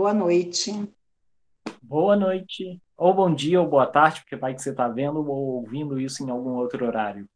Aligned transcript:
Boa 0.00 0.14
noite. 0.14 0.72
Boa 1.82 2.16
noite, 2.16 2.80
ou 2.96 3.12
bom 3.12 3.34
dia, 3.34 3.60
ou 3.60 3.68
boa 3.68 3.86
tarde, 3.86 4.22
porque 4.22 4.34
vai 4.34 4.54
que 4.54 4.62
você 4.62 4.70
está 4.70 4.88
vendo 4.88 5.18
ou 5.18 5.56
ouvindo 5.56 6.00
isso 6.00 6.24
em 6.24 6.30
algum 6.30 6.54
outro 6.54 6.86
horário. 6.86 7.28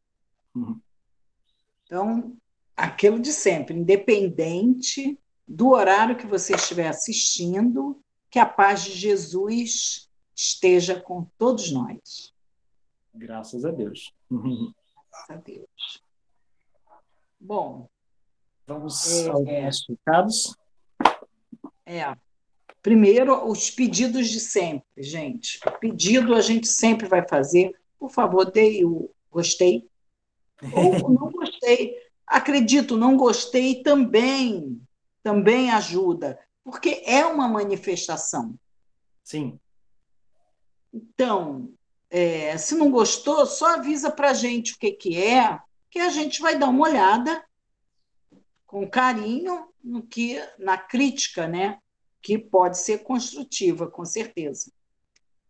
Então, 1.84 2.34
aquilo 2.74 3.20
de 3.20 3.34
sempre, 3.34 3.76
independente 3.76 5.20
do 5.46 5.72
horário 5.72 6.16
que 6.16 6.26
você 6.26 6.54
estiver 6.54 6.88
assistindo, 6.88 8.02
que 8.30 8.38
a 8.38 8.46
paz 8.46 8.82
de 8.82 8.92
Jesus 8.92 10.10
esteja 10.34 10.98
com 10.98 11.26
todos 11.36 11.70
nós. 11.70 12.32
Graças 13.14 13.66
a 13.66 13.70
Deus. 13.72 14.10
Graças 14.30 15.28
a 15.28 15.36
Deus. 15.36 16.02
Bom, 17.38 17.90
vamos 18.66 19.22
é, 19.22 19.28
aos 19.28 19.44
nossos 19.44 19.86
recados. 19.86 20.56
É. 21.84 22.23
Primeiro, 22.84 23.48
os 23.48 23.70
pedidos 23.70 24.28
de 24.28 24.38
sempre, 24.38 24.84
gente. 24.98 25.58
Pedido 25.80 26.34
a 26.34 26.42
gente 26.42 26.68
sempre 26.68 27.08
vai 27.08 27.26
fazer. 27.26 27.74
Por 27.98 28.10
favor, 28.10 28.44
dê 28.50 28.84
o 28.84 29.10
gostei. 29.30 29.88
Ou 30.70 30.92
não 31.08 31.32
gostei. 31.32 31.96
Acredito, 32.26 32.94
não 32.98 33.16
gostei 33.16 33.82
também. 33.82 34.78
Também 35.22 35.70
ajuda. 35.70 36.38
Porque 36.62 37.02
é 37.06 37.24
uma 37.24 37.48
manifestação. 37.48 38.54
Sim. 39.22 39.58
Então, 40.92 41.72
é, 42.10 42.54
se 42.58 42.74
não 42.74 42.90
gostou, 42.90 43.46
só 43.46 43.76
avisa 43.76 44.10
para 44.10 44.32
a 44.32 44.34
gente 44.34 44.74
o 44.74 44.78
que, 44.78 44.92
que 44.92 45.16
é, 45.16 45.58
que 45.90 46.00
a 46.00 46.10
gente 46.10 46.38
vai 46.42 46.58
dar 46.58 46.68
uma 46.68 46.86
olhada 46.86 47.42
com 48.66 48.86
carinho 48.86 49.68
no 49.82 50.02
que 50.02 50.38
na 50.58 50.76
crítica, 50.76 51.48
né? 51.48 51.78
Que 52.24 52.38
pode 52.38 52.78
ser 52.78 53.04
construtiva, 53.04 53.86
com 53.86 54.04
certeza. 54.04 54.72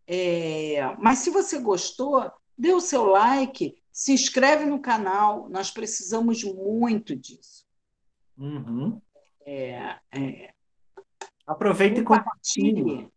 É, 0.08 0.94
mas 0.98 1.20
se 1.20 1.30
você 1.30 1.60
gostou, 1.60 2.28
dê 2.58 2.72
o 2.72 2.80
seu 2.80 3.04
like, 3.04 3.80
se 3.92 4.12
inscreve 4.12 4.66
no 4.66 4.80
canal. 4.80 5.48
Nós 5.48 5.70
precisamos 5.70 6.42
muito 6.42 7.14
disso. 7.14 7.64
Uhum. 8.36 9.00
É, 9.46 9.98
é, 10.10 10.52
Aproveite 11.46 12.00
e 12.00 12.04
compartilhe. 12.04 13.08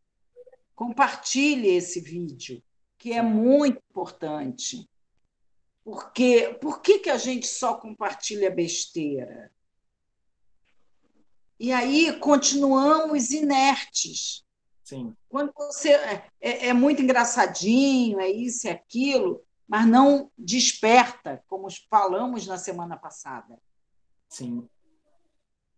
Compartilhe 0.75 1.69
esse 1.69 1.99
vídeo, 1.99 2.61
que 2.95 3.11
é 3.11 3.23
muito 3.23 3.81
importante. 3.89 4.87
Porque 5.83 6.55
por 6.61 6.81
que, 6.81 6.99
que 6.99 7.09
a 7.09 7.17
gente 7.17 7.47
só 7.47 7.73
compartilha 7.73 8.51
besteira? 8.51 9.51
E 11.59 11.71
aí 11.71 12.17
continuamos 12.19 13.31
inertes. 13.31 14.45
Sim. 14.83 15.15
Quando 15.27 15.51
você 15.55 15.89
é, 15.91 16.27
é, 16.39 16.67
é 16.67 16.73
muito 16.73 17.01
engraçadinho, 17.01 18.19
é 18.19 18.29
isso 18.29 18.67
é 18.67 18.71
aquilo, 18.71 19.43
mas 19.67 19.85
não 19.85 20.31
desperta, 20.37 21.43
como 21.47 21.67
falamos 21.89 22.47
na 22.47 22.57
semana 22.57 22.95
passada. 22.95 23.59
Sim. 24.29 24.67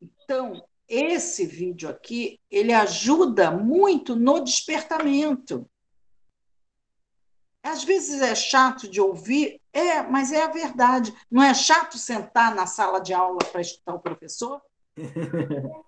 Então, 0.02 0.64
esse 0.88 1.46
vídeo 1.46 1.90
aqui, 1.90 2.40
ele 2.52 2.74
ajuda 2.74 3.50
muito 3.50 4.16
no 4.16 4.40
despertamento. 4.40 5.70
Às 7.64 7.84
vezes 7.84 8.22
é 8.22 8.34
chato 8.36 8.88
de 8.88 9.02
ouvir, 9.02 9.62
é, 9.74 10.02
mas 10.02 10.32
é 10.32 10.44
a 10.44 10.52
verdade. 10.52 11.14
Não 11.30 11.44
é 11.44 11.54
chato 11.54 11.98
sentar 11.98 12.56
na 12.56 12.66
sala 12.66 13.00
de 13.00 13.14
aula 13.14 13.40
para 13.52 13.62
escutar 13.62 13.94
o 13.94 14.00
professor? 14.00 14.62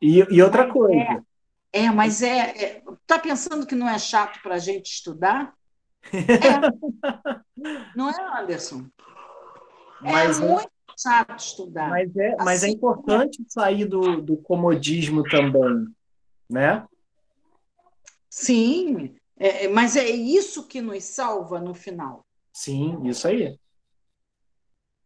e, 0.00 0.26
e, 0.30 0.42
outra 0.42 0.64
mas 0.64 0.72
coisa. 0.72 1.24
É, 1.72 1.84
é 1.84 1.90
mas 1.90 2.22
é. 2.22 2.50
Está 2.50 2.64
é, 2.64 2.82
tá 3.06 3.18
pensando 3.18 3.66
que 3.66 3.74
não 3.74 3.88
é 3.88 3.98
chato 3.98 4.40
para 4.42 4.56
a 4.56 4.58
gente 4.58 4.86
estudar? 4.86 5.54
É. 6.10 7.74
não 7.94 8.08
é, 8.08 8.40
Anderson? 8.40 8.86
É 10.02 10.12
mas 10.12 10.40
é 10.40 10.46
muito 10.46 10.70
chato 10.96 11.38
estudar. 11.38 11.90
Mas 11.90 12.16
é, 12.16 12.28
assim, 12.28 12.44
mas 12.44 12.62
é 12.62 12.66
assim, 12.66 12.74
importante 12.76 13.44
sair 13.48 13.84
do, 13.84 14.22
do 14.22 14.36
comodismo 14.36 15.22
também, 15.24 15.86
né? 16.48 16.86
Sim, 18.30 19.16
é, 19.36 19.68
mas 19.68 19.96
é 19.96 20.08
isso 20.08 20.66
que 20.66 20.80
nos 20.80 21.02
salva 21.04 21.60
no 21.60 21.74
final. 21.74 22.24
Sim, 22.52 23.06
isso 23.06 23.26
aí. 23.26 23.58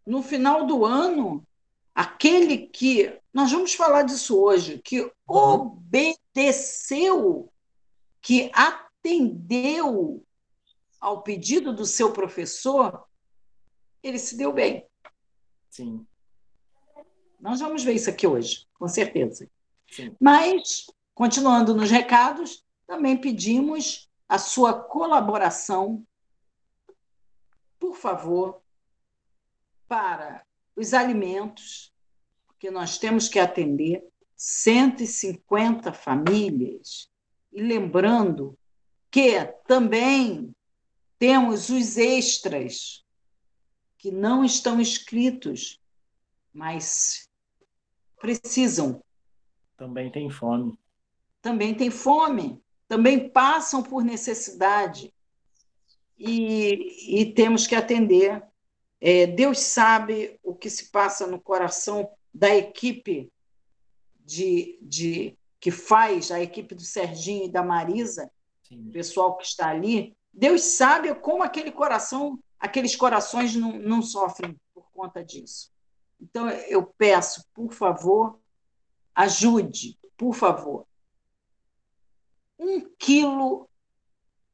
No 0.06 0.22
final 0.22 0.66
do 0.66 0.84
ano, 0.84 1.46
aquele 1.94 2.66
que 2.68 3.20
nós 3.32 3.50
vamos 3.50 3.74
falar 3.74 4.02
disso 4.02 4.38
hoje, 4.40 4.78
que 4.78 5.00
uhum. 5.00 5.12
obedeceu, 5.86 7.52
que 8.20 8.50
atendeu 8.54 10.24
ao 11.00 11.22
pedido 11.22 11.72
do 11.74 11.84
seu 11.84 12.12
professor, 12.12 13.04
ele 14.02 14.18
se 14.18 14.36
deu 14.36 14.52
bem. 14.52 14.86
Sim. 15.70 16.06
Nós 17.40 17.60
vamos 17.60 17.82
ver 17.82 17.94
isso 17.94 18.10
aqui 18.10 18.26
hoje, 18.26 18.66
com 18.78 18.86
certeza. 18.86 19.48
Sim. 19.90 20.14
Mas, 20.20 20.86
continuando 21.14 21.74
nos 21.74 21.90
recados, 21.90 22.64
também 22.86 23.16
pedimos 23.16 24.08
a 24.28 24.38
sua 24.38 24.80
colaboração, 24.80 26.06
por 27.80 27.96
favor, 27.96 28.62
para 29.88 30.46
os 30.76 30.94
alimentos, 30.94 31.92
porque 32.46 32.70
nós 32.70 32.98
temos 32.98 33.28
que 33.28 33.38
atender 33.38 34.04
150 34.36 35.92
famílias. 35.92 37.08
E 37.52 37.62
lembrando 37.62 38.58
que 39.10 39.44
também 39.66 40.54
temos 41.18 41.68
os 41.68 41.96
extras 41.96 43.04
que 43.98 44.10
não 44.10 44.44
estão 44.44 44.80
escritos, 44.80 45.80
mas 46.52 47.28
precisam. 48.20 49.02
Também 49.76 50.10
tem 50.10 50.28
fome. 50.30 50.76
Também 51.40 51.74
tem 51.74 51.90
fome, 51.90 52.62
também 52.88 53.28
passam 53.28 53.82
por 53.82 54.04
necessidade. 54.04 55.12
E, 56.16 57.20
e 57.20 57.32
temos 57.32 57.66
que 57.66 57.74
atender 57.74 58.42
é, 59.04 59.26
Deus 59.26 59.58
sabe 59.58 60.38
o 60.44 60.54
que 60.54 60.70
se 60.70 60.92
passa 60.92 61.26
no 61.26 61.40
coração 61.40 62.08
da 62.32 62.54
equipe 62.54 63.32
de, 64.24 64.78
de 64.80 65.36
que 65.58 65.72
faz, 65.72 66.30
a 66.30 66.40
equipe 66.40 66.72
do 66.72 66.82
Serginho 66.82 67.46
e 67.46 67.50
da 67.50 67.64
Marisa, 67.64 68.30
Sim. 68.62 68.88
o 68.88 68.92
pessoal 68.92 69.36
que 69.36 69.44
está 69.44 69.70
ali. 69.70 70.16
Deus 70.32 70.62
sabe 70.62 71.12
como 71.16 71.42
aquele 71.42 71.72
coração, 71.72 72.38
aqueles 72.60 72.94
corações 72.94 73.56
não, 73.56 73.72
não 73.72 74.02
sofrem 74.02 74.56
por 74.72 74.88
conta 74.92 75.24
disso. 75.24 75.72
Então, 76.20 76.48
eu 76.48 76.86
peço, 76.86 77.44
por 77.52 77.72
favor, 77.72 78.38
ajude, 79.16 79.98
por 80.16 80.32
favor. 80.32 80.86
Um 82.56 82.88
quilo 82.96 83.68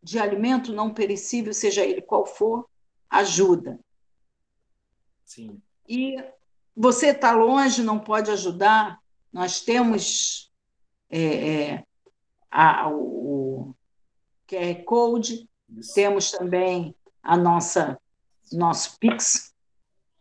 de 0.03 0.19
alimento 0.19 0.73
não 0.73 0.95
perecível, 0.95 1.53
seja 1.53 1.85
ele 1.85 2.01
qual 2.01 2.25
for, 2.25 2.67
ajuda. 3.11 3.79
Sim. 5.29 5.61
E 5.87 6.17
você 6.75 7.09
está 7.09 7.33
longe, 7.33 7.83
não 7.83 7.99
pode 7.99 8.31
ajudar. 8.31 8.99
Nós 9.31 9.61
temos 9.61 10.51
é, 11.11 11.75
é, 11.75 11.85
a, 12.51 12.89
o 12.89 13.75
QR 14.49 14.83
Code, 14.85 15.47
Isso. 15.69 15.93
temos 15.95 16.31
também 16.31 16.97
a 17.23 17.37
nossa 17.37 18.01
nosso 18.51 18.99
Pix, 18.99 19.55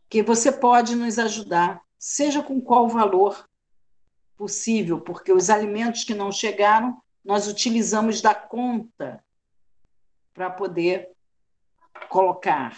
que 0.09 0.21
você 0.21 0.51
pode 0.51 0.93
nos 0.93 1.17
ajudar, 1.17 1.81
seja 1.97 2.43
com 2.43 2.59
qual 2.59 2.89
valor 2.89 3.47
possível, 4.35 4.99
porque 4.99 5.31
os 5.31 5.49
alimentos 5.49 6.03
que 6.03 6.13
não 6.13 6.29
chegaram, 6.29 7.01
nós 7.23 7.47
utilizamos 7.47 8.21
da 8.21 8.35
conta 8.35 9.23
para 10.33 10.49
poder 10.49 11.09
colocar. 12.09 12.77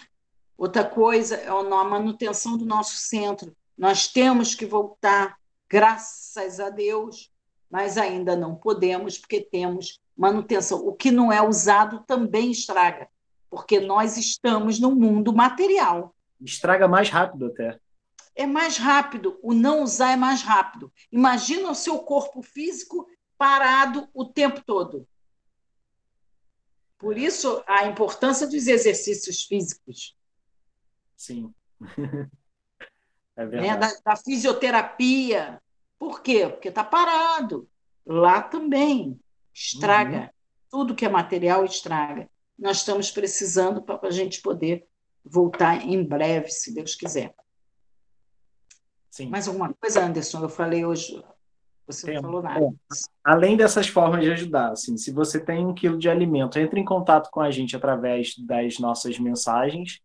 Outra 0.60 0.84
coisa 0.84 1.36
é 1.36 1.48
a 1.48 1.84
manutenção 1.84 2.58
do 2.58 2.66
nosso 2.66 2.94
centro. 2.96 3.56
Nós 3.78 4.06
temos 4.06 4.54
que 4.54 4.66
voltar, 4.66 5.38
graças 5.66 6.60
a 6.60 6.68
Deus, 6.68 7.32
mas 7.70 7.96
ainda 7.96 8.36
não 8.36 8.54
podemos, 8.54 9.16
porque 9.16 9.40
temos 9.40 9.98
manutenção. 10.14 10.86
O 10.86 10.92
que 10.92 11.10
não 11.10 11.32
é 11.32 11.40
usado 11.40 12.04
também 12.06 12.50
estraga, 12.50 13.08
porque 13.48 13.80
nós 13.80 14.18
estamos 14.18 14.78
no 14.78 14.94
mundo 14.94 15.32
material. 15.32 16.14
Estraga 16.38 16.86
mais 16.86 17.08
rápido 17.08 17.46
até. 17.46 17.80
É 18.34 18.44
mais 18.44 18.76
rápido, 18.76 19.40
o 19.42 19.54
não 19.54 19.82
usar 19.82 20.12
é 20.12 20.16
mais 20.16 20.42
rápido. 20.42 20.92
Imagina 21.10 21.70
o 21.70 21.74
seu 21.74 22.00
corpo 22.00 22.42
físico 22.42 23.08
parado 23.38 24.10
o 24.12 24.26
tempo 24.26 24.62
todo. 24.62 25.08
Por 26.98 27.16
isso, 27.16 27.64
a 27.66 27.86
importância 27.86 28.46
dos 28.46 28.66
exercícios 28.66 29.44
físicos. 29.44 30.19
Sim. 31.20 31.52
é 33.36 33.46
verdade. 33.46 33.68
Né? 33.68 33.76
Da, 33.76 33.92
da, 34.02 34.16
fisioterapia. 34.16 35.60
Por 35.98 36.22
quê? 36.22 36.48
Porque 36.48 36.68
está 36.68 36.82
parado. 36.82 37.68
lá 38.06 38.40
também 38.40 39.20
estraga. 39.52 40.18
Uhum. 40.18 40.28
Tudo 40.70 40.94
que 40.94 41.04
é 41.04 41.10
material 41.10 41.62
estraga. 41.62 42.26
Nós 42.58 42.78
estamos 42.78 43.10
precisando 43.10 43.82
para 43.82 44.08
a 44.08 44.10
gente 44.10 44.40
poder 44.40 44.86
voltar 45.22 45.86
em 45.86 46.02
breve, 46.02 46.48
se 46.48 46.74
Deus 46.74 46.94
quiser. 46.94 47.34
Sim. 49.10 49.28
Mais 49.28 49.46
alguma 49.46 49.74
coisa, 49.74 50.02
Anderson? 50.02 50.42
Eu 50.42 50.48
falei 50.48 50.86
hoje, 50.86 51.22
você 51.86 52.06
tem, 52.06 52.14
não 52.14 52.22
falou 52.22 52.42
nada. 52.42 52.64
É, 52.64 52.70
além 53.22 53.58
dessas 53.58 53.88
formas 53.88 54.22
de 54.22 54.32
ajudar, 54.32 54.72
assim, 54.72 54.96
se 54.96 55.10
você 55.12 55.38
tem 55.38 55.66
um 55.66 55.74
quilo 55.74 55.98
de 55.98 56.08
alimento, 56.08 56.58
entre 56.58 56.80
em 56.80 56.84
contato 56.84 57.28
com 57.30 57.42
a 57.42 57.50
gente 57.50 57.76
através 57.76 58.38
das 58.38 58.78
nossas 58.78 59.18
mensagens 59.18 60.00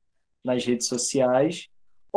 nas 0.45 0.63
redes 0.63 0.88
sociais 0.88 1.68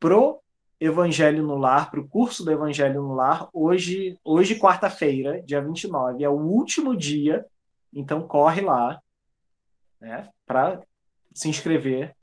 pro 0.00 0.42
Evangelho 0.80 1.42
no 1.42 1.58
Lar, 1.58 1.90
para 1.90 2.00
o 2.00 2.08
curso 2.08 2.42
do 2.42 2.50
Evangelho 2.50 3.02
no 3.02 3.14
Lar, 3.14 3.48
hoje, 3.52 4.18
hoje 4.24 4.58
quarta-feira, 4.58 5.42
dia 5.42 5.60
29, 5.60 6.24
é 6.24 6.28
o 6.28 6.40
último 6.40 6.96
dia, 6.96 7.44
então 7.92 8.26
corre 8.26 8.62
lá, 8.62 8.98
né, 10.00 10.30
para 10.46 10.80
se 11.34 11.50
inscrever. 11.50 12.16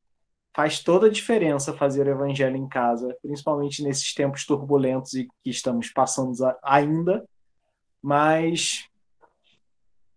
Faz 0.56 0.80
toda 0.82 1.06
a 1.06 1.12
diferença 1.12 1.72
fazer 1.72 2.08
o 2.08 2.10
Evangelho 2.10 2.58
em 2.58 2.68
casa, 2.68 3.16
principalmente 3.22 3.84
nesses 3.84 4.12
tempos 4.16 4.44
turbulentos 4.44 5.14
e 5.14 5.28
que 5.44 5.52
estamos 5.52 5.90
passando 5.92 6.34
ainda, 6.64 7.24
mas 8.02 8.90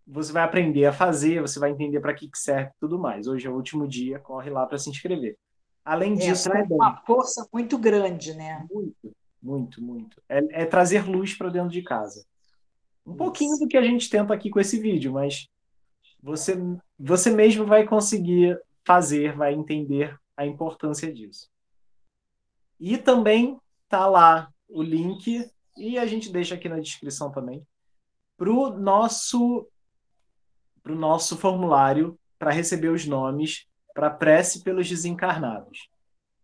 você 0.07 0.33
vai 0.33 0.43
aprender 0.43 0.87
a 0.87 0.95
fazer, 0.95 1.43
você 1.43 1.59
vai 1.59 1.71
entender 1.71 2.01
para 2.01 2.15
que, 2.15 2.27
que 2.27 2.39
serve 2.39 2.71
tudo 2.81 2.99
mais. 2.99 3.27
Hoje 3.27 3.47
é 3.47 3.51
o 3.51 3.55
último 3.55 3.87
dia, 3.87 4.19
corre 4.19 4.49
lá 4.49 4.65
para 4.65 4.79
se 4.79 4.89
inscrever. 4.89 5.37
Além 5.85 6.13
é, 6.15 6.17
disso, 6.17 6.51
também, 6.51 6.67
uma 6.71 6.97
força 7.05 7.49
muito 7.53 7.79
grande, 7.79 8.35
né? 8.35 8.67
Muito, 8.71 9.17
muito, 9.43 9.83
muito. 9.83 10.23
É, 10.29 10.63
é 10.63 10.67
trazer 10.67 11.09
luz 11.09 11.35
para 11.35 11.51
dentro 11.51 11.71
de 11.71 11.83
casa. 11.83 12.25
Um 13.07 13.11
Isso. 13.11 13.19
pouquinho 13.19 13.59
do 13.59 13.67
que 13.67 13.77
a 13.77 13.83
gente 13.83 14.09
tenta 14.09 14.35
aqui 14.35 14.51
com 14.51 14.61
esse 14.61 14.79
vídeo, 14.79 15.13
mas 15.13 15.49
você, 16.23 16.57
você 16.99 17.31
mesmo 17.31 17.65
vai 17.65 17.87
conseguir 17.87 18.61
fazer, 18.85 19.35
vai 19.35 19.55
entender 19.55 20.19
a 20.37 20.47
importância 20.47 21.13
disso. 21.13 21.49
E 22.79 22.97
também 22.97 23.59
tá 23.89 24.07
lá 24.07 24.53
o 24.69 24.83
link, 24.83 25.51
e 25.77 25.99
a 25.99 26.07
gente 26.07 26.31
deixa 26.31 26.55
aqui 26.55 26.69
na 26.69 26.79
descrição 26.79 27.31
também, 27.31 27.67
para 28.37 28.51
o 28.51 28.71
nosso, 28.71 29.69
pro 30.83 30.95
nosso 30.95 31.37
formulário 31.37 32.19
para 32.39 32.51
receber 32.51 32.89
os 32.89 33.07
nomes 33.07 33.67
para 33.95 34.11
prece 34.11 34.63
pelos 34.63 34.89
desencarnados. 34.89 35.89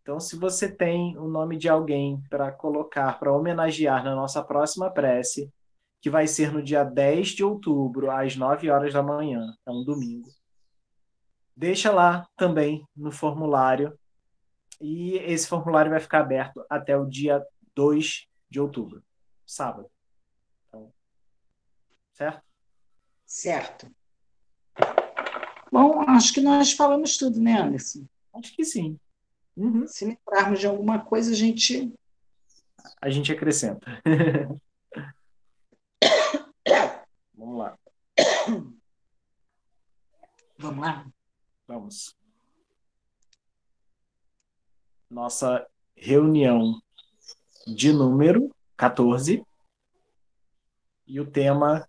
Então, 0.03 0.21
se 0.21 0.37
você 0.37 0.71
tem 0.71 1.19
o 1.19 1.27
nome 1.27 1.57
de 1.57 1.69
alguém 1.69 2.23
para 2.31 2.53
colocar, 2.53 3.19
para 3.19 3.33
homenagear 3.33 4.05
na 4.05 4.15
nossa 4.15 4.43
próxima 4.43 4.91
prece, 4.91 5.53
que 6.01 6.09
vai 6.09 6.27
ser 6.29 6.53
no 6.53 6.63
dia 6.63 6.85
10 6.85 7.31
de 7.31 7.43
outubro, 7.43 8.11
às 8.11 8.37
9 8.37 8.71
horas 8.71 8.95
da 8.95 9.03
manhã, 9.03 9.57
é 9.67 9.71
um 9.71 9.83
domingo. 9.83 10.29
Deixa 11.57 11.91
lá 11.91 12.29
também 12.37 12.87
no 12.95 13.11
formulário, 13.11 13.99
e 14.81 15.17
esse 15.17 15.49
formulário 15.49 15.91
vai 15.91 16.01
ficar 16.01 16.21
aberto 16.21 16.65
até 16.71 16.97
o 16.97 17.07
dia 17.07 17.45
2 17.75 18.29
de 18.49 18.61
outubro, 18.61 19.03
sábado. 19.45 19.91
Então, 20.69 20.93
certo? 22.13 22.43
Certo. 23.25 23.91
Bom, 25.79 26.01
acho 26.09 26.33
que 26.33 26.41
nós 26.41 26.73
falamos 26.73 27.19
tudo, 27.19 27.39
né, 27.39 27.61
Anderson? 27.61 28.07
Acho 28.33 28.57
que 28.57 28.65
sim. 28.65 28.99
Uhum. 29.55 29.87
Se 29.87 30.07
lembrarmos 30.07 30.59
de 30.59 30.67
alguma 30.67 31.05
coisa, 31.05 31.33
a 31.33 31.35
gente. 31.35 31.93
A 32.99 33.11
gente 33.11 33.31
acrescenta. 33.31 34.03
Vamos 37.37 37.59
lá. 37.59 37.79
Vamos 40.57 40.81
lá? 40.81 41.07
Vamos. 41.69 42.17
Nossa 45.11 45.67
reunião 45.95 46.81
de 47.67 47.93
número 47.93 48.51
14. 48.79 49.45
E 51.07 51.21
o 51.21 51.31
tema 51.31 51.87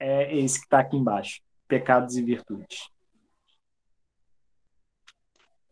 é 0.00 0.36
esse 0.36 0.58
que 0.58 0.66
está 0.66 0.80
aqui 0.80 0.96
embaixo 0.96 1.40
pecados 1.72 2.16
e 2.18 2.22
virtudes? 2.22 2.90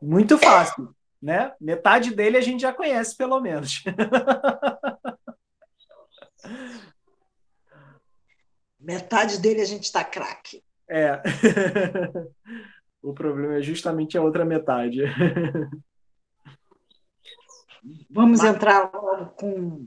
Muito 0.00 0.38
fácil, 0.38 0.96
né? 1.20 1.54
Metade 1.60 2.14
dele 2.14 2.38
a 2.38 2.40
gente 2.40 2.62
já 2.62 2.72
conhece, 2.72 3.14
pelo 3.14 3.38
menos. 3.38 3.84
Metade 8.80 9.38
dele 9.38 9.60
a 9.60 9.66
gente 9.66 9.84
está 9.84 10.02
craque. 10.02 10.64
É. 10.88 11.20
o 13.02 13.12
problema 13.12 13.58
é 13.58 13.62
justamente 13.62 14.16
a 14.16 14.22
outra 14.22 14.46
metade. 14.46 15.02
Vamos 18.08 18.40
Mas... 18.40 18.54
entrar 18.54 18.88
com 19.36 19.86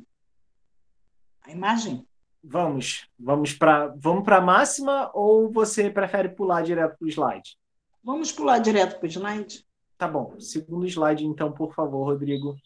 a 1.42 1.50
imagem? 1.50 2.08
Vamos, 2.44 3.10
vamos 3.18 3.54
para 3.54 3.88
vamos 3.96 4.26
para 4.26 4.38
a 4.38 4.42
máxima 4.42 5.10
ou 5.14 5.50
você 5.50 5.90
prefere 5.90 6.28
pular 6.28 6.62
direto 6.62 6.98
para 6.98 7.06
o 7.06 7.10
slide? 7.10 7.58
Vamos 8.04 8.34
pular 8.34 8.60
direto 8.60 9.00
para 9.00 9.08
o 9.08 9.10
slide. 9.10 9.66
Tá 9.98 10.08
bom. 10.08 10.38
Segundo 10.40 10.86
slide, 10.86 11.26
então, 11.26 11.54
por 11.54 11.74
favor, 11.74 12.04
Rodrigo. 12.04 12.58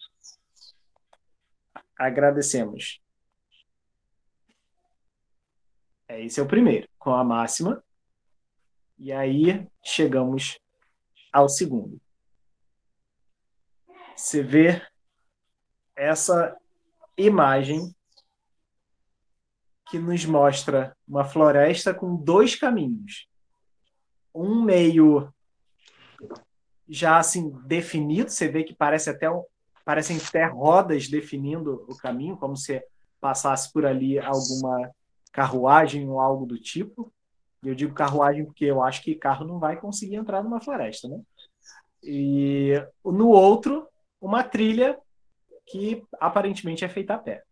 Agradecemos. 1.96 3.00
É, 6.08 6.24
esse 6.24 6.40
é 6.40 6.44
o 6.44 6.48
primeiro, 6.48 6.90
com 6.98 7.12
a 7.12 7.24
máxima. 7.24 7.84
E 8.98 9.12
aí 9.12 9.68
chegamos 9.84 10.60
ao 11.32 11.48
segundo. 11.48 12.02
Você 14.16 14.42
vê 14.42 14.82
essa 15.96 16.58
imagem 17.16 17.96
que 19.90 20.00
nos 20.00 20.26
mostra 20.26 20.96
uma 21.08 21.24
floresta 21.24 21.94
com 21.94 22.16
dois 22.16 22.56
caminhos. 22.56 23.28
Um 24.34 24.62
meio 24.62 25.34
já 26.88 27.18
assim 27.18 27.50
definido, 27.66 28.30
você 28.30 28.48
vê 28.48 28.64
que 28.64 28.76
parece 28.76 29.10
até 29.10 29.28
parecem 29.84 30.18
até 30.18 30.46
rodas 30.46 31.08
definindo 31.08 31.86
o 31.88 31.96
caminho, 31.96 32.36
como 32.36 32.58
se 32.58 32.84
passasse 33.22 33.72
por 33.72 33.86
ali 33.86 34.20
alguma 34.20 34.92
carruagem 35.32 36.10
ou 36.10 36.20
algo 36.20 36.46
do 36.46 36.60
tipo. 36.60 37.12
E 37.64 37.70
eu 37.70 37.76
digo 37.76 37.94
carruagem 37.94 38.46
porque 38.46 38.66
eu 38.66 38.84
acho 38.84 39.02
que 39.02 39.16
carro 39.16 39.46
não 39.46 39.60
vai 39.60 39.80
conseguir 39.80 40.16
entrar 40.16 40.44
numa 40.44 40.60
floresta, 40.60 41.08
né? 41.08 41.22
E 42.04 42.74
no 43.04 43.30
outro, 43.30 43.88
uma 44.20 44.44
trilha 44.44 44.98
que 45.66 46.04
aparentemente 46.20 46.84
é 46.84 46.90
feita 46.90 47.14
a 47.14 47.18
pé. 47.18 47.44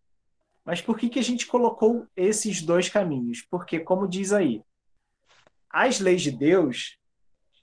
Mas 0.66 0.82
por 0.82 0.98
que, 0.98 1.08
que 1.08 1.20
a 1.20 1.24
gente 1.24 1.46
colocou 1.46 2.08
esses 2.16 2.62
dois 2.62 2.90
caminhos? 2.90 3.44
Porque, 3.44 3.80
como 3.80 4.08
diz 4.08 4.34
aí, 4.34 4.64
as 5.70 6.00
leis 6.00 6.24
de 6.24 6.32
Deus, 6.32 6.98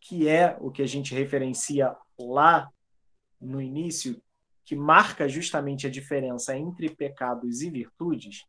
que 0.01 0.29
é 0.29 0.57
o 0.61 0.71
que 0.71 0.83
a 0.83 0.87
gente 0.87 1.13
referencia 1.13 1.97
lá 2.17 2.71
no 3.41 3.61
início, 3.61 4.23
que 4.65 4.77
marca 4.77 5.29
justamente 5.29 5.87
a 5.87 5.91
diferença 5.91 6.57
entre 6.57 6.89
pecados 6.89 7.61
e 7.61 7.71
virtudes, 7.71 8.45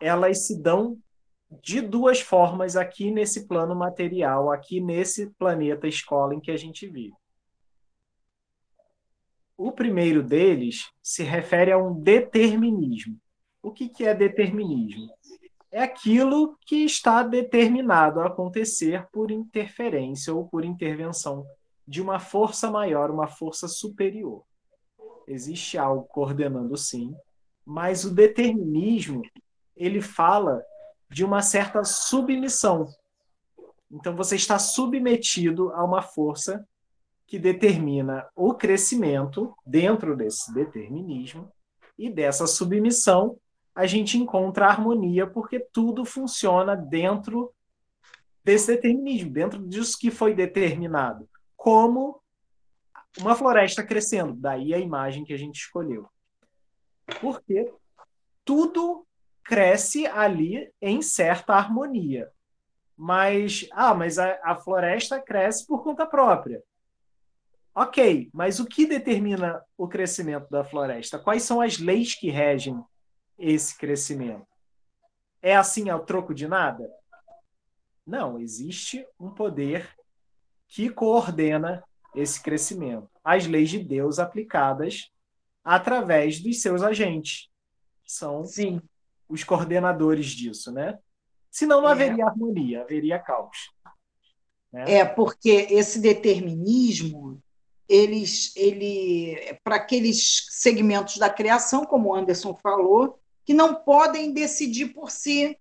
elas 0.00 0.46
se 0.46 0.60
dão 0.60 0.98
de 1.62 1.80
duas 1.80 2.20
formas 2.20 2.76
aqui 2.76 3.10
nesse 3.10 3.46
plano 3.46 3.74
material, 3.74 4.50
aqui 4.50 4.80
nesse 4.80 5.30
planeta 5.30 5.86
escola 5.86 6.34
em 6.34 6.40
que 6.40 6.50
a 6.50 6.56
gente 6.56 6.86
vive. 6.88 7.14
O 9.56 9.72
primeiro 9.72 10.22
deles 10.22 10.90
se 11.02 11.22
refere 11.22 11.72
a 11.72 11.78
um 11.78 11.94
determinismo. 12.00 13.18
O 13.62 13.72
que, 13.72 13.88
que 13.88 14.04
é 14.04 14.14
determinismo? 14.14 15.10
É 15.70 15.82
aquilo 15.82 16.56
que 16.66 16.84
está 16.84 17.22
determinado 17.22 18.20
a 18.20 18.26
acontecer 18.26 19.06
por 19.12 19.30
interferência 19.30 20.32
ou 20.34 20.46
por 20.46 20.64
intervenção 20.64 21.46
de 21.86 22.00
uma 22.00 22.18
força 22.18 22.70
maior, 22.70 23.10
uma 23.10 23.26
força 23.26 23.68
superior. 23.68 24.44
Existe 25.26 25.76
algo 25.76 26.04
coordenando 26.04 26.76
sim, 26.76 27.14
mas 27.64 28.04
o 28.04 28.10
determinismo 28.10 29.22
ele 29.76 30.00
fala 30.00 30.62
de 31.10 31.24
uma 31.24 31.42
certa 31.42 31.84
submissão. 31.84 32.88
Então 33.90 34.14
você 34.16 34.36
está 34.36 34.58
submetido 34.58 35.70
a 35.72 35.84
uma 35.84 36.02
força 36.02 36.66
que 37.26 37.38
determina 37.38 38.26
o 38.34 38.54
crescimento 38.54 39.54
dentro 39.66 40.16
desse 40.16 40.52
determinismo 40.52 41.50
e 41.98 42.08
dessa 42.10 42.46
submissão 42.46 43.38
a 43.78 43.86
gente 43.86 44.18
encontra 44.18 44.66
a 44.66 44.70
harmonia 44.70 45.24
porque 45.24 45.60
tudo 45.60 46.04
funciona 46.04 46.74
dentro 46.74 47.54
desse 48.42 48.74
determinismo, 48.74 49.30
dentro 49.30 49.64
disso 49.64 49.96
que 49.96 50.10
foi 50.10 50.34
determinado, 50.34 51.30
como 51.56 52.20
uma 53.20 53.36
floresta 53.36 53.84
crescendo, 53.84 54.34
daí 54.34 54.74
a 54.74 54.80
imagem 54.80 55.24
que 55.24 55.32
a 55.32 55.36
gente 55.36 55.60
escolheu. 55.60 56.08
Porque 57.20 57.72
tudo 58.44 59.06
cresce 59.44 60.08
ali 60.08 60.72
em 60.82 61.00
certa 61.00 61.54
harmonia. 61.54 62.28
Mas, 62.96 63.68
ah, 63.70 63.94
mas 63.94 64.18
a, 64.18 64.40
a 64.42 64.56
floresta 64.56 65.22
cresce 65.22 65.64
por 65.64 65.84
conta 65.84 66.04
própria. 66.04 66.60
Ok, 67.72 68.28
mas 68.34 68.58
o 68.58 68.66
que 68.66 68.86
determina 68.86 69.62
o 69.76 69.86
crescimento 69.86 70.50
da 70.50 70.64
floresta? 70.64 71.16
Quais 71.16 71.44
são 71.44 71.60
as 71.60 71.78
leis 71.78 72.18
que 72.18 72.28
regem 72.28 72.76
esse 73.38 73.76
crescimento? 73.76 74.46
É 75.40 75.56
assim 75.56 75.88
ao 75.88 76.04
troco 76.04 76.34
de 76.34 76.48
nada? 76.48 76.90
Não, 78.06 78.40
existe 78.40 79.06
um 79.18 79.30
poder 79.30 79.88
que 80.66 80.90
coordena 80.90 81.84
esse 82.14 82.42
crescimento. 82.42 83.08
As 83.22 83.46
leis 83.46 83.70
de 83.70 83.78
Deus 83.78 84.18
aplicadas 84.18 85.10
através 85.62 86.40
dos 86.40 86.60
seus 86.60 86.82
agentes. 86.82 87.48
São 88.04 88.44
Sim 88.44 88.80
os 89.28 89.44
coordenadores 89.44 90.26
disso, 90.26 90.72
né? 90.72 90.98
Senão 91.50 91.82
não 91.82 91.88
é. 91.88 91.92
haveria 91.92 92.26
harmonia, 92.26 92.82
haveria 92.82 93.18
caos. 93.18 93.70
Né? 94.72 94.98
É, 94.98 95.04
porque 95.04 95.66
esse 95.70 96.00
determinismo, 96.00 97.42
eles, 97.88 98.54
ele, 98.56 99.58
para 99.62 99.76
aqueles 99.76 100.46
segmentos 100.50 101.18
da 101.18 101.28
criação, 101.28 101.84
como 101.84 102.10
o 102.10 102.14
Anderson 102.14 102.54
falou, 102.54 103.17
que 103.48 103.54
não 103.54 103.76
podem 103.76 104.30
decidir 104.30 104.88
por 104.88 105.10
si. 105.10 105.56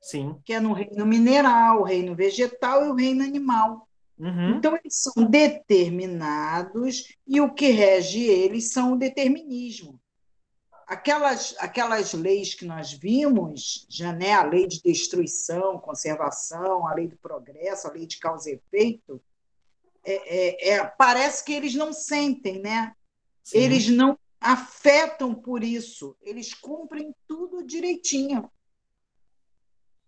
Sim. 0.00 0.40
Que 0.46 0.54
é 0.54 0.60
no 0.60 0.72
reino 0.72 1.04
mineral, 1.04 1.82
o 1.82 1.84
reino 1.84 2.14
vegetal 2.14 2.86
e 2.86 2.88
o 2.88 2.94
reino 2.94 3.22
animal. 3.22 3.86
Uhum. 4.18 4.56
Então, 4.56 4.74
eles 4.74 4.94
são 4.94 5.26
determinados 5.26 7.14
e 7.26 7.38
o 7.38 7.52
que 7.52 7.68
rege 7.68 8.24
eles 8.24 8.72
são 8.72 8.94
o 8.94 8.96
determinismo 8.96 10.00
aquelas, 10.86 11.54
aquelas 11.58 12.14
leis 12.14 12.54
que 12.54 12.64
nós 12.64 12.94
vimos, 12.94 13.86
já, 13.90 14.10
né, 14.10 14.32
a 14.32 14.42
lei 14.42 14.66
de 14.66 14.80
destruição, 14.82 15.78
conservação, 15.78 16.86
a 16.86 16.94
lei 16.94 17.08
do 17.08 17.16
progresso, 17.18 17.86
a 17.86 17.92
lei 17.92 18.06
de 18.06 18.16
causa 18.16 18.50
e 18.50 18.54
efeito, 18.54 19.20
é, 20.02 20.14
é, 20.14 20.70
é, 20.70 20.84
parece 20.86 21.44
que 21.44 21.52
eles 21.52 21.74
não 21.74 21.92
sentem, 21.92 22.58
né? 22.58 22.94
Sim. 23.44 23.58
Eles 23.58 23.86
não 23.86 24.18
afetam 24.40 25.34
por 25.34 25.64
isso, 25.64 26.16
eles 26.20 26.54
cumprem 26.54 27.14
tudo 27.26 27.64
direitinho. 27.64 28.50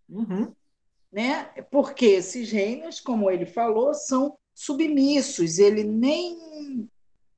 Uhum. 0.09 0.55
Né? 1.11 1.45
Porque 1.71 2.07
esses 2.07 2.51
reinos, 2.51 3.01
como 3.01 3.31
ele 3.31 3.47
falou, 3.47 3.95
são 3.95 4.39
submissos, 4.55 5.59
ele 5.59 5.83
nem 5.83 6.89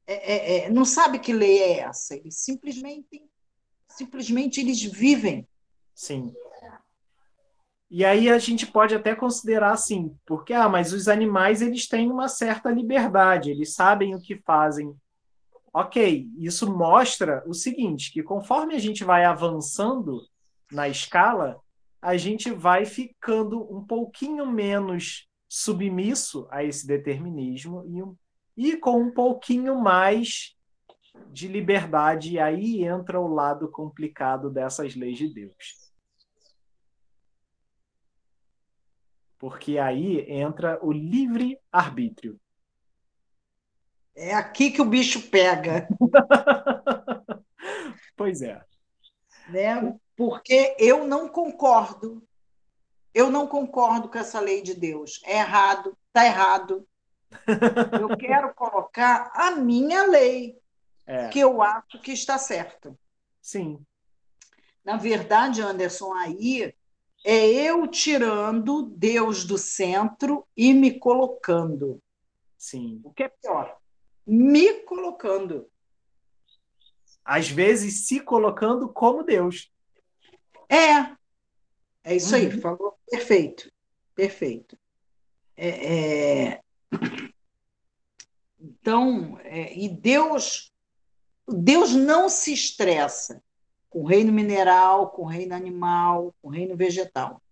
é, 0.07 0.15
é, 0.15 0.59
é 0.65 0.71
não 0.71 0.85
sabe 0.85 1.19
que 1.19 1.33
lei 1.33 1.59
é 1.63 1.79
essa, 1.81 2.15
eles 2.15 2.37
simplesmente 2.37 3.23
simplesmente 3.89 4.61
eles 4.61 4.83
vivem. 4.83 5.47
Sim. 5.95 6.35
E 7.91 8.07
aí 8.07 8.31
a 8.31 8.39
gente 8.39 8.67
pode 8.67 8.95
até 8.95 9.15
considerar 9.15 9.73
assim, 9.73 10.17
porque 10.25 10.55
ah, 10.55 10.67
mas 10.69 10.95
os 10.95 11.09
animais 11.09 11.61
eles 11.61 11.87
têm 11.87 12.11
uma 12.11 12.27
certa 12.27 12.71
liberdade, 12.71 13.51
eles 13.51 13.75
sabem 13.75 14.15
o 14.15 14.21
que 14.21 14.35
fazem. 14.35 14.97
Ok, 15.73 16.29
isso 16.37 16.71
mostra 16.71 17.43
o 17.47 17.55
seguinte, 17.55 18.13
que 18.13 18.23
conforme 18.23 18.75
a 18.75 18.79
gente 18.79 19.05
vai 19.05 19.25
avançando 19.25 20.21
na 20.71 20.87
escala, 20.87 21.59
a 22.01 22.17
gente 22.17 22.51
vai 22.51 22.85
ficando 22.85 23.63
um 23.75 23.83
pouquinho 23.83 24.47
menos 24.47 25.29
submisso 25.49 26.47
a 26.51 26.63
esse 26.63 26.87
determinismo 26.87 28.17
e, 28.57 28.71
e 28.71 28.77
com 28.77 29.01
um 29.01 29.11
pouquinho 29.11 29.81
mais 29.81 30.57
de 31.31 31.49
liberdade, 31.49 32.33
e 32.33 32.39
aí 32.39 32.85
entra 32.85 33.21
o 33.21 33.33
lado 33.33 33.71
complicado 33.71 34.51
dessas 34.51 34.95
leis 34.95 35.17
de 35.17 35.29
Deus. 35.33 35.93
Porque 39.39 39.79
aí 39.79 40.31
entra 40.31 40.79
o 40.85 40.93
livre-arbítrio. 40.93 42.39
É 44.15 44.35
aqui 44.35 44.71
que 44.71 44.83
o 44.83 44.87
bicho 44.87 45.29
pega. 45.31 45.89
pois 48.17 48.43
é. 48.43 48.63
Né? 49.49 49.99
Porque 50.17 50.77
eu 50.79 51.07
não 51.07 51.29
concordo. 51.29 52.23
Eu 53.15 53.31
não 53.31 53.47
concordo 53.47 54.09
com 54.09 54.19
essa 54.19 54.41
lei 54.41 54.63
de 54.63 54.75
Deus. 54.75 55.21
É 55.25 55.39
errado, 55.39 55.97
está 56.09 56.25
errado. 56.25 56.87
Eu 57.99 58.09
quero 58.17 58.55
colocar 58.55 59.31
a 59.35 59.53
minha 59.53 60.07
lei 60.07 60.59
é. 61.07 61.29
que 61.29 61.39
eu 61.39 61.63
acho 61.63 61.99
que 62.01 62.13
está 62.13 62.39
certo. 62.39 62.99
Sim. 63.41 63.85
Na 64.85 64.97
verdade, 64.97 65.63
Anderson, 65.63 66.13
aí 66.13 66.75
é 67.25 67.47
eu 67.47 67.87
tirando 67.87 68.83
Deus 68.83 69.45
do 69.45 69.57
centro 69.57 70.47
e 70.57 70.73
me 70.75 70.99
colocando. 70.99 72.03
Sim. 72.57 73.01
O 73.05 73.13
que 73.13 73.25
é 73.25 73.29
pior? 73.29 73.82
Me 74.27 74.81
colocando. 74.85 75.69
Às 77.25 77.49
vezes 77.49 78.07
se 78.07 78.21
colocando 78.21 78.89
como 78.89 79.23
Deus. 79.23 79.71
É. 80.69 81.17
É 82.05 82.17
isso 82.17 82.35
uhum. 82.35 82.41
aí, 82.41 82.61
falou 82.61 82.99
perfeito. 83.11 83.71
Perfeito. 84.15 84.79
É, 85.57 86.49
é... 86.49 86.61
Então, 88.61 89.39
é... 89.45 89.77
e 89.77 89.89
Deus 89.89 90.73
Deus 91.49 91.93
não 91.93 92.29
se 92.29 92.53
estressa 92.53 93.43
com 93.91 94.03
o 94.03 94.07
reino 94.07 94.33
mineral, 94.33 95.11
com 95.11 95.23
o 95.23 95.27
reino 95.27 95.55
animal, 95.55 96.35
com 96.41 96.49
o 96.49 96.51
reino 96.51 96.77
vegetal. 96.77 97.43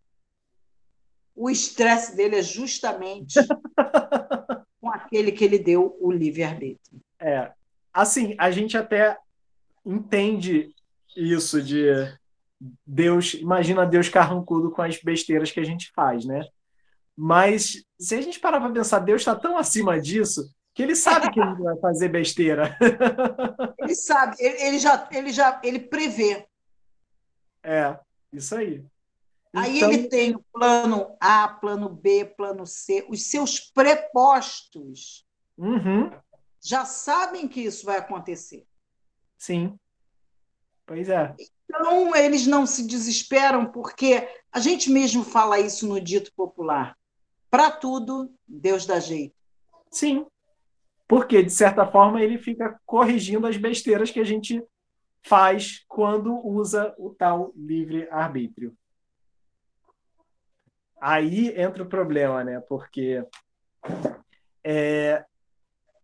O 1.34 1.50
estresse 1.50 2.16
dele 2.16 2.36
é 2.36 2.42
justamente 2.42 3.34
aquele 5.10 5.32
que 5.32 5.44
ele 5.44 5.58
deu 5.58 5.96
o 6.00 6.12
livre-arbítrio. 6.12 7.00
É. 7.18 7.50
Assim, 7.92 8.36
a 8.38 8.50
gente 8.50 8.76
até 8.76 9.18
entende 9.84 10.72
isso 11.16 11.60
de 11.60 11.84
Deus, 12.86 13.34
imagina 13.34 13.84
Deus 13.84 14.08
carrancudo 14.08 14.70
com 14.70 14.82
as 14.82 15.00
besteiras 15.02 15.50
que 15.50 15.58
a 15.58 15.64
gente 15.64 15.90
faz, 15.92 16.24
né? 16.24 16.46
Mas 17.16 17.82
se 17.98 18.14
a 18.14 18.20
gente 18.20 18.38
parar 18.38 18.60
para 18.60 18.70
pensar, 18.70 19.00
Deus 19.00 19.20
está 19.22 19.34
tão 19.34 19.58
acima 19.58 20.00
disso 20.00 20.48
que 20.72 20.82
ele 20.82 20.94
sabe 20.94 21.30
que 21.32 21.40
ele 21.40 21.54
vai 21.54 21.76
fazer 21.78 22.08
besteira. 22.08 22.78
Ele 23.80 23.94
sabe, 23.94 24.36
ele, 24.38 24.62
ele, 24.62 24.78
já, 24.78 25.08
ele 25.10 25.32
já 25.32 25.60
ele 25.64 25.80
prevê. 25.80 26.46
É, 27.62 27.98
isso 28.32 28.54
aí. 28.54 28.84
Aí 29.54 29.78
então... 29.78 29.92
ele 29.92 30.08
tem 30.08 30.34
o 30.34 30.44
plano 30.52 31.16
A, 31.20 31.48
plano 31.48 31.88
B, 31.88 32.24
plano 32.24 32.66
C, 32.66 33.04
os 33.08 33.30
seus 33.30 33.58
prepostos. 33.60 35.26
Uhum. 35.58 36.10
já 36.62 36.86
sabem 36.86 37.46
que 37.46 37.60
isso 37.60 37.84
vai 37.84 37.98
acontecer. 37.98 38.66
Sim. 39.36 39.78
Pois 40.86 41.08
é. 41.08 41.34
Então, 41.64 42.16
eles 42.16 42.46
não 42.46 42.66
se 42.66 42.86
desesperam, 42.86 43.66
porque 43.66 44.26
a 44.50 44.58
gente 44.58 44.90
mesmo 44.90 45.22
fala 45.22 45.60
isso 45.60 45.86
no 45.86 46.00
dito 46.00 46.32
popular. 46.34 46.96
Para 47.50 47.70
tudo, 47.70 48.32
Deus 48.48 48.86
dá 48.86 48.98
jeito. 48.98 49.34
Sim. 49.90 50.26
Porque, 51.06 51.42
de 51.42 51.50
certa 51.50 51.86
forma, 51.86 52.22
ele 52.22 52.38
fica 52.38 52.80
corrigindo 52.86 53.46
as 53.46 53.56
besteiras 53.56 54.10
que 54.10 54.20
a 54.20 54.24
gente 54.24 54.64
faz 55.22 55.84
quando 55.88 56.34
usa 56.46 56.94
o 56.98 57.10
tal 57.10 57.52
livre-arbítrio. 57.54 58.74
Aí 61.00 61.48
entra 61.58 61.82
o 61.82 61.88
problema, 61.88 62.44
né? 62.44 62.60
Porque 62.60 63.24
é, 64.62 65.24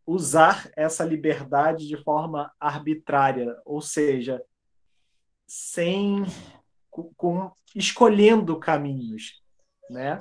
usar 0.07 0.71
essa 0.75 1.05
liberdade 1.05 1.87
de 1.87 1.97
forma 2.03 2.53
arbitrária, 2.59 3.61
ou 3.65 3.83
seja, 3.83 4.43
sem 5.47 6.25
com, 6.91 7.51
escolhendo 7.75 8.59
caminhos, 8.59 9.43
né? 9.91 10.17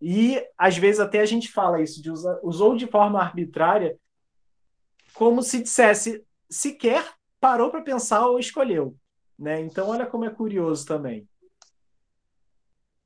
E 0.00 0.46
às 0.56 0.76
vezes 0.76 1.00
até 1.00 1.20
a 1.20 1.26
gente 1.26 1.50
fala 1.50 1.80
isso 1.80 2.02
de 2.02 2.10
usar, 2.10 2.38
usou 2.42 2.76
de 2.76 2.86
forma 2.86 3.20
arbitrária, 3.20 3.98
como 5.14 5.42
se 5.42 5.62
dissesse 5.62 6.24
sequer 6.48 7.14
parou 7.40 7.70
para 7.70 7.82
pensar 7.82 8.26
ou 8.26 8.38
escolheu, 8.38 8.96
né? 9.38 9.60
Então 9.60 9.88
olha 9.88 10.06
como 10.06 10.24
é 10.24 10.30
curioso 10.30 10.86
também. 10.86 11.28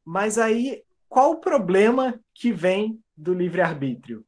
Mas 0.05 0.39
aí 0.39 0.85
qual 1.09 1.33
o 1.33 1.41
problema 1.41 2.21
que 2.35 2.53
vem 2.53 3.03
do 3.17 3.33
livre 3.33 3.61
arbítrio? 3.61 4.25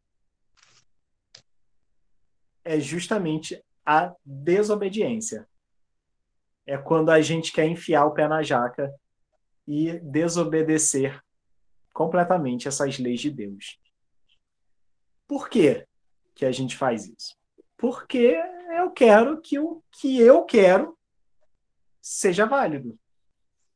É 2.65 2.79
justamente 2.79 3.63
a 3.85 4.15
desobediência 4.25 5.49
é 6.71 6.79
quando 6.79 7.11
a 7.11 7.21
gente 7.21 7.53
quer 7.53 7.67
enfiar 7.67 8.05
o 8.07 8.13
pé 8.13 8.29
na 8.29 8.45
jaca 8.45 8.95
e 9.67 9.99
desobedecer 9.99 11.21
completamente 11.93 12.69
essas 12.69 12.97
leis 12.97 13.21
de 13.21 13.29
Deus. 13.29 13.81
Por 15.27 15.49
que 15.49 15.85
que 16.33 16.45
a 16.45 16.53
gente 16.53 16.77
faz 16.77 17.07
isso? 17.07 17.37
Porque 17.77 18.41
eu 18.77 18.91
quero 18.93 19.41
que 19.41 19.59
o 19.59 19.83
que 19.91 20.21
eu 20.21 20.45
quero 20.45 20.97
seja 22.01 22.47
válido. 22.47 22.97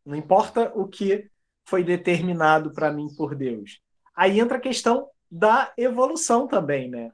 Não 0.04 0.14
importa 0.14 0.72
o 0.74 0.86
que 0.86 1.28
foi 1.64 1.82
determinado 1.82 2.72
para 2.72 2.92
mim 2.92 3.08
por 3.16 3.34
Deus. 3.34 3.80
Aí 4.14 4.38
entra 4.38 4.58
a 4.58 4.60
questão 4.60 5.08
da 5.30 5.72
evolução 5.76 6.46
também, 6.46 6.88
né? 6.88 7.10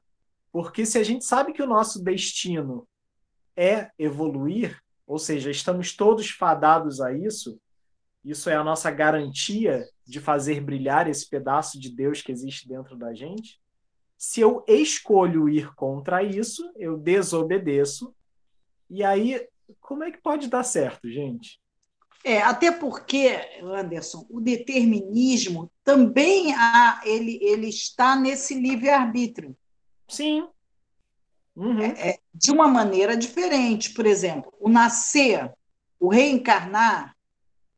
Porque 0.53 0.85
se 0.85 0.99
a 0.99 1.03
gente 1.03 1.25
sabe 1.25 1.53
que 1.53 1.63
o 1.63 1.67
nosso 1.67 2.03
destino 2.03 2.87
é 3.57 3.91
evoluir, 3.99 4.81
ou 5.07 5.19
seja, 5.19 5.51
estamos 5.51 5.95
todos 5.95 6.31
fadados 6.31 7.01
a 7.01 7.13
isso. 7.13 7.61
Isso 8.25 8.51
é 8.51 8.55
a 8.55 8.65
nossa 8.65 8.91
garantia 8.91 9.89
de 10.07 10.21
fazer 10.21 10.61
brilhar 10.61 11.09
esse 11.09 11.29
pedaço 11.29 11.81
de 11.81 11.91
Deus 11.91 12.21
que 12.23 12.31
existe 12.31 12.69
dentro 12.69 12.97
da 12.97 13.15
gente. 13.15 13.61
Se 14.17 14.41
eu 14.41 14.65
escolho 14.69 15.49
ir 15.49 15.75
contra 15.75 16.23
isso, 16.23 16.71
eu 16.77 16.99
desobedeço. 16.99 18.15
E 18.89 19.03
aí, 19.03 19.49
como 19.81 20.05
é 20.05 20.11
que 20.11 20.19
pode 20.19 20.49
dar 20.49 20.63
certo, 20.63 21.09
gente? 21.11 21.59
É, 22.23 22.43
até 22.43 22.71
porque, 22.71 23.41
Anderson, 23.63 24.27
o 24.29 24.41
determinismo 24.41 25.71
também 25.83 26.55
há, 26.55 27.01
ele, 27.05 27.39
ele 27.43 27.69
está 27.69 28.15
nesse 28.15 28.55
livre-arbítrio. 28.55 29.57
Sim. 30.07 30.47
Uhum. 31.57 31.81
É, 31.81 32.11
é, 32.11 32.19
de 32.35 32.51
uma 32.51 32.69
maneira 32.69 33.17
diferente. 33.17 33.95
Por 33.95 34.07
exemplo, 34.07 34.53
o 34.61 34.69
nascer, 34.69 35.51
o 35.99 36.09
reencarnar, 36.09 37.17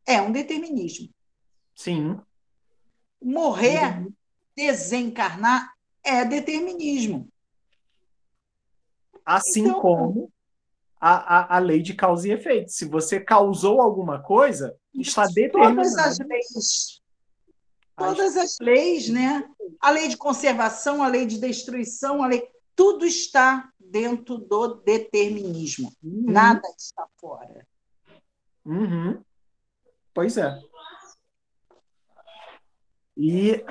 é 0.04 0.20
um 0.20 0.32
determinismo. 0.32 1.08
Sim. 1.74 2.18
Morrer, 3.22 3.98
uhum. 3.98 4.12
desencarnar, 4.56 5.72
é 6.02 6.24
determinismo. 6.24 7.28
Assim 9.24 9.62
então, 9.62 9.80
como 9.80 10.31
a, 11.02 11.38
a, 11.38 11.56
a 11.56 11.58
lei 11.58 11.82
de 11.82 11.94
causa 11.94 12.28
e 12.28 12.30
efeito. 12.30 12.70
Se 12.70 12.84
você 12.84 13.18
causou 13.18 13.80
alguma 13.80 14.22
coisa, 14.22 14.78
está 14.94 15.26
determinado. 15.26 15.74
Todas 15.74 15.98
as 15.98 16.18
leis. 16.20 17.02
Todas 17.96 18.36
as 18.36 18.56
leis, 18.60 19.08
né? 19.08 19.44
A 19.80 19.90
lei 19.90 20.06
de 20.06 20.16
conservação, 20.16 21.02
a 21.02 21.08
lei 21.08 21.26
de 21.26 21.40
destruição, 21.40 22.22
a 22.22 22.28
lei 22.28 22.48
tudo 22.76 23.04
está 23.04 23.68
dentro 23.80 24.38
do 24.38 24.74
determinismo. 24.76 25.92
Uhum. 26.00 26.24
Nada 26.28 26.62
está 26.78 27.04
fora. 27.20 27.66
Uhum. 28.64 29.20
Pois 30.14 30.36
é. 30.36 30.56
E 33.16 33.64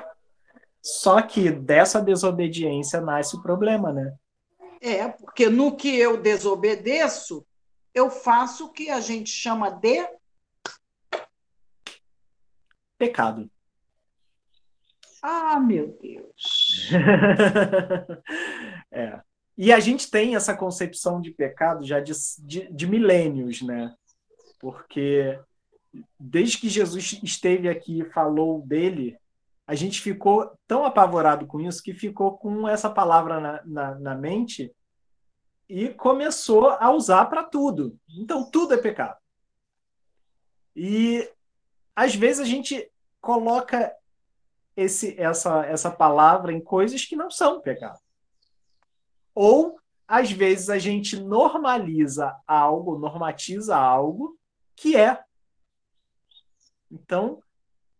só 0.82 1.22
que 1.22 1.50
dessa 1.50 1.98
desobediência 2.02 3.00
nasce 3.00 3.36
o 3.36 3.42
problema, 3.42 3.90
né? 3.90 4.14
É, 4.84 5.06
porque 5.06 5.48
no 5.48 5.76
que 5.76 5.96
eu 5.96 6.20
desobedeço, 6.20 7.46
eu 7.94 8.10
faço 8.10 8.66
o 8.66 8.72
que 8.72 8.90
a 8.90 9.00
gente 9.00 9.30
chama 9.30 9.70
de 9.70 10.04
pecado. 12.98 13.48
Ah, 15.22 15.60
meu 15.60 15.96
Deus. 16.02 16.90
é. 18.90 19.20
E 19.56 19.72
a 19.72 19.78
gente 19.78 20.10
tem 20.10 20.34
essa 20.34 20.56
concepção 20.56 21.20
de 21.20 21.30
pecado 21.30 21.86
já 21.86 22.00
de, 22.00 22.12
de, 22.40 22.72
de 22.72 22.86
milênios, 22.88 23.62
né? 23.62 23.94
Porque 24.58 25.38
desde 26.18 26.58
que 26.58 26.68
Jesus 26.68 27.20
esteve 27.22 27.68
aqui 27.68 28.00
e 28.00 28.10
falou 28.10 28.66
dele, 28.66 29.16
a 29.66 29.74
gente 29.74 30.00
ficou 30.00 30.56
tão 30.66 30.84
apavorado 30.84 31.46
com 31.46 31.60
isso 31.60 31.82
que 31.82 31.94
ficou 31.94 32.36
com 32.36 32.68
essa 32.68 32.90
palavra 32.90 33.40
na, 33.40 33.62
na, 33.64 33.94
na 33.98 34.14
mente 34.14 34.74
e 35.68 35.88
começou 35.88 36.70
a 36.70 36.90
usar 36.90 37.26
para 37.26 37.44
tudo. 37.44 37.98
Então, 38.08 38.50
tudo 38.50 38.74
é 38.74 38.76
pecado. 38.76 39.16
E 40.74 41.30
às 41.94 42.14
vezes 42.14 42.40
a 42.40 42.44
gente 42.44 42.90
coloca 43.20 43.94
esse, 44.76 45.18
essa, 45.20 45.64
essa 45.66 45.90
palavra 45.90 46.52
em 46.52 46.60
coisas 46.60 47.04
que 47.04 47.16
não 47.16 47.30
são 47.30 47.60
pecado. 47.60 48.00
Ou, 49.34 49.78
às 50.06 50.30
vezes, 50.30 50.68
a 50.68 50.78
gente 50.78 51.18
normaliza 51.18 52.36
algo, 52.46 52.98
normatiza 52.98 53.76
algo 53.76 54.38
que 54.76 54.96
é. 54.96 55.22
Então, 56.90 57.42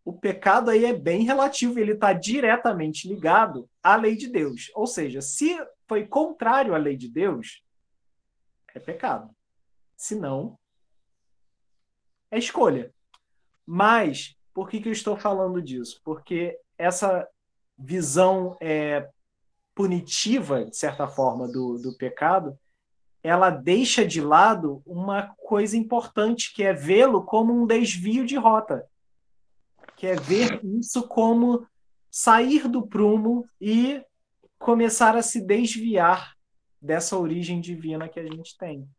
o 0.05 0.13
pecado 0.13 0.71
aí 0.71 0.85
é 0.85 0.93
bem 0.93 1.23
relativo, 1.23 1.79
ele 1.79 1.93
está 1.93 2.13
diretamente 2.13 3.09
ligado 3.09 3.69
à 3.83 3.97
lei 3.97 4.17
de 4.17 4.29
Deus. 4.29 4.71
Ou 4.75 4.87
seja, 4.87 5.21
se 5.21 5.57
foi 5.87 6.07
contrário 6.07 6.75
à 6.75 6.79
lei 6.79 6.97
de 6.97 7.09
Deus, 7.09 7.63
é 8.75 8.81
pecado. 8.81 9.31
Se 9.97 10.15
não, 10.17 10.59
é 12.31 12.39
escolha. 12.39 12.93
Mas, 13.65 14.37
por 14.53 14.69
que, 14.69 14.81
que 14.81 14.89
eu 14.89 14.93
estou 14.93 15.17
falando 15.17 15.63
disso? 15.63 16.01
Porque 16.03 16.59
essa 16.77 17.29
visão 17.79 18.57
é, 18.61 19.09
punitiva, 19.75 20.65
de 20.65 20.77
certa 20.77 21.07
forma, 21.07 21.47
do, 21.47 21.79
do 21.79 21.97
pecado, 21.97 22.59
ela 23.23 23.51
deixa 23.51 24.05
de 24.05 24.21
lado 24.21 24.83
uma 24.85 25.33
coisa 25.37 25.77
importante, 25.77 26.53
que 26.53 26.65
é 26.65 26.73
vê-lo 26.73 27.23
como 27.23 27.53
um 27.53 27.67
desvio 27.67 28.27
de 28.27 28.37
rota, 28.37 28.85
que 30.03 30.09
é 30.09 30.17
ver 30.17 30.61
isso 30.65 31.07
como 31.07 31.65
sair 32.11 32.67
do 32.67 32.85
prumo 32.85 33.49
e 33.61 34.05
começar 34.59 35.17
a 35.17 35.23
se 35.23 35.41
desviar 35.41 36.37
dessa 36.81 37.17
origem 37.17 37.61
divina 37.61 38.09
que 38.09 38.19
a 38.19 38.25
gente 38.25 38.59
tem. 38.59 38.91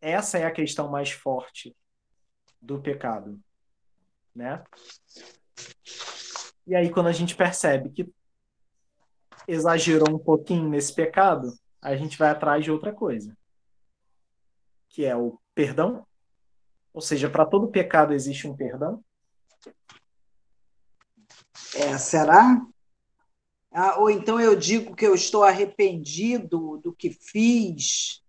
Essa 0.00 0.38
é 0.38 0.44
a 0.44 0.50
questão 0.50 0.90
mais 0.90 1.12
forte 1.12 1.76
do 2.60 2.80
pecado, 2.80 3.38
né? 4.34 4.64
E 6.66 6.74
aí 6.74 6.90
quando 6.90 7.06
a 7.06 7.12
gente 7.12 7.36
percebe 7.36 7.90
que 7.90 8.12
exagerou 9.46 10.12
um 10.12 10.18
pouquinho 10.18 10.68
nesse 10.68 10.92
pecado, 10.92 11.56
a 11.80 11.94
gente 11.94 12.18
vai 12.18 12.30
atrás 12.30 12.64
de 12.64 12.72
outra 12.72 12.92
coisa, 12.92 13.32
que 14.88 15.04
é 15.04 15.14
o 15.14 15.40
perdão. 15.54 16.04
Ou 16.92 17.00
seja, 17.00 17.30
para 17.30 17.46
todo 17.46 17.70
pecado 17.70 18.12
existe 18.12 18.48
um 18.48 18.56
perdão. 18.56 19.04
É, 21.74 21.96
será? 21.98 22.60
Ah, 23.72 24.00
ou 24.00 24.10
então 24.10 24.40
eu 24.40 24.56
digo 24.56 24.96
que 24.96 25.06
eu 25.06 25.14
estou 25.14 25.44
arrependido 25.44 26.78
do 26.82 26.92
que 26.92 27.10
fiz, 27.10 28.20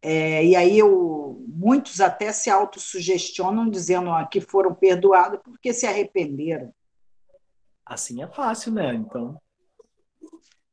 é, 0.00 0.44
e 0.44 0.54
aí 0.54 0.78
eu, 0.78 1.44
muitos 1.48 2.00
até 2.00 2.32
se 2.32 2.50
autossugestionam 2.50 3.68
dizendo 3.68 4.10
ah, 4.10 4.26
que 4.26 4.40
foram 4.40 4.74
perdoados 4.74 5.40
porque 5.42 5.72
se 5.72 5.86
arrependeram. 5.86 6.72
Assim 7.84 8.22
é 8.22 8.26
fácil, 8.28 8.72
né? 8.72 8.94
Então, 8.94 9.40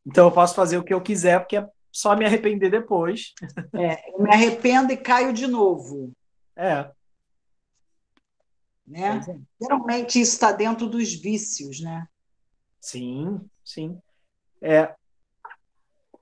então 0.06 0.28
eu 0.28 0.32
posso 0.32 0.54
fazer 0.54 0.78
o 0.78 0.84
que 0.84 0.94
eu 0.94 1.02
quiser, 1.02 1.40
porque 1.40 1.66
só 1.92 2.16
me 2.16 2.26
arrepender 2.26 2.70
depois. 2.70 3.34
É, 3.74 4.14
eu 4.14 4.22
me 4.22 4.30
arrependo 4.30 4.92
e 4.92 4.98
caio 4.98 5.34
de 5.34 5.48
novo. 5.48 6.12
É. 6.56 6.92
Né? 8.86 9.20
É. 9.28 9.40
Geralmente 9.62 10.20
isso 10.20 10.34
está 10.34 10.52
dentro 10.52 10.88
dos 10.88 11.14
vícios, 11.14 11.80
né? 11.82 12.08
Sim, 12.80 13.42
sim. 13.64 14.00
É, 14.62 14.96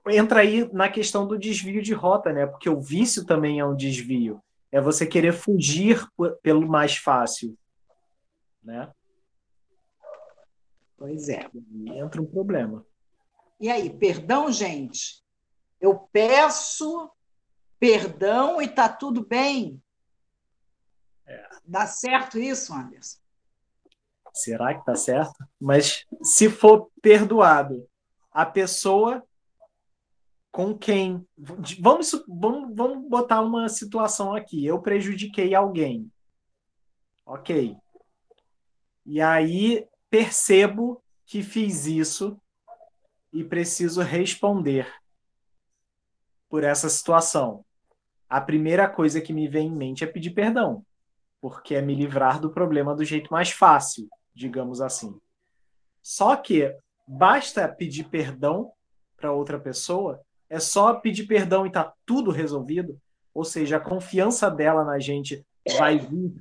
entra 0.08 0.40
aí 0.40 0.70
na 0.72 0.88
questão 0.88 1.26
do 1.26 1.38
desvio 1.38 1.82
de 1.82 1.92
rota, 1.92 2.32
né? 2.32 2.46
Porque 2.46 2.68
o 2.68 2.80
vício 2.80 3.24
também 3.24 3.60
é 3.60 3.66
um 3.66 3.76
desvio. 3.76 4.42
É 4.72 4.80
você 4.80 5.06
querer 5.06 5.32
fugir 5.32 6.06
pelo 6.42 6.66
mais 6.66 6.96
fácil, 6.96 7.56
né? 8.62 8.90
Pois 10.96 11.28
é. 11.28 11.48
Entra 11.86 12.20
um 12.20 12.26
problema. 12.26 12.84
E 13.60 13.70
aí, 13.70 13.90
perdão, 13.90 14.50
gente? 14.50 15.22
Eu 15.80 15.98
peço 16.12 17.10
perdão 17.78 18.60
e 18.60 18.68
tá 18.68 18.88
tudo 18.88 19.24
bem? 19.24 19.82
Dá 21.64 21.86
certo 21.86 22.38
isso, 22.38 22.72
Anderson? 22.74 23.18
Será 24.32 24.74
que 24.74 24.84
tá 24.84 24.96
certo? 24.96 25.34
Mas 25.60 26.04
se 26.22 26.50
for 26.50 26.90
perdoado, 27.00 27.88
a 28.32 28.44
pessoa 28.44 29.24
com 30.54 30.76
quem. 30.76 31.26
Vamos, 31.36 32.12
vamos, 32.28 32.76
vamos 32.76 33.08
botar 33.08 33.40
uma 33.40 33.68
situação 33.68 34.34
aqui. 34.34 34.64
Eu 34.64 34.80
prejudiquei 34.80 35.54
alguém. 35.54 36.10
Ok. 37.26 37.76
E 39.06 39.20
aí 39.20 39.86
percebo 40.08 41.02
que 41.26 41.42
fiz 41.42 41.86
isso 41.86 42.40
e 43.32 43.42
preciso 43.42 44.00
responder 44.00 44.86
por 46.48 46.62
essa 46.62 46.88
situação. 46.88 47.64
A 48.28 48.40
primeira 48.40 48.88
coisa 48.88 49.20
que 49.20 49.32
me 49.32 49.48
vem 49.48 49.66
em 49.66 49.76
mente 49.76 50.04
é 50.04 50.06
pedir 50.06 50.30
perdão, 50.30 50.86
porque 51.44 51.74
é 51.74 51.82
me 51.82 51.94
livrar 51.94 52.40
do 52.40 52.48
problema 52.48 52.94
do 52.94 53.04
jeito 53.04 53.30
mais 53.30 53.50
fácil, 53.50 54.08
digamos 54.34 54.80
assim. 54.80 55.20
Só 56.02 56.34
que 56.36 56.74
basta 57.06 57.68
pedir 57.68 58.04
perdão 58.04 58.72
para 59.14 59.30
outra 59.30 59.60
pessoa, 59.60 60.22
é 60.48 60.58
só 60.58 60.94
pedir 60.94 61.26
perdão 61.26 61.66
e 61.66 61.70
tá 61.70 61.92
tudo 62.06 62.30
resolvido, 62.30 62.98
ou 63.34 63.44
seja, 63.44 63.76
a 63.76 63.80
confiança 63.80 64.50
dela 64.50 64.84
na 64.84 64.98
gente 64.98 65.44
vai 65.76 65.98
vir 65.98 66.34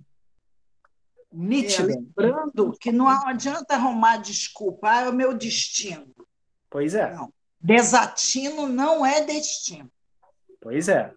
nítida. 1.30 1.92
É, 1.92 1.96
lembrando 1.98 2.72
que 2.80 2.90
não 2.90 3.10
adianta 3.10 3.74
arrumar 3.76 4.16
desculpa, 4.16 4.90
ah, 4.90 5.02
é 5.02 5.10
o 5.10 5.14
meu 5.14 5.34
destino. 5.34 6.16
Pois 6.70 6.96
é. 6.96 7.14
Não. 7.14 7.30
Desatino 7.60 8.70
não 8.70 9.06
é 9.06 9.22
destino. 9.26 9.92
Pois 10.62 10.88
é. 10.88 11.14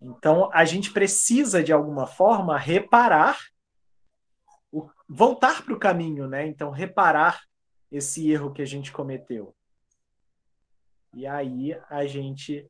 Então, 0.00 0.50
a 0.52 0.64
gente 0.64 0.92
precisa, 0.92 1.62
de 1.62 1.72
alguma 1.72 2.06
forma, 2.06 2.56
reparar, 2.56 3.38
voltar 5.08 5.62
para 5.62 5.74
o 5.74 5.78
caminho, 5.78 6.26
né? 6.26 6.46
Então, 6.46 6.70
reparar 6.70 7.42
esse 7.92 8.30
erro 8.30 8.52
que 8.52 8.62
a 8.62 8.66
gente 8.66 8.92
cometeu. 8.92 9.54
E 11.12 11.26
aí 11.26 11.76
a 11.88 12.06
gente 12.06 12.66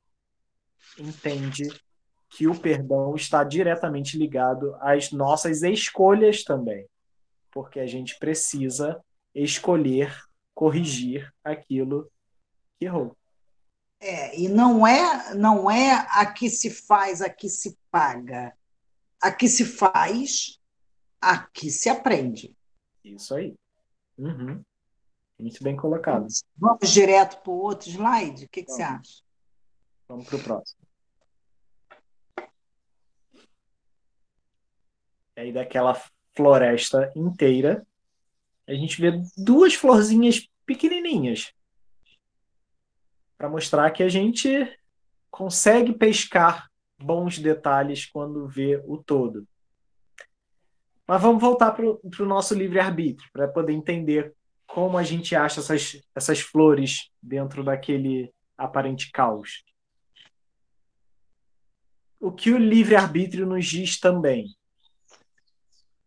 entende 0.98 1.68
que 2.30 2.48
o 2.48 2.58
perdão 2.58 3.14
está 3.14 3.44
diretamente 3.44 4.16
ligado 4.16 4.74
às 4.80 5.12
nossas 5.12 5.62
escolhas 5.62 6.42
também. 6.42 6.86
Porque 7.50 7.80
a 7.80 7.86
gente 7.86 8.18
precisa 8.18 9.02
escolher 9.34 10.16
corrigir 10.54 11.32
aquilo 11.44 12.10
que 12.78 12.86
errou. 12.86 13.16
É, 14.00 14.40
e 14.40 14.48
não 14.48 14.86
é, 14.86 15.34
não 15.34 15.70
é 15.70 16.06
a 16.08 16.24
que 16.24 16.48
se 16.48 16.70
faz, 16.70 17.20
a 17.20 17.28
que 17.28 17.50
se 17.50 17.76
paga. 17.90 18.56
A 19.20 19.30
que 19.30 19.46
se 19.46 19.66
faz, 19.66 20.58
a 21.20 21.36
que 21.38 21.70
se 21.70 21.90
aprende. 21.90 22.56
Isso 23.04 23.34
aí. 23.34 23.54
Uhum. 24.16 24.62
Muito 25.38 25.62
bem 25.62 25.76
colocado. 25.76 26.26
Vamos 26.56 26.90
direto 26.90 27.42
para 27.42 27.52
o 27.52 27.58
outro 27.58 27.90
slide? 27.90 28.46
O 28.46 28.48
que, 28.48 28.62
que 28.62 28.72
você 28.72 28.82
acha? 28.82 29.22
Vamos 30.08 30.26
para 30.26 30.36
o 30.36 30.42
próximo. 30.42 30.80
E 35.36 35.40
aí, 35.40 35.52
daquela 35.52 35.94
floresta 36.34 37.12
inteira, 37.14 37.86
a 38.66 38.72
gente 38.72 39.00
vê 39.00 39.12
duas 39.36 39.74
florzinhas 39.74 40.48
pequenininhas 40.64 41.52
para 43.40 43.48
mostrar 43.48 43.90
que 43.90 44.02
a 44.02 44.08
gente 44.10 44.70
consegue 45.30 45.94
pescar 45.94 46.68
bons 47.02 47.38
detalhes 47.38 48.04
quando 48.04 48.46
vê 48.46 48.78
o 48.86 48.98
todo. 48.98 49.48
Mas 51.08 51.22
vamos 51.22 51.40
voltar 51.40 51.72
para 51.72 51.86
o 51.86 52.26
nosso 52.26 52.52
livre-arbítrio, 52.52 53.30
para 53.32 53.48
poder 53.48 53.72
entender 53.72 54.34
como 54.66 54.98
a 54.98 55.02
gente 55.02 55.34
acha 55.34 55.60
essas, 55.60 56.02
essas 56.14 56.40
flores 56.40 57.08
dentro 57.22 57.64
daquele 57.64 58.30
aparente 58.58 59.10
caos. 59.10 59.64
O 62.20 62.30
que 62.30 62.50
o 62.50 62.58
livre-arbítrio 62.58 63.46
nos 63.46 63.64
diz 63.64 63.98
também? 63.98 64.54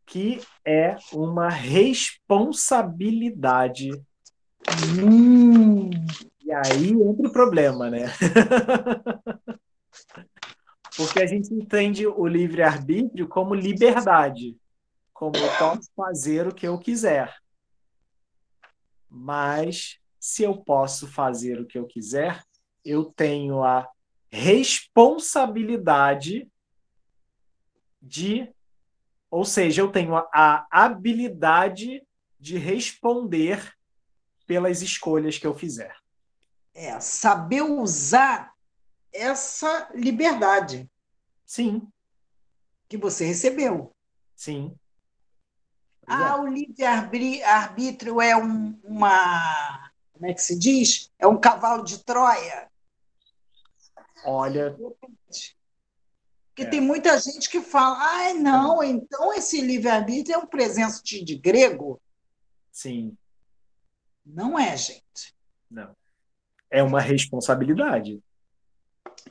que 0.06 0.40
é 0.64 0.96
uma 1.12 1.50
responsabilidade. 1.50 3.90
Hum. 5.02 5.90
Aí 6.54 6.92
entra 6.92 7.28
o 7.28 7.32
problema, 7.32 7.90
né? 7.90 8.06
Porque 10.96 11.20
a 11.22 11.26
gente 11.26 11.52
entende 11.54 12.06
o 12.06 12.28
livre-arbítrio 12.28 13.28
como 13.28 13.56
liberdade, 13.56 14.56
como 15.12 15.36
eu 15.36 15.50
posso 15.58 15.90
fazer 15.96 16.48
o 16.48 16.54
que 16.54 16.68
eu 16.68 16.78
quiser. 16.78 17.36
Mas 19.10 19.98
se 20.20 20.44
eu 20.44 20.56
posso 20.58 21.08
fazer 21.08 21.60
o 21.60 21.66
que 21.66 21.80
eu 21.80 21.86
quiser, 21.86 22.44
eu 22.86 23.06
tenho 23.06 23.64
a 23.64 23.90
responsabilidade 24.30 26.48
de 28.02 28.54
ou 29.34 29.44
seja, 29.44 29.82
eu 29.82 29.92
tenho 29.92 30.16
a, 30.16 30.68
habilidade 30.70 32.04
de 32.40 32.56
responder 32.56 33.74
pelas 34.46 34.84
escolhas 34.84 35.40
que 35.40 35.48
eu 35.48 35.56
fizer. 35.56 35.96
É, 36.74 37.00
saber 37.00 37.62
usar 37.62 38.54
essa 39.12 39.90
liberdade. 39.94 40.90
Sim. 41.46 41.88
Que 42.90 42.98
você 42.98 43.26
recebeu. 43.26 43.94
Sim. 44.36 44.76
Ah, 46.06 46.42
o 46.42 46.48
livre-arbítrio 46.48 48.20
é 48.20 48.36
um, 48.36 48.78
uma. 48.84 49.92
Como 50.12 50.26
é 50.26 50.34
que 50.34 50.42
se 50.42 50.58
diz? 50.58 51.12
É 51.18 51.28
um 51.28 51.40
cavalo 51.40 51.84
de 51.84 52.04
Troia. 52.04 52.70
Olha. 54.26 54.76
Porque 56.54 56.64
é. 56.64 56.70
tem 56.70 56.82
muita 56.82 57.20
gente 57.20 57.50
que 57.50 57.62
fala, 57.62 57.98
ah, 58.00 58.34
não, 58.36 58.84
então 58.84 59.34
esse 59.34 59.60
livre-arbítrio 59.60 60.36
é 60.36 60.38
um 60.38 60.46
presente 60.46 61.24
de 61.24 61.36
grego. 61.36 62.00
Sim. 62.72 63.18
Não 64.26 64.58
é, 64.58 64.76
gente. 64.78 65.36
Não. 65.70 65.96
É 66.74 66.82
uma 66.82 67.00
responsabilidade. 67.00 68.20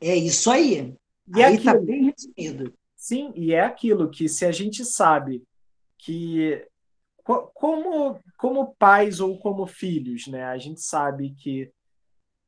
É 0.00 0.14
isso 0.14 0.48
aí. 0.48 0.94
E 1.34 1.42
aí 1.42 1.56
está 1.56 1.76
bem 1.76 2.12
resumido. 2.12 2.72
Sim, 2.94 3.32
e 3.34 3.52
é 3.52 3.62
aquilo 3.62 4.08
que 4.08 4.28
se 4.28 4.44
a 4.44 4.52
gente 4.52 4.84
sabe 4.84 5.42
que 5.98 6.64
como, 7.24 8.20
como 8.36 8.76
pais 8.76 9.18
ou 9.18 9.38
como 9.38 9.66
filhos, 9.66 10.28
né, 10.28 10.44
a 10.44 10.56
gente 10.56 10.80
sabe 10.80 11.34
que 11.34 11.68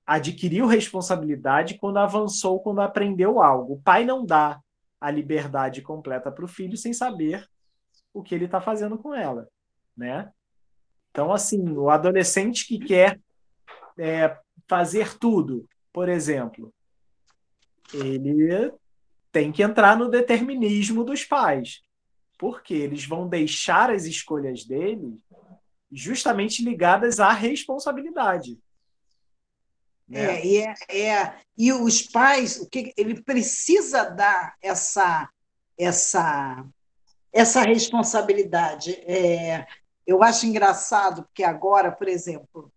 adquiriu 0.07 0.67
responsabilidade 0.67 1.77
quando 1.79 1.99
avançou, 1.99 2.61
quando 2.61 2.81
aprendeu 2.81 3.43
algo. 3.43 3.75
O 3.75 3.83
pai 3.83 4.05
não 4.05 4.25
dá 4.25 4.61
a 5.01 5.11
liberdade 5.11 5.83
completa 5.83 6.31
para 6.31 6.45
o 6.45 6.49
filho 6.49 6.77
sem 6.77 6.93
saber 6.93 7.49
o 8.13 8.23
que 8.23 8.33
ele 8.33 8.45
está 8.45 8.61
fazendo 8.61 8.97
com 8.97 9.13
ela, 9.13 9.49
né? 9.97 10.31
Então, 11.11 11.33
assim, 11.33 11.69
o 11.71 11.91
adolescente 11.91 12.67
que 12.67 12.79
quer 12.79 13.21
é, 13.99 14.37
fazer 14.69 15.19
tudo, 15.19 15.69
por 15.93 16.09
exemplo, 16.09 16.73
ele 17.93 18.73
tem 19.31 19.53
que 19.53 19.63
entrar 19.63 19.97
no 19.97 20.09
determinismo 20.09 21.05
dos 21.05 21.25
pais, 21.25 21.83
porque 22.39 22.75
eles 22.75 23.07
vão 23.07 23.29
deixar 23.29 23.91
as 23.91 24.05
escolhas 24.05 24.65
dele 24.65 25.19
justamente 25.91 26.65
ligadas 26.65 27.21
à 27.21 27.33
responsabilidade. 27.33 28.59
Né? 30.09 30.41
É, 30.47 30.75
é, 30.91 31.09
é, 31.09 31.37
e 31.57 31.73
os 31.73 32.03
pais, 32.03 32.61
o 32.61 32.69
que 32.69 32.93
ele 32.97 33.23
precisa 33.23 34.05
dar 34.05 34.55
essa 34.61 35.29
essa 35.77 36.65
essa 37.33 37.63
responsabilidade. 37.63 38.93
É, 39.07 39.67
eu 40.07 40.23
acho 40.23 40.47
engraçado 40.47 41.25
porque 41.25 41.43
agora, 41.43 41.91
por 41.91 42.07
exemplo, 42.07 42.73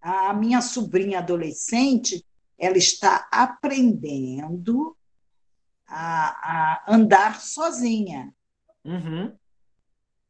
a 0.00 0.32
minha 0.32 0.60
sobrinha 0.60 1.18
adolescente, 1.18 2.24
ela 2.58 2.78
está 2.78 3.28
aprendendo 3.30 4.96
a, 5.86 6.84
a 6.86 6.94
andar 6.94 7.40
sozinha. 7.40 8.32
Uhum. 8.84 9.36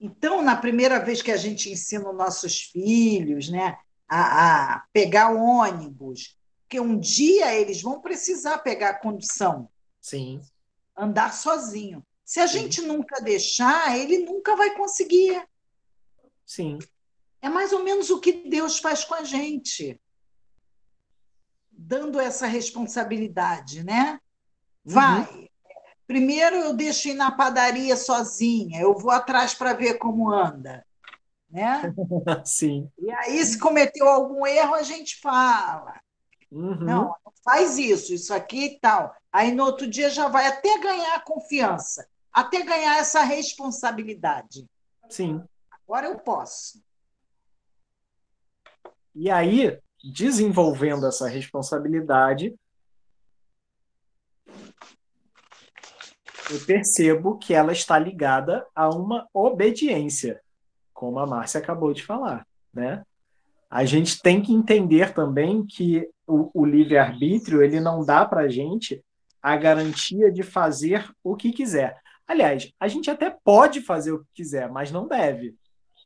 Então, 0.00 0.40
na 0.40 0.56
primeira 0.56 0.98
vez 0.98 1.20
que 1.20 1.30
a 1.30 1.37
gente 1.37 1.70
ensina 1.70 2.09
os 2.09 2.16
nossos 2.16 2.62
filhos 2.62 3.48
né, 3.48 3.78
a, 4.09 4.74
a 4.76 4.80
pegar 4.92 5.30
ônibus, 5.30 6.37
porque 6.62 6.80
um 6.80 6.98
dia 6.98 7.54
eles 7.54 7.83
vão 7.83 8.00
precisar 8.00 8.59
pegar 8.59 8.90
a 8.90 8.98
condução. 8.98 9.68
Sim. 10.00 10.40
Andar 10.96 11.35
sozinho. 11.35 12.04
Se 12.24 12.40
a 12.40 12.48
Sim. 12.48 12.61
gente 12.61 12.83
nunca 12.83 13.20
deixar, 13.20 13.98
ele 13.98 14.18
nunca 14.18 14.56
vai 14.56 14.74
conseguir. 14.76 15.44
Sim. 16.46 16.78
É 17.42 17.48
mais 17.48 17.72
ou 17.72 17.83
menos 17.83 18.11
o 18.11 18.20
que 18.20 18.48
Deus 18.48 18.79
faz 18.79 19.05
com 19.05 19.14
a 19.14 19.24
gente, 19.24 19.98
dando 21.70 22.20
essa 22.20 22.46
responsabilidade, 22.46 23.83
né? 23.83 24.20
Uhum. 24.85 24.94
Vai. 24.94 25.20
Uhum. 25.20 25.48
Primeiro 26.07 26.57
eu 26.57 26.74
deixo 26.74 27.09
ir 27.09 27.14
na 27.14 27.31
padaria 27.31 27.96
sozinha, 27.96 28.81
eu 28.81 28.98
vou 28.98 29.11
atrás 29.11 29.55
para 29.55 29.72
ver 29.72 29.94
como 29.94 30.31
anda. 30.31 30.85
Né? 31.48 31.83
Sim. 32.44 32.90
E 32.98 33.11
aí, 33.11 33.44
se 33.44 33.59
cometeu 33.59 34.09
algum 34.09 34.46
erro, 34.46 34.74
a 34.74 34.83
gente 34.83 35.20
fala. 35.20 36.00
Uhum. 36.50 36.85
Não, 36.85 37.05
não 37.24 37.33
faz 37.44 37.79
isso, 37.79 38.12
isso 38.12 38.35
aqui 38.35 38.64
e 38.64 38.81
tal. 38.81 39.14
Aí 39.33 39.53
no 39.53 39.64
outro 39.64 39.87
dia 39.87 40.11
já 40.11 40.29
vai 40.29 40.46
até 40.46 40.79
ganhar 40.81 41.24
confiança, 41.24 42.09
até 42.33 42.62
ganhar 42.62 42.98
essa 42.98 43.22
responsabilidade. 43.22 44.66
Sim. 45.09 45.42
Agora 45.70 46.09
eu 46.09 46.18
posso. 46.18 46.83
E 49.14 49.30
aí, 49.30 49.78
desenvolvendo 50.02 51.06
essa 51.06 51.28
responsabilidade, 51.28 52.54
eu 56.50 56.60
percebo 56.66 57.38
que 57.38 57.54
ela 57.54 57.72
está 57.72 57.98
ligada 57.98 58.66
a 58.74 58.88
uma 58.88 59.28
obediência, 59.32 60.40
como 60.92 61.18
a 61.18 61.26
Márcia 61.26 61.60
acabou 61.60 61.92
de 61.92 62.04
falar, 62.04 62.46
né? 62.72 63.04
A 63.68 63.84
gente 63.84 64.20
tem 64.20 64.42
que 64.42 64.52
entender 64.52 65.14
também 65.14 65.64
que 65.64 66.08
o, 66.26 66.50
o 66.52 66.64
livre-arbítrio 66.64 67.62
ele 67.62 67.78
não 67.78 68.04
dá 68.04 68.24
para 68.24 68.42
a 68.42 68.48
gente 68.48 69.02
a 69.40 69.56
garantia 69.56 70.30
de 70.30 70.42
fazer 70.42 71.08
o 71.22 71.36
que 71.36 71.52
quiser. 71.52 72.00
Aliás, 72.26 72.72
a 72.80 72.88
gente 72.88 73.10
até 73.10 73.30
pode 73.30 73.80
fazer 73.80 74.12
o 74.12 74.20
que 74.20 74.28
quiser, 74.34 74.68
mas 74.70 74.90
não 74.90 75.06
deve. 75.06 75.54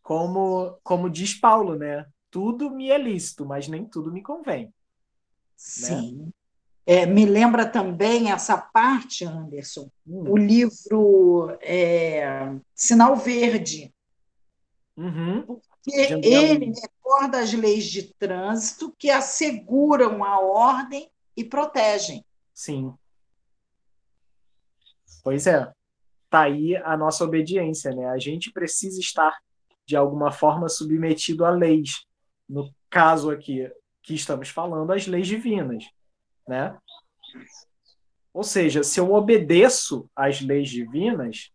Como, 0.03 0.79
como 0.83 1.11
diz 1.11 1.35
Paulo, 1.35 1.75
né? 1.75 2.07
Tudo 2.35 2.69
me 2.69 2.91
é 2.91 2.99
lícito, 2.99 3.47
mas 3.47 3.69
nem 3.69 3.85
tudo 3.85 4.11
me 4.11 4.21
convém. 4.21 4.65
Né? 4.65 4.73
Sim. 5.55 6.17
Né? 6.17 6.29
É, 6.85 7.07
me 7.07 7.25
lembra 7.25 7.65
também 7.65 8.33
essa 8.33 8.59
parte, 8.59 9.25
Anderson, 9.25 9.89
hum. 10.05 10.33
o 10.33 10.37
livro 10.37 11.57
é, 11.63 12.53
Sinal 12.75 13.15
Verde. 13.15 13.95
Uhum. 14.97 15.45
Porque 15.45 15.93
ele 15.95 16.73
recorda 16.73 17.39
as 17.39 17.53
leis 17.53 17.85
de 17.85 18.03
trânsito 18.15 18.93
que 18.99 19.13
asseguram 19.13 20.25
a 20.25 20.41
ordem 20.41 21.09
e 21.37 21.45
protegem. 21.45 22.25
Sim. 22.53 22.93
Pois 25.23 25.47
é. 25.47 25.73
Está 26.25 26.43
aí 26.43 26.77
a 26.79 26.97
nossa 26.97 27.23
obediência, 27.23 27.95
né? 27.95 28.07
A 28.07 28.19
gente 28.19 28.51
precisa 28.51 28.99
estar, 28.99 29.39
de 29.87 29.95
alguma 29.95 30.33
forma, 30.33 30.69
submetido 30.69 31.45
a 31.45 31.51
leis. 31.51 32.05
No 32.49 32.75
caso 32.91 33.31
aqui 33.31 33.71
que 34.03 34.15
estamos 34.15 34.49
falando, 34.49 34.93
as 34.93 35.07
leis 35.07 35.27
divinas 35.27 35.85
né? 36.47 36.79
Ou 38.33 38.43
seja, 38.43 38.83
se 38.83 38.99
eu 39.01 39.13
obedeço 39.13 40.11
às 40.15 40.41
leis 40.41 40.69
divinas, 40.69 41.53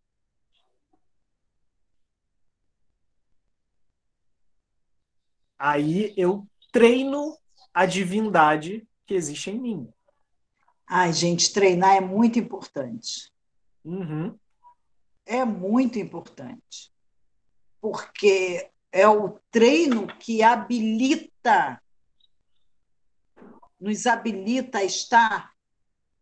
aí 5.58 6.14
eu 6.18 6.48
treino 6.72 7.38
a 7.74 7.86
divindade 7.86 8.88
que 9.06 9.14
existe 9.14 9.52
em 9.52 9.60
mim. 9.60 9.94
Ai, 10.88 11.14
gente, 11.14 11.54
treinar 11.54 11.98
é 11.98 12.02
muito 12.02 12.40
importante. 12.40 13.32
Uhum. 13.84 14.38
É 15.26 15.46
muito 15.46 16.00
importante. 16.00 16.92
Porque 17.80 18.72
é 18.92 19.08
o 19.08 19.40
treino 19.52 20.08
que 20.08 20.42
habilita 20.42 21.82
nos 23.80 24.06
habilita 24.06 24.80
a 24.80 24.84
estar 24.84 25.54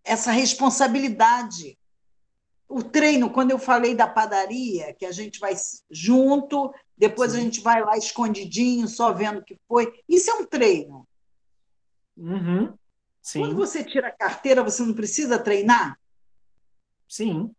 essa 0.03 0.31
responsabilidade. 0.31 1.77
O 2.69 2.83
treino, 2.83 3.31
quando 3.31 3.51
eu 3.51 3.57
falei 3.57 3.95
da 3.95 4.07
padaria, 4.07 4.93
que 4.93 5.05
a 5.05 5.11
gente 5.11 5.39
vai 5.39 5.53
junto, 5.89 6.73
depois 6.95 7.31
Sim. 7.31 7.37
a 7.37 7.41
gente 7.41 7.61
vai 7.61 7.81
lá 7.81 7.97
escondidinho, 7.97 8.87
só 8.87 9.11
vendo 9.11 9.39
o 9.39 9.43
que 9.43 9.57
foi, 9.67 10.03
isso 10.07 10.29
é 10.29 10.33
um 10.35 10.45
treino. 10.45 11.07
Uhum. 12.15 12.73
Quando 13.33 13.55
você 13.55 13.83
tira 13.83 14.07
a 14.07 14.11
carteira, 14.11 14.63
você 14.63 14.83
não 14.83 14.93
precisa 14.93 15.39
treinar? 15.39 15.99
Sim. 17.07 17.53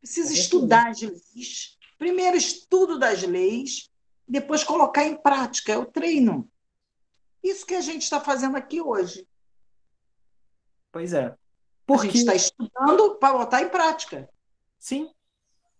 Precisa 0.00 0.32
é 0.32 0.38
estudar 0.38 0.92
leis. 0.94 1.77
Primeiro, 1.98 2.36
estudo 2.36 2.98
das 2.98 3.22
leis, 3.22 3.90
depois 4.26 4.62
colocar 4.62 5.04
em 5.04 5.16
prática, 5.16 5.72
é 5.72 5.76
o 5.76 5.84
treino. 5.84 6.48
Isso 7.42 7.66
que 7.66 7.74
a 7.74 7.80
gente 7.80 8.02
está 8.02 8.20
fazendo 8.20 8.56
aqui 8.56 8.80
hoje. 8.80 9.26
Pois 10.92 11.12
é. 11.12 11.34
Porque... 11.86 12.08
A 12.08 12.10
gente 12.10 12.18
está 12.18 12.34
estudando 12.34 13.16
para 13.16 13.36
botar 13.36 13.62
em 13.62 13.68
prática. 13.68 14.28
Sim. 14.78 15.10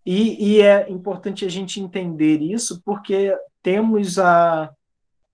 E, 0.04 0.57
e, 0.57 0.62
é 0.62 0.90
importante 0.90 1.44
a 1.44 1.48
gente 1.48 1.81
entender 1.81 2.40
isso 2.40 2.81
porque 2.83 3.37
temos 3.62 4.18
a, 4.18 4.72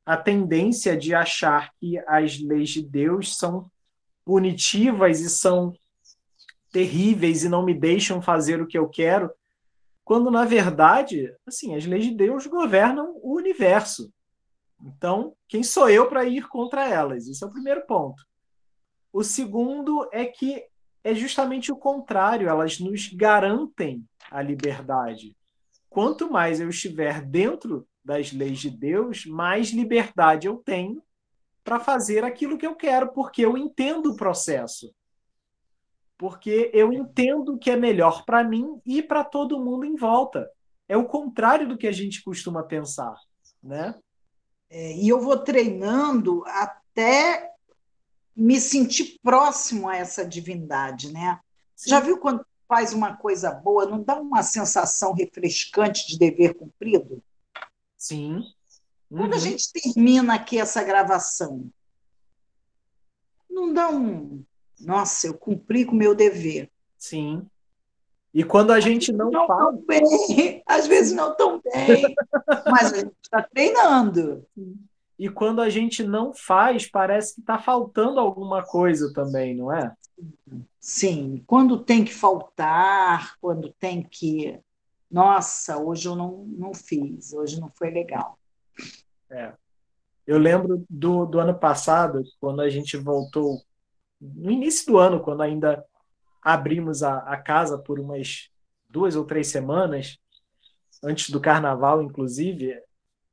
a 0.05 0.17
tendência 0.17 0.97
de 0.97 1.15
achar 1.15 1.73
que 1.79 1.99
as 2.01 2.41
leis 2.41 2.71
de 2.71 2.83
Deus 2.83 3.37
são 3.39 3.71
punitivas 4.25 5.21
e 5.21 5.31
são 5.31 5.73
terríveis 6.73 7.45
e 7.45 7.49
não 7.49 7.65
me 7.65 7.73
deixam 7.73 8.21
fazer 8.21 8.61
o 8.61 8.67
que 8.67 8.77
eu 8.77 8.89
quero, 8.89 9.31
quando 10.05 10.31
na 10.31 10.45
verdade, 10.45 11.35
assim, 11.47 11.75
as 11.75 11.87
leis 11.87 12.05
de 12.05 12.15
Deus 12.15 12.47
governam 12.47 13.19
o 13.23 13.37
universo. 13.37 14.13
Então, 14.83 15.35
quem 15.49 15.63
sou 15.63 15.89
eu 15.89 16.09
para 16.09 16.25
ir 16.25 16.47
contra 16.49 16.87
elas? 16.89 17.27
Isso 17.27 17.45
é 17.45 17.49
o 17.49 17.53
primeiro 17.53 17.87
ponto. 17.87 18.23
O 19.13 19.25
segundo 19.25 20.09
é 20.13 20.27
que 20.27 20.65
é 21.03 21.15
justamente 21.15 21.71
o 21.71 21.77
contrário, 21.77 22.49
elas 22.49 22.81
nos 22.81 23.09
garantem 23.09 24.05
a 24.31 24.43
liberdade. 24.43 25.37
Quanto 25.89 26.31
mais 26.31 26.61
eu 26.61 26.69
estiver 26.69 27.23
dentro 27.23 27.87
das 28.05 28.33
leis 28.33 28.59
de 28.59 28.71
Deus, 28.71 29.25
mais 29.25 29.71
liberdade 29.71 30.47
eu 30.47 30.57
tenho 30.57 31.03
para 31.63 31.81
fazer 31.81 32.25
aquilo 32.25 32.59
que 32.59 32.67
eu 32.67 32.75
quero, 32.75 33.13
porque 33.13 33.43
eu 33.43 33.57
entendo 33.57 34.13
o 34.13 34.17
processo. 34.17 34.95
Porque 36.17 36.71
eu 36.73 36.93
entendo 36.93 37.55
o 37.55 37.59
que 37.59 37.71
é 37.71 37.77
melhor 37.77 38.25
para 38.25 38.45
mim 38.45 38.81
e 38.87 39.03
para 39.03 39.25
todo 39.25 39.63
mundo 39.63 39.85
em 39.85 39.97
volta. 39.97 40.49
É 40.89 40.97
o 40.97 41.07
contrário 41.07 41.69
do 41.69 41.77
que 41.77 41.87
a 41.87 41.93
gente 41.93 42.23
costuma 42.23 42.63
pensar, 42.63 43.17
né? 43.63 43.95
É, 44.71 44.97
e 44.97 45.09
eu 45.09 45.21
vou 45.21 45.39
treinando 45.39 46.43
até 46.47 47.51
me 48.37 48.61
sentir 48.61 49.19
próximo 49.23 49.89
a 49.89 49.97
essa 49.97 50.27
divindade, 50.27 51.13
né? 51.13 51.41
Sim. 51.77 51.91
Já 51.91 52.01
viu 52.01 52.19
quando 52.19 52.45
faz 52.69 52.93
uma 52.93 53.17
coisa 53.17 53.53
boa, 53.53 53.87
não 53.87 54.03
dá 54.03 54.21
uma 54.21 54.43
sensação 54.43 55.13
refrescante 55.13 56.07
de 56.07 56.19
dever 56.19 56.55
cumprido? 56.55 57.23
Sim. 57.97 58.37
Uhum. 59.11 59.19
Quando 59.19 59.35
a 59.35 59.37
uhum. 59.37 59.43
gente 59.43 59.73
termina 59.73 60.35
aqui 60.35 60.59
essa 60.59 60.83
gravação, 60.83 61.71
não 63.49 63.73
dá 63.73 63.89
um. 63.89 64.45
Nossa, 64.85 65.27
eu 65.27 65.35
cumpri 65.35 65.85
com 65.85 65.93
o 65.93 65.99
meu 65.99 66.15
dever. 66.15 66.71
Sim. 66.99 67.47
E 68.33 68.43
quando 68.43 68.73
a 68.73 68.81
gente 68.81 69.13
não, 69.13 69.31
não 69.31 69.47
fala. 69.47 69.73
Tão 69.73 69.85
bem, 69.87 70.63
às 70.67 70.87
vezes 70.87 71.13
não 71.13 71.37
tão 71.37 71.61
bem, 71.61 72.15
mas 72.67 72.93
a 72.93 72.97
gente 72.97 73.15
está 73.23 73.43
treinando. 73.43 74.45
E 75.17 75.29
quando 75.29 75.63
a 75.63 75.71
gente 75.71 76.03
não 76.03 76.35
faz, 76.35 76.91
parece 76.91 77.35
que 77.35 77.41
está 77.41 77.59
faltando 77.59 78.19
alguma 78.19 78.65
coisa 78.65 79.13
também, 79.13 79.55
não 79.55 79.73
é? 79.73 79.95
Sim, 80.81 81.43
quando 81.47 81.85
tem 81.85 82.05
que 82.05 82.13
faltar, 82.13 83.37
quando 83.41 83.73
tem 83.79 84.03
que. 84.03 84.59
Nossa, 85.09 85.79
hoje 85.79 86.09
eu 86.09 86.17
não, 86.17 86.45
não 86.47 86.75
fiz, 86.75 87.33
hoje 87.33 87.61
não 87.61 87.71
foi 87.77 87.91
legal. 87.91 88.37
É. 89.31 89.53
Eu 90.27 90.39
lembro 90.39 90.85
do, 90.91 91.25
do 91.25 91.39
ano 91.39 91.55
passado, 91.55 92.25
quando 92.41 92.61
a 92.61 92.69
gente 92.69 92.97
voltou, 92.97 93.63
no 94.35 94.51
início 94.51 94.87
do 94.87 94.99
ano, 94.99 95.21
quando 95.21 95.43
ainda 95.43 95.85
abrimos 96.43 97.03
a, 97.03 97.19
a 97.19 97.37
casa 97.37 97.79
por 97.79 97.99
umas 98.01 98.49
duas 98.89 99.17
ou 99.17 99.25
três 99.25 99.49
semanas, 99.49 100.19
antes 101.03 101.31
do 101.31 101.41
carnaval, 101.41 102.03
inclusive, 102.03 102.79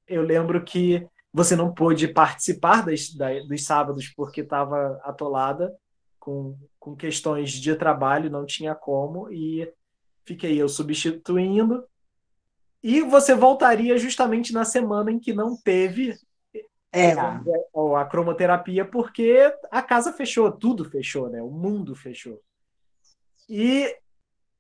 eu 0.08 0.22
lembro 0.22 0.64
que 0.64 1.08
você 1.34 1.56
não 1.56 1.74
pôde 1.74 2.08
participar 2.08 2.86
das, 2.86 3.14
das, 3.14 3.48
dos 3.48 3.64
sábados 3.64 4.10
porque 4.10 4.42
estava 4.42 5.00
atolada 5.04 5.74
com, 6.20 6.58
com 6.80 6.96
questões 6.96 7.52
de 7.52 7.76
trabalho, 7.76 8.30
não 8.30 8.46
tinha 8.46 8.76
como, 8.76 9.32
e 9.32 9.72
fiquei 10.26 10.62
eu 10.62 10.68
substituindo. 10.68 11.84
E 12.84 13.02
você 13.02 13.34
voltaria 13.34 13.98
justamente 13.98 14.52
na 14.52 14.66
semana 14.66 15.12
em 15.12 15.20
que 15.20 15.34
não 15.34 15.56
teve 15.56 16.18
é. 16.92 17.14
a, 17.14 17.42
a 18.02 18.06
cromoterapia, 18.06 18.84
porque 18.86 19.54
a 19.70 19.82
casa 19.82 20.12
fechou, 20.12 20.52
tudo 20.52 20.90
fechou, 20.90 21.30
né? 21.30 21.42
O 21.42 21.50
mundo 21.50 21.96
fechou. 21.96 22.42
E 23.50 23.96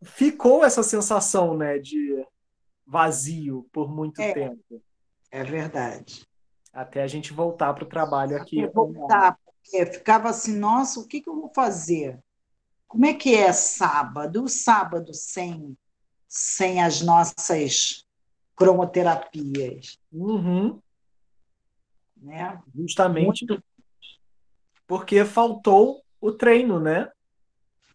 ficou 0.04 0.64
essa 0.64 0.84
sensação, 0.84 1.56
né, 1.56 1.78
de 1.78 2.26
vazio 2.86 3.68
por 3.72 3.90
muito 3.90 4.22
é, 4.22 4.34
tempo. 4.34 4.82
É 5.30 5.44
verdade. 5.44 6.28
Até 6.74 7.04
a 7.04 7.08
gente 7.08 7.34
voltar 7.34 7.74
para 7.74 7.84
o 7.84 7.90
trabalho 7.90 8.36
aqui. 8.36 8.64
Até 8.64 8.74
voltar, 8.74 9.38
porque 9.46 9.86
ficava 9.86 10.30
assim, 10.30 10.58
nossa, 10.58 11.00
o 11.00 11.08
que, 11.08 11.22
que 11.22 11.30
eu 11.30 11.36
vou 11.36 11.52
fazer? 11.54 12.20
Como 12.88 13.06
é 13.06 13.14
que 13.14 13.36
é 13.36 13.54
sábado? 13.54 14.44
O 14.44 14.50
sábado 14.50 15.14
sem, 15.14 15.78
sem 16.28 16.82
as 16.82 17.02
nossas 17.02 18.06
cromoterapias. 18.56 19.98
Uhum. 20.12 20.82
Né? 22.22 22.62
Justamente 22.76 23.46
Muito... 23.48 23.64
porque 24.88 25.26
faltou 25.26 26.04
o 26.20 26.32
treino, 26.32 26.80
né? 26.80 27.12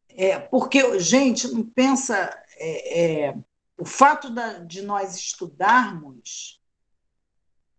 É, 0.09 0.39
porque, 0.39 0.99
gente, 0.99 1.47
não 1.49 1.63
pensa. 1.63 2.15
É, 2.59 3.27
é, 3.27 3.35
o 3.79 3.85
fato 3.85 4.31
da, 4.31 4.59
de 4.61 4.83
nós 4.83 5.15
estudarmos, 5.15 6.61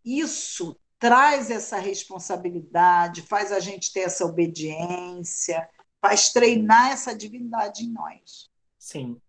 isso 0.05 0.79
traz 0.99 1.49
essa 1.51 1.77
responsabilidade, 1.77 3.23
faz 3.23 3.51
a 3.51 3.59
gente 3.59 3.91
ter 3.91 4.01
essa 4.01 4.25
obediência, 4.25 5.67
faz 5.99 6.31
treinar 6.31 6.91
essa 6.91 7.15
divindade 7.15 7.83
em 7.83 7.91
nós. 7.91 8.49
Sim. 8.77 9.19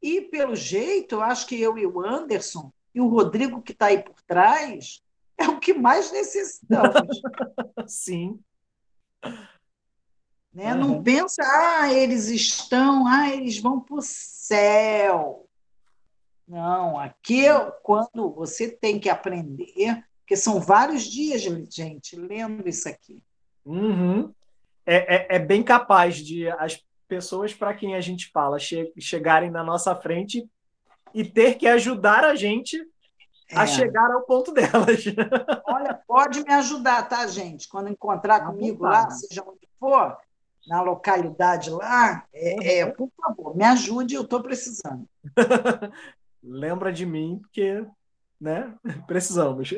E, 0.00 0.22
pelo 0.22 0.56
jeito, 0.56 1.16
eu 1.16 1.22
acho 1.22 1.46
que 1.46 1.60
eu 1.60 1.78
e 1.78 1.86
o 1.86 2.04
Anderson 2.04 2.72
e 2.94 3.00
o 3.00 3.08
Rodrigo, 3.08 3.62
que 3.62 3.72
está 3.72 3.86
aí 3.86 4.02
por 4.02 4.20
trás, 4.22 5.02
é 5.42 5.48
o 5.48 5.58
que 5.58 5.74
mais 5.74 6.10
necessitamos. 6.12 7.20
Sim. 7.86 8.40
Né? 10.52 10.74
Uhum. 10.74 10.80
Não 10.80 11.02
pensa, 11.02 11.42
ah, 11.42 11.92
eles 11.92 12.28
estão, 12.28 13.06
ah, 13.06 13.30
eles 13.30 13.58
vão 13.58 13.80
para 13.80 13.96
o 13.96 14.02
céu. 14.02 15.48
Não, 16.46 16.98
aqui 16.98 17.44
quando 17.82 18.30
você 18.30 18.68
tem 18.68 19.00
que 19.00 19.08
aprender, 19.08 20.04
porque 20.18 20.36
são 20.36 20.60
vários 20.60 21.04
dias, 21.04 21.42
gente, 21.42 22.16
lendo 22.16 22.68
isso 22.68 22.88
aqui. 22.88 23.22
Uhum. 23.64 24.32
É, 24.84 25.16
é, 25.16 25.36
é, 25.36 25.38
bem 25.38 25.62
capaz 25.62 26.16
de 26.16 26.48
as 26.50 26.84
pessoas 27.06 27.54
para 27.54 27.72
quem 27.72 27.94
a 27.94 28.00
gente 28.00 28.30
fala 28.30 28.58
che 28.58 28.92
chegarem 28.98 29.50
na 29.50 29.62
nossa 29.62 29.94
frente 29.94 30.48
e 31.14 31.24
ter 31.24 31.54
que 31.54 31.68
ajudar 31.68 32.24
a 32.24 32.34
gente 32.34 32.84
é. 33.52 33.58
a 33.58 33.66
chegar 33.66 34.10
ao 34.10 34.22
ponto 34.22 34.52
delas. 34.52 35.04
Olha, 35.66 36.00
pode 36.06 36.42
me 36.42 36.52
ajudar, 36.52 37.08
tá, 37.08 37.26
gente? 37.26 37.68
Quando 37.68 37.88
encontrar 37.88 38.46
comigo 38.46 38.84
lá, 38.84 39.10
seja 39.10 39.42
onde 39.46 39.68
for, 39.78 40.16
na 40.66 40.80
localidade 40.80 41.70
lá, 41.70 42.24
é, 42.32 42.78
é, 42.78 42.86
por 42.86 43.10
favor, 43.20 43.56
me 43.56 43.64
ajude, 43.64 44.14
eu 44.14 44.22
estou 44.22 44.42
precisando. 44.42 45.06
Lembra 46.42 46.92
de 46.92 47.04
mim, 47.06 47.40
porque 47.40 47.84
né, 48.40 48.74
precisamos. 49.06 49.70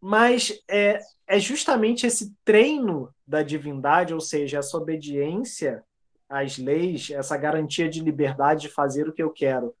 Mas 0.00 0.52
é, 0.68 1.00
é 1.26 1.38
justamente 1.38 2.06
esse 2.06 2.34
treino 2.44 3.12
da 3.26 3.42
divindade, 3.42 4.14
ou 4.14 4.20
seja, 4.20 4.58
essa 4.58 4.76
obediência 4.76 5.84
às 6.28 6.58
leis, 6.58 7.10
essa 7.10 7.36
garantia 7.36 7.88
de 7.88 8.00
liberdade 8.00 8.62
de 8.62 8.68
fazer 8.68 9.08
o 9.08 9.12
que 9.12 9.22
eu 9.22 9.30
quero 9.30 9.74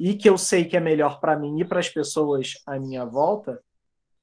e 0.00 0.14
que 0.14 0.30
eu 0.30 0.38
sei 0.38 0.64
que 0.64 0.78
é 0.78 0.80
melhor 0.80 1.20
para 1.20 1.38
mim 1.38 1.60
e 1.60 1.64
para 1.64 1.78
as 1.78 1.90
pessoas 1.90 2.54
à 2.64 2.78
minha 2.78 3.04
volta, 3.04 3.62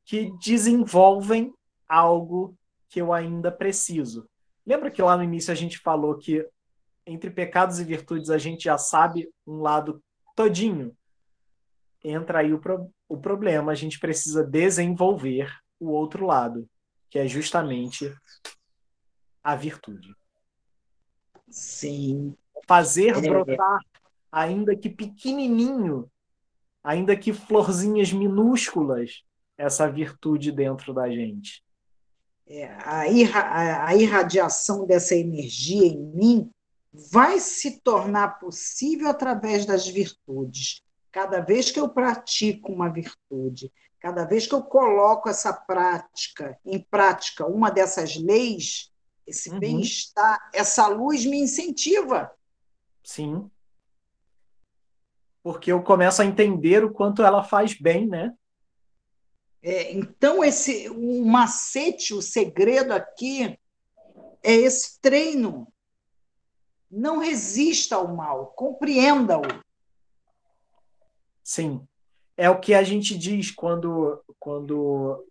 que 0.03 0.31
desenvolvem 0.39 1.53
algo 1.87 2.57
que 2.89 2.99
eu 2.99 3.13
ainda 3.13 3.51
preciso. 3.51 4.27
Lembra 4.65 4.89
que 4.89 5.03
lá 5.03 5.15
no 5.15 5.23
início 5.23 5.51
a 5.51 5.55
gente 5.55 5.77
falou 5.77 6.17
que 6.17 6.43
entre 7.05 7.29
pecados 7.29 7.79
e 7.79 7.83
virtudes 7.83 8.31
a 8.31 8.39
gente 8.39 8.63
já 8.63 8.75
sabe 8.75 9.29
um 9.45 9.61
lado 9.61 10.01
todinho? 10.35 10.97
Entra 12.03 12.39
aí 12.39 12.51
o, 12.51 12.59
pro, 12.59 12.91
o 13.07 13.17
problema, 13.17 13.71
a 13.71 13.75
gente 13.75 13.99
precisa 13.99 14.43
desenvolver 14.43 15.47
o 15.79 15.89
outro 15.91 16.25
lado, 16.25 16.67
que 17.07 17.19
é 17.19 17.27
justamente 17.27 18.11
a 19.43 19.55
virtude. 19.55 20.11
Sim. 21.49 22.35
Fazer 22.67 23.15
é. 23.15 23.21
brotar, 23.21 23.79
ainda 24.31 24.75
que 24.75 24.89
pequenininho, 24.89 26.09
ainda 26.83 27.15
que 27.15 27.33
florzinhas 27.33 28.11
minúsculas, 28.11 29.23
essa 29.57 29.89
virtude 29.89 30.51
dentro 30.51 30.93
da 30.93 31.09
gente 31.09 31.63
é, 32.49 32.65
a, 32.83 33.07
irra, 33.07 33.85
a 33.85 33.95
irradiação 33.95 34.85
dessa 34.85 35.15
energia 35.15 35.85
em 35.85 35.97
mim 35.97 36.51
vai 37.11 37.39
se 37.39 37.81
tornar 37.81 38.39
possível 38.39 39.09
através 39.09 39.65
das 39.65 39.87
virtudes. 39.87 40.81
Cada 41.11 41.41
vez 41.41 41.69
que 41.69 41.79
eu 41.79 41.89
pratico 41.89 42.71
uma 42.71 42.89
virtude, 42.89 43.71
cada 43.99 44.23
vez 44.23 44.47
que 44.47 44.55
eu 44.55 44.63
coloco 44.63 45.29
essa 45.29 45.51
prática 45.51 46.57
em 46.65 46.79
prática, 46.79 47.45
uma 47.45 47.69
dessas 47.69 48.15
leis, 48.15 48.91
esse 49.25 49.49
uhum. 49.49 49.59
bem-estar, 49.59 50.49
essa 50.53 50.87
luz 50.87 51.25
me 51.25 51.37
incentiva. 51.41 52.31
Sim. 53.03 53.49
Porque 55.47 55.71
eu 55.71 55.81
começo 55.81 56.21
a 56.21 56.25
entender 56.25 56.83
o 56.83 56.91
quanto 56.91 57.23
ela 57.23 57.41
faz 57.41 57.73
bem, 57.73 58.05
né? 58.05 58.33
É, 59.63 59.93
então, 59.93 60.43
esse, 60.43 60.89
o 60.89 61.25
macete, 61.25 62.13
o 62.13 62.21
segredo 62.21 62.91
aqui 62.91 63.57
é 64.43 64.53
esse 64.53 64.99
treino. 64.99 65.65
Não 66.91 67.19
resista 67.19 67.95
ao 67.95 68.13
mal, 68.13 68.47
compreenda-o. 68.57 69.43
Sim. 71.41 71.81
É 72.36 72.49
o 72.49 72.60
que 72.60 72.73
a 72.73 72.83
gente 72.83 73.17
diz 73.17 73.49
quando, 73.49 74.21
quando 74.38 75.25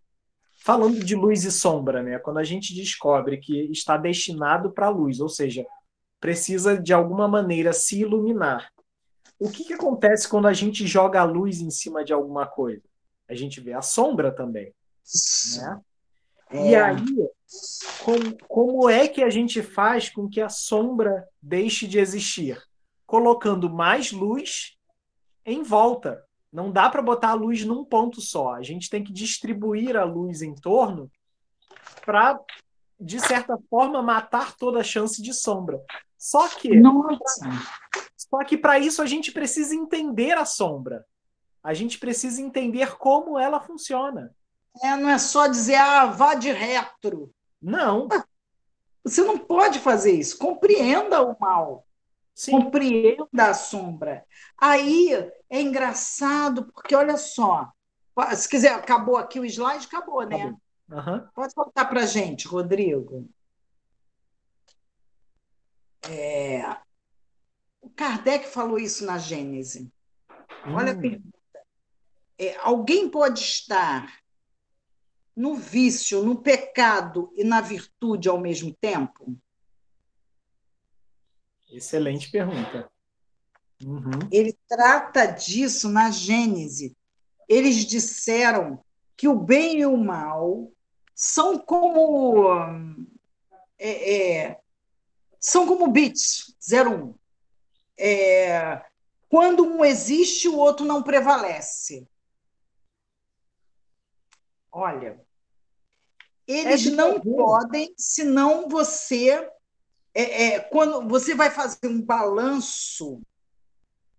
falando 0.64 1.05
de 1.05 1.14
luz 1.14 1.44
e 1.44 1.52
sombra, 1.52 2.02
né? 2.02 2.18
Quando 2.20 2.38
a 2.38 2.44
gente 2.44 2.74
descobre 2.74 3.37
que 3.37 3.70
está 3.70 3.98
destinado 3.98 4.72
para 4.72 4.87
a 4.87 4.90
luz, 4.90 5.20
ou 5.20 5.29
seja, 5.29 5.66
precisa 6.18 6.81
de 6.81 6.94
alguma 6.94 7.29
maneira 7.29 7.74
se 7.74 8.00
iluminar. 8.00 8.72
O 9.38 9.51
que, 9.51 9.64
que 9.64 9.75
acontece 9.75 10.29
quando 10.29 10.49
a 10.49 10.53
gente 10.53 10.87
joga 10.87 11.20
a 11.20 11.25
luz 11.25 11.61
em 11.61 11.70
cima 11.70 12.05
de 12.05 12.12
alguma 12.12 12.46
coisa? 12.46 12.83
a 13.29 13.35
gente 13.35 13.61
vê 13.61 13.72
a 13.72 13.83
sombra 13.83 14.31
também. 14.31 14.72
Né? 15.57 15.81
É. 16.51 16.70
E 16.70 16.75
aí, 16.75 17.29
como, 18.05 18.38
como 18.46 18.90
é 18.90 19.09
que 19.09 19.22
a 19.22 19.31
gente 19.31 19.62
faz 19.62 20.09
com 20.09 20.29
que 20.29 20.40
a 20.40 20.49
sombra 20.49 21.27
deixe 21.42 21.87
de 21.87 21.99
existir? 21.99 22.62
Colocando 23.05 23.68
mais 23.70 24.12
luz 24.12 24.77
em 25.44 25.62
volta. 25.62 26.25
Não 26.53 26.70
dá 26.70 26.88
para 26.88 27.03
botar 27.03 27.31
a 27.31 27.35
luz 27.35 27.64
num 27.64 27.85
ponto 27.85 28.20
só. 28.20 28.55
A 28.55 28.62
gente 28.62 28.88
tem 28.88 29.03
que 29.03 29.12
distribuir 29.12 29.96
a 29.96 30.05
luz 30.05 30.42
em 30.42 30.55
torno 30.55 31.11
para, 32.05 32.41
de 32.99 33.20
certa 33.20 33.59
forma, 33.68 34.01
matar 34.03 34.57
toda 34.57 34.80
a 34.80 34.84
chance 34.84 35.20
de 35.20 35.32
sombra. 35.32 35.80
Só 36.16 36.49
que, 36.49 36.74
Nossa. 36.80 37.49
Só 38.31 38.45
que 38.45 38.57
para 38.57 38.79
isso 38.79 39.03
a 39.03 39.07
gente 39.07 39.33
precisa 39.33 39.74
entender 39.74 40.33
a 40.37 40.45
sombra. 40.45 41.05
A 41.62 41.74
gente 41.74 41.99
precisa 41.99 42.41
entender 42.41 42.97
como 42.97 43.39
ela 43.39 43.61
funciona. 43.61 44.35
É, 44.83 44.97
não 44.97 45.09
é 45.09 45.18
só 45.18 45.47
dizer, 45.47 45.77
ah, 45.77 46.07
vá 46.07 46.35
de 46.35 46.53
retro. 46.53 47.33
Não. 47.61 48.09
Ah, 48.12 48.24
você 49.03 49.22
não 49.22 49.39
pode 49.39 49.79
fazer 49.79 50.12
isso. 50.12 50.39
Compreenda 50.39 51.22
o 51.22 51.37
mal. 51.39 51.87
Sim. 52.35 52.53
Compreenda 52.53 53.47
a 53.47 53.55
sombra. 53.55 54.24
Aí 54.59 55.12
é 55.49 55.61
engraçado, 55.61 56.66
porque 56.66 56.95
olha 56.95 57.16
só. 57.16 57.70
Se 58.35 58.49
quiser, 58.49 58.72
acabou 58.72 59.16
aqui 59.16 59.41
o 59.41 59.45
slide, 59.45 59.87
acabou, 59.87 60.24
né? 60.27 60.37
Acabou. 60.37 61.14
Uhum. 61.14 61.29
Pode 61.35 61.55
voltar 61.55 61.85
para 61.87 62.03
a 62.03 62.07
gente, 62.07 62.47
Rodrigo. 62.47 63.29
É... 66.09 66.77
O 67.81 67.91
Kardec 67.91 68.49
falou 68.49 68.79
isso 68.79 69.05
na 69.05 69.18
Gênese. 69.18 69.91
Olha 70.66 70.93
hum. 70.93 70.99
a 70.99 71.01
pergunta 71.01 71.37
é, 72.39 72.57
alguém 72.59 73.09
pode 73.09 73.41
estar 73.41 74.20
no 75.35 75.55
vício, 75.55 76.22
no 76.22 76.37
pecado 76.37 77.33
e 77.35 77.45
na 77.45 77.61
virtude 77.61 78.29
ao 78.29 78.39
mesmo 78.39 78.74
tempo? 78.74 79.37
Excelente 81.70 82.31
pergunta. 82.31 82.91
Uhum. 83.85 84.29
Ele 84.31 84.57
trata 84.68 85.27
disso 85.27 85.89
na 85.89 86.11
Gênese. 86.11 86.97
Eles 87.49 87.85
disseram 87.85 88.83
que 89.16 89.29
o 89.29 89.39
bem 89.39 89.81
e 89.81 89.87
o 89.87 89.97
mal 89.97 90.70
são 91.14 91.59
como 91.59 92.51
é, 93.79 94.45
é, 94.49 94.61
são 95.39 95.66
como 95.66 95.89
bits 95.89 96.55
01. 96.70 97.14
É, 97.99 98.84
quando 99.28 99.64
um 99.64 99.84
existe, 99.84 100.49
o 100.49 100.57
outro 100.57 100.84
não 100.84 101.03
prevalece. 101.03 102.07
Olha, 104.70 105.20
eles 106.47 106.86
é 106.86 106.90
não 106.90 107.20
podem, 107.20 107.94
senão 107.97 108.68
você 108.68 109.51
é, 110.16 110.55
é, 110.55 110.61
quando 110.61 111.07
você 111.07 111.34
vai 111.34 111.51
fazer 111.51 111.88
um 111.88 112.01
balanço 112.01 113.20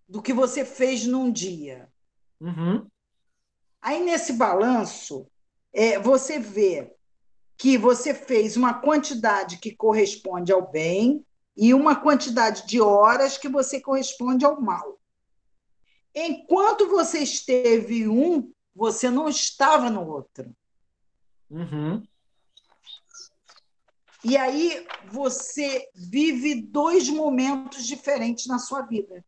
do 0.08 0.22
que 0.22 0.32
você 0.32 0.64
fez 0.64 1.08
num 1.08 1.32
dia. 1.32 1.90
Uhum. 2.40 2.88
Aí, 3.82 4.04
nesse 4.04 4.34
balanço, 4.34 5.28
é, 5.74 5.98
você 5.98 6.38
vê 6.38 6.94
que 7.58 7.80
você 7.80 8.14
fez 8.14 8.56
uma 8.56 8.76
quantidade 8.76 9.58
que 9.58 9.76
corresponde 9.76 10.52
ao 10.52 10.70
bem 10.70 11.26
e 11.58 11.74
uma 11.74 11.96
quantidade 11.96 12.68
de 12.68 12.80
horas 12.80 13.38
que 13.38 13.50
você 13.50 13.82
corresponde 13.82 14.46
ao 14.46 14.62
mal. 14.62 15.00
Enquanto 16.14 16.88
você 16.88 17.20
esteve 17.20 18.08
um, 18.08 18.52
você 18.76 19.10
não 19.10 19.28
estava 19.28 19.90
no 19.90 20.08
outro. 20.08 20.56
Uhum. 21.50 22.06
E 24.24 24.36
aí 24.38 24.86
você 25.12 25.90
vive 25.96 26.62
dois 26.62 27.10
momentos 27.10 27.86
diferentes 27.86 28.46
na 28.46 28.60
sua 28.60 28.82
vida. 28.82 29.24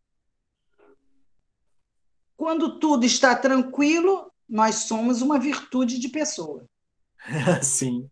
Quando 2.35 2.79
tudo 2.79 3.05
está 3.05 3.35
tranquilo, 3.35 4.31
nós 4.47 4.75
somos 4.75 5.21
uma 5.21 5.39
virtude 5.39 5.99
de 5.99 6.09
pessoa. 6.09 6.65
Sim. 7.63 8.09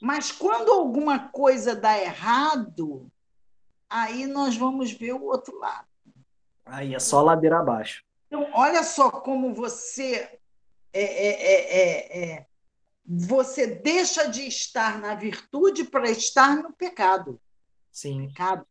Mas 0.00 0.30
quando 0.30 0.70
alguma 0.70 1.28
coisa 1.28 1.74
dá 1.74 1.98
errado, 1.98 3.10
aí 3.88 4.26
nós 4.26 4.56
vamos 4.56 4.92
ver 4.92 5.12
o 5.12 5.24
outro 5.24 5.58
lado. 5.58 5.86
Aí 6.64 6.94
é 6.94 6.98
só 6.98 7.22
ladeira 7.22 7.60
abaixo. 7.60 8.04
Então, 8.26 8.48
olha 8.52 8.82
só 8.82 9.10
como 9.10 9.54
você 9.54 10.38
é, 10.92 11.02
é, 11.02 11.78
é, 11.78 12.34
é 12.34 12.46
você 13.08 13.66
deixa 13.66 14.28
de 14.28 14.42
estar 14.42 14.98
na 14.98 15.14
virtude 15.14 15.84
para 15.84 16.10
estar 16.10 16.56
no 16.56 16.72
pecado. 16.72 17.40
Sim. 17.92 18.26
Pecado, 18.28 18.66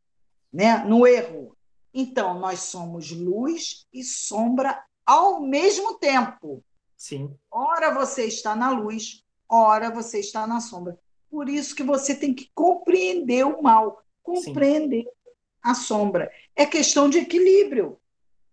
né? 0.51 0.79
no 0.79 1.07
erro. 1.07 1.55
Então, 1.93 2.37
nós 2.37 2.59
somos 2.59 3.11
luz 3.11 3.87
e 3.93 4.03
sombra 4.03 4.83
ao 5.05 5.39
mesmo 5.39 5.97
tempo. 5.97 6.61
Sim. 6.97 7.33
Ora 7.49 7.93
você 7.93 8.25
está 8.25 8.55
na 8.55 8.69
luz, 8.71 9.23
ora 9.47 9.89
você 9.89 10.19
está 10.19 10.45
na 10.45 10.59
sombra. 10.59 10.99
Por 11.35 11.49
isso 11.49 11.75
que 11.75 11.83
você 11.83 12.15
tem 12.15 12.33
que 12.33 12.49
compreender 12.55 13.45
o 13.45 13.61
mal, 13.61 14.01
compreender 14.23 15.03
Sim. 15.03 15.31
a 15.61 15.75
sombra. 15.75 16.31
É 16.55 16.65
questão 16.65 17.09
de 17.09 17.17
equilíbrio. 17.17 17.99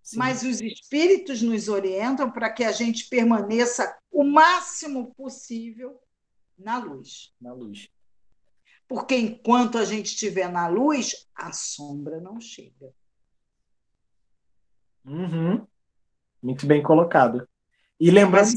Sim. 0.02 0.18
Mas 0.18 0.42
os 0.42 0.60
espíritos 0.60 1.40
nos 1.42 1.68
orientam 1.68 2.28
para 2.28 2.50
que 2.50 2.64
a 2.64 2.72
gente 2.72 3.08
permaneça 3.08 3.96
o 4.10 4.24
máximo 4.24 5.14
possível 5.14 5.96
na 6.58 6.78
luz. 6.78 7.32
Na 7.40 7.52
luz. 7.52 7.88
Porque 8.88 9.14
enquanto 9.14 9.78
a 9.78 9.84
gente 9.84 10.06
estiver 10.06 10.50
na 10.50 10.66
luz, 10.66 11.28
a 11.36 11.52
sombra 11.52 12.20
não 12.20 12.40
chega. 12.40 12.92
Uhum. 15.04 15.64
Muito 16.42 16.66
bem 16.66 16.82
colocado. 16.82 17.48
E 18.00 18.10
lembrando 18.10 18.50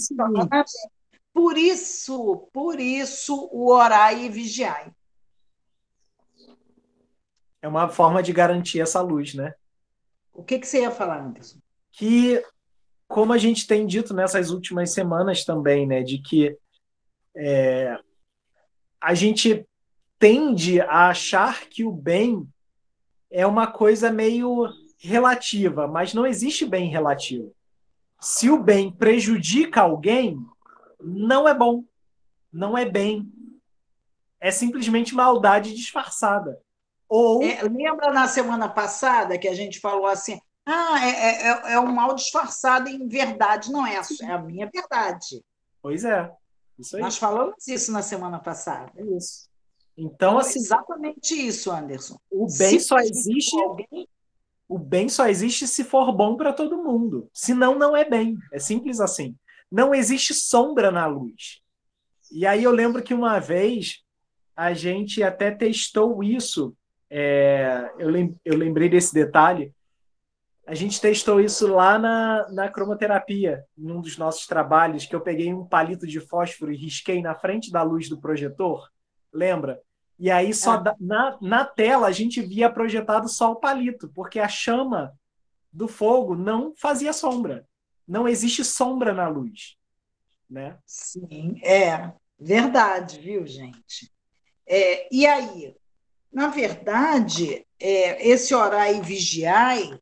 por 1.35 1.57
isso, 1.57 2.47
por 2.53 2.79
isso 2.79 3.49
o 3.51 3.69
orai 3.69 4.23
e 4.23 4.29
vigiai. 4.29 4.89
É 7.61 7.67
uma 7.67 7.89
forma 7.89 8.23
de 8.23 8.31
garantir 8.31 8.79
essa 8.79 9.01
luz, 9.01 9.33
né? 9.33 9.53
O 10.31 10.45
que, 10.45 10.57
que 10.57 10.65
você 10.65 10.83
ia 10.83 10.91
falar, 10.91 11.21
Anderson? 11.21 11.59
Que, 11.91 12.41
como 13.05 13.33
a 13.33 13.37
gente 13.37 13.67
tem 13.67 13.85
dito 13.85 14.13
nessas 14.13 14.49
últimas 14.49 14.93
semanas 14.93 15.43
também, 15.43 15.85
né, 15.85 16.03
de 16.03 16.19
que 16.19 16.57
é, 17.35 17.99
a 19.01 19.13
gente 19.13 19.67
tende 20.17 20.79
a 20.79 21.09
achar 21.09 21.67
que 21.67 21.83
o 21.83 21.91
bem 21.91 22.47
é 23.29 23.45
uma 23.45 23.67
coisa 23.67 24.09
meio 24.09 24.69
relativa, 24.97 25.85
mas 25.85 26.13
não 26.13 26.25
existe 26.25 26.65
bem 26.65 26.89
relativo. 26.89 27.53
Se 28.21 28.49
o 28.49 28.57
bem 28.57 28.89
prejudica 28.89 29.81
alguém, 29.81 30.37
não 31.05 31.47
é 31.47 31.53
bom, 31.53 31.83
não 32.51 32.77
é 32.77 32.83
bem. 32.83 33.31
É 34.39 34.51
simplesmente 34.51 35.13
maldade 35.13 35.73
disfarçada. 35.73 36.59
Ou 37.07 37.43
é, 37.43 37.61
lembra 37.63 38.11
na 38.11 38.27
semana 38.27 38.67
passada 38.67 39.37
que 39.37 39.47
a 39.47 39.53
gente 39.53 39.79
falou 39.79 40.07
assim: 40.07 40.39
ah, 40.65 40.99
é, 41.05 41.09
é, 41.09 41.47
é, 41.47 41.73
é 41.73 41.79
um 41.79 41.91
mal 41.91 42.15
disfarçado 42.15 42.89
em 42.89 43.07
verdade, 43.07 43.71
não 43.71 43.85
é? 43.85 44.01
É 44.21 44.31
a 44.31 44.39
minha 44.39 44.69
verdade. 44.71 45.43
Pois 45.81 46.03
é. 46.03 46.31
Isso 46.77 46.95
aí. 46.95 47.01
Nós 47.01 47.17
falamos 47.17 47.67
isso 47.67 47.91
na 47.91 48.01
semana 48.01 48.39
passada. 48.39 48.91
É 48.97 49.03
isso. 49.03 49.47
Então, 49.97 50.37
assim, 50.37 50.59
exatamente 50.59 51.33
isso, 51.33 51.71
Anderson. 51.71 52.17
O 52.29 52.47
bem 52.57 52.79
só 52.79 52.97
existe. 52.97 53.55
Alguém, 53.61 54.07
o 54.67 54.77
bem 54.77 55.07
só 55.07 55.27
existe 55.27 55.67
se 55.67 55.83
for 55.83 56.11
bom 56.11 56.35
para 56.35 56.51
todo 56.51 56.83
mundo. 56.83 57.29
Senão, 57.31 57.77
não 57.77 57.95
é 57.95 58.03
bem. 58.03 58.37
É 58.51 58.59
simples 58.59 58.99
assim. 58.99 59.35
Não 59.71 59.93
existe 59.93 60.33
sombra 60.33 60.91
na 60.91 61.05
luz. 61.05 61.61
E 62.31 62.45
aí 62.45 62.63
eu 62.63 62.71
lembro 62.71 63.03
que 63.03 63.13
uma 63.13 63.39
vez 63.39 64.03
a 64.55 64.73
gente 64.73 65.21
até 65.21 65.51
testou 65.51 66.23
isso. 66.23 66.75
É, 67.09 67.91
eu, 67.97 68.09
lem 68.09 68.39
eu 68.43 68.57
lembrei 68.57 68.89
desse 68.89 69.13
detalhe. 69.13 69.73
A 70.67 70.73
gente 70.73 70.99
testou 70.99 71.39
isso 71.39 71.67
lá 71.67 71.99
na, 71.99 72.49
na 72.51 72.69
cromoterapia, 72.69 73.63
num 73.77 74.01
dos 74.01 74.17
nossos 74.17 74.47
trabalhos, 74.47 75.05
que 75.05 75.15
eu 75.15 75.21
peguei 75.21 75.53
um 75.53 75.65
palito 75.65 76.07
de 76.07 76.19
fósforo 76.19 76.71
e 76.71 76.77
risquei 76.77 77.21
na 77.21 77.35
frente 77.35 77.71
da 77.71 77.83
luz 77.83 78.09
do 78.09 78.19
projetor. 78.19 78.89
Lembra? 79.31 79.79
E 80.17 80.31
aí 80.31 80.53
só 80.53 80.75
é. 80.75 80.81
da, 80.81 80.95
na, 80.99 81.37
na 81.39 81.65
tela 81.65 82.07
a 82.07 82.11
gente 82.11 82.41
via 82.41 82.69
projetado 82.69 83.27
só 83.27 83.51
o 83.51 83.57
palito, 83.57 84.09
porque 84.15 84.39
a 84.39 84.47
chama 84.47 85.13
do 85.71 85.87
fogo 85.87 86.35
não 86.35 86.73
fazia 86.75 87.13
sombra. 87.13 87.67
Não 88.07 88.27
existe 88.27 88.63
sombra 88.63 89.13
na 89.13 89.27
luz, 89.27 89.77
né? 90.49 90.77
Sim, 90.85 91.59
é 91.63 92.11
verdade, 92.39 93.19
viu, 93.19 93.45
gente? 93.45 94.11
É, 94.67 95.07
e 95.13 95.25
aí, 95.25 95.75
na 96.31 96.47
verdade, 96.47 97.65
é, 97.79 98.27
esse 98.27 98.53
orar 98.53 98.93
e 98.93 99.01
vigiai 99.01 99.99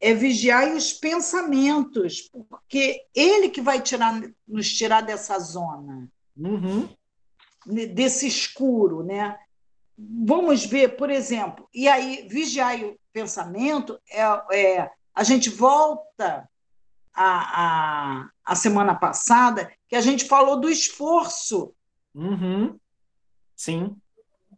é 0.00 0.12
vigiar 0.12 0.74
os 0.74 0.92
pensamentos, 0.92 2.28
porque 2.48 3.06
ele 3.14 3.48
que 3.48 3.62
vai 3.62 3.80
tirar, 3.80 4.20
nos 4.46 4.70
tirar 4.72 5.00
dessa 5.00 5.38
zona. 5.38 6.10
Uhum 6.36 6.88
desse 7.66 8.26
escuro, 8.26 9.02
né? 9.02 9.38
Vamos 9.96 10.64
ver, 10.64 10.96
por 10.96 11.10
exemplo, 11.10 11.68
e 11.72 11.88
aí 11.88 12.26
vigiar 12.28 12.82
o 12.82 12.98
pensamento 13.12 13.98
é, 14.10 14.22
é 14.52 14.90
a 15.14 15.22
gente 15.22 15.48
volta 15.48 16.48
a, 17.14 18.22
a, 18.24 18.30
a 18.44 18.54
semana 18.54 18.94
passada 18.94 19.72
que 19.88 19.94
a 19.94 20.00
gente 20.00 20.24
falou 20.24 20.60
do 20.60 20.68
esforço. 20.68 21.74
Uhum. 22.14 22.78
Sim. 23.54 23.96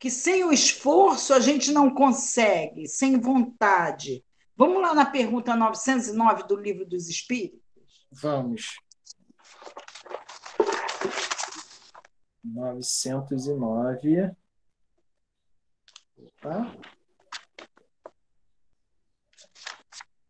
Que 0.01 0.11
sem 0.11 0.45
o 0.45 0.53
esforço 0.53 1.33
a 1.35 1.41
gente 1.41 1.71
não 1.71 1.95
consegue, 1.95 2.87
sem 2.89 3.21
vontade. 3.21 4.25
Vamos 4.57 4.81
lá 4.81 4.95
na 4.95 5.05
pergunta 5.05 5.55
909 5.55 6.45
do 6.45 6.57
Livro 6.57 6.87
dos 6.87 7.09
Espíritos? 7.09 7.61
Vamos. 8.11 8.77
909. 12.43 14.35
Opa. 16.17 16.75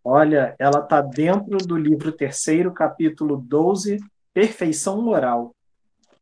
Olha, 0.08 0.54
ela 0.56 0.78
está 0.84 1.00
dentro 1.00 1.58
do 1.58 1.76
livro 1.76 2.12
terceiro, 2.12 2.72
capítulo 2.72 3.36
12, 3.36 3.98
Perfeição 4.32 5.02
Moral, 5.02 5.52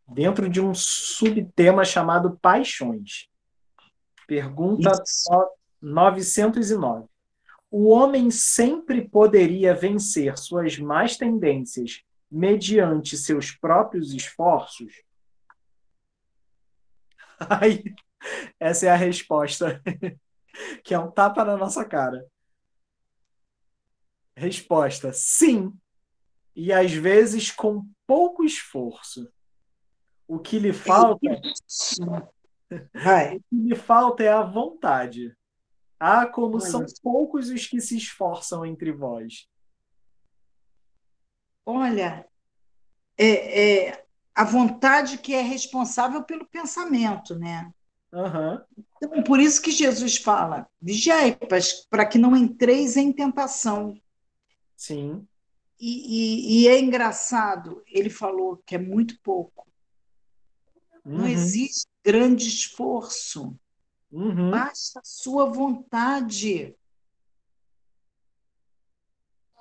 dentro 0.08 0.48
de 0.48 0.58
um 0.58 0.72
subtema 0.74 1.84
chamado 1.84 2.38
Paixões. 2.40 3.28
Pergunta 4.26 4.90
Isso. 4.90 5.28
909. 5.82 7.04
O 7.70 7.90
homem 7.90 8.30
sempre 8.30 9.06
poderia 9.06 9.74
vencer 9.74 10.38
suas 10.38 10.78
más 10.78 11.18
tendências 11.18 12.02
mediante 12.32 13.18
seus 13.18 13.50
próprios 13.50 14.14
esforços? 14.14 15.02
Aí, 17.60 17.84
essa 18.58 18.86
é 18.86 18.88
a 18.88 18.96
resposta, 18.96 19.82
que 20.82 20.94
é 20.94 20.98
um 20.98 21.10
tapa 21.10 21.44
na 21.44 21.58
nossa 21.58 21.84
cara. 21.84 22.24
Resposta: 24.36 25.12
sim. 25.12 25.72
e 26.54 26.72
às 26.72 26.92
vezes 26.92 27.50
com 27.50 27.88
pouco 28.06 28.44
esforço. 28.44 29.30
O 30.26 30.38
que 30.38 30.58
lhe 30.58 30.72
falta. 30.72 31.40
Vai. 32.92 33.36
O 33.38 33.40
que 33.50 33.68
lhe 33.68 33.76
falta 33.76 34.22
é 34.22 34.28
a 34.30 34.42
vontade. 34.42 35.36
Ah, 36.00 36.26
como 36.26 36.56
Olha. 36.56 36.66
são 36.66 36.84
poucos 37.02 37.50
os 37.50 37.66
que 37.66 37.80
se 37.80 37.96
esforçam 37.96 38.66
entre 38.66 38.90
vós. 38.90 39.46
Olha, 41.64 42.26
é, 43.16 43.88
é, 43.88 44.04
a 44.34 44.44
vontade 44.44 45.18
que 45.18 45.34
é 45.34 45.40
responsável 45.40 46.22
pelo 46.24 46.46
pensamento, 46.46 47.38
né? 47.38 47.72
Uhum. 48.12 48.60
Então, 48.96 49.22
por 49.22 49.40
isso 49.40 49.62
que 49.62 49.70
Jesus 49.70 50.16
fala: 50.16 50.68
vigiai 50.80 51.38
para 51.88 52.06
que 52.06 52.18
não 52.18 52.36
entreis 52.36 52.96
em 52.96 53.12
tentação. 53.12 53.94
Sim. 54.76 55.26
E, 55.78 55.88
e, 55.88 56.62
e, 56.62 56.68
é 56.68 56.78
engraçado, 56.78 57.82
ele 57.86 58.08
falou 58.10 58.56
que 58.64 58.74
é 58.74 58.78
muito 58.78 59.18
pouco. 59.20 59.66
Uhum. 61.04 61.18
Não 61.18 61.28
existe 61.28 61.86
grande 62.04 62.46
esforço. 62.46 63.58
Uhum. 64.10 64.50
Basta 64.50 65.00
a 65.00 65.04
sua 65.04 65.46
vontade. 65.46 66.74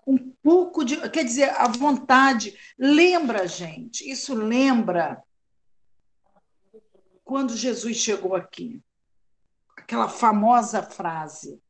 Um 0.06 0.18
pouco 0.44 0.84
de. 0.84 1.10
Quer 1.10 1.24
dizer, 1.24 1.50
a 1.50 1.68
vontade. 1.68 2.58
Lembra, 2.78 3.48
gente, 3.48 4.10
isso 4.10 4.36
lembra 4.36 5.24
quando 7.24 7.56
Jesus 7.56 7.98
chegou 7.98 8.36
aqui. 8.36 8.82
Aquela 9.76 10.08
famosa 10.08 10.84
frase: 10.84 11.63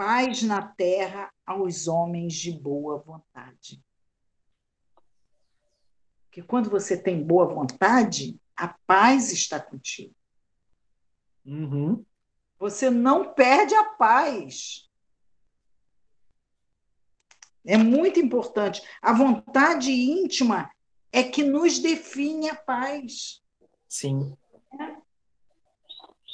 paz 0.00 0.42
na 0.42 0.62
terra 0.62 1.30
aos 1.44 1.86
homens 1.86 2.32
de 2.32 2.50
boa 2.50 2.96
vontade. 2.96 3.84
Porque 6.24 6.40
quando 6.40 6.70
você 6.70 6.96
tem 6.96 7.22
boa 7.22 7.44
vontade, 7.44 8.40
a 8.56 8.68
paz 8.86 9.30
está 9.30 9.60
contigo. 9.60 10.14
Uhum. 11.44 12.02
Você 12.58 12.88
não 12.88 13.34
perde 13.34 13.74
a 13.74 13.90
paz. 13.90 14.88
É 17.66 17.76
muito 17.76 18.18
importante. 18.18 18.80
A 19.02 19.12
vontade 19.12 19.92
íntima 19.92 20.70
é 21.12 21.22
que 21.22 21.44
nos 21.44 21.78
define 21.78 22.48
a 22.48 22.56
paz. 22.56 23.42
Sim. 23.86 24.34
É. 24.80 24.96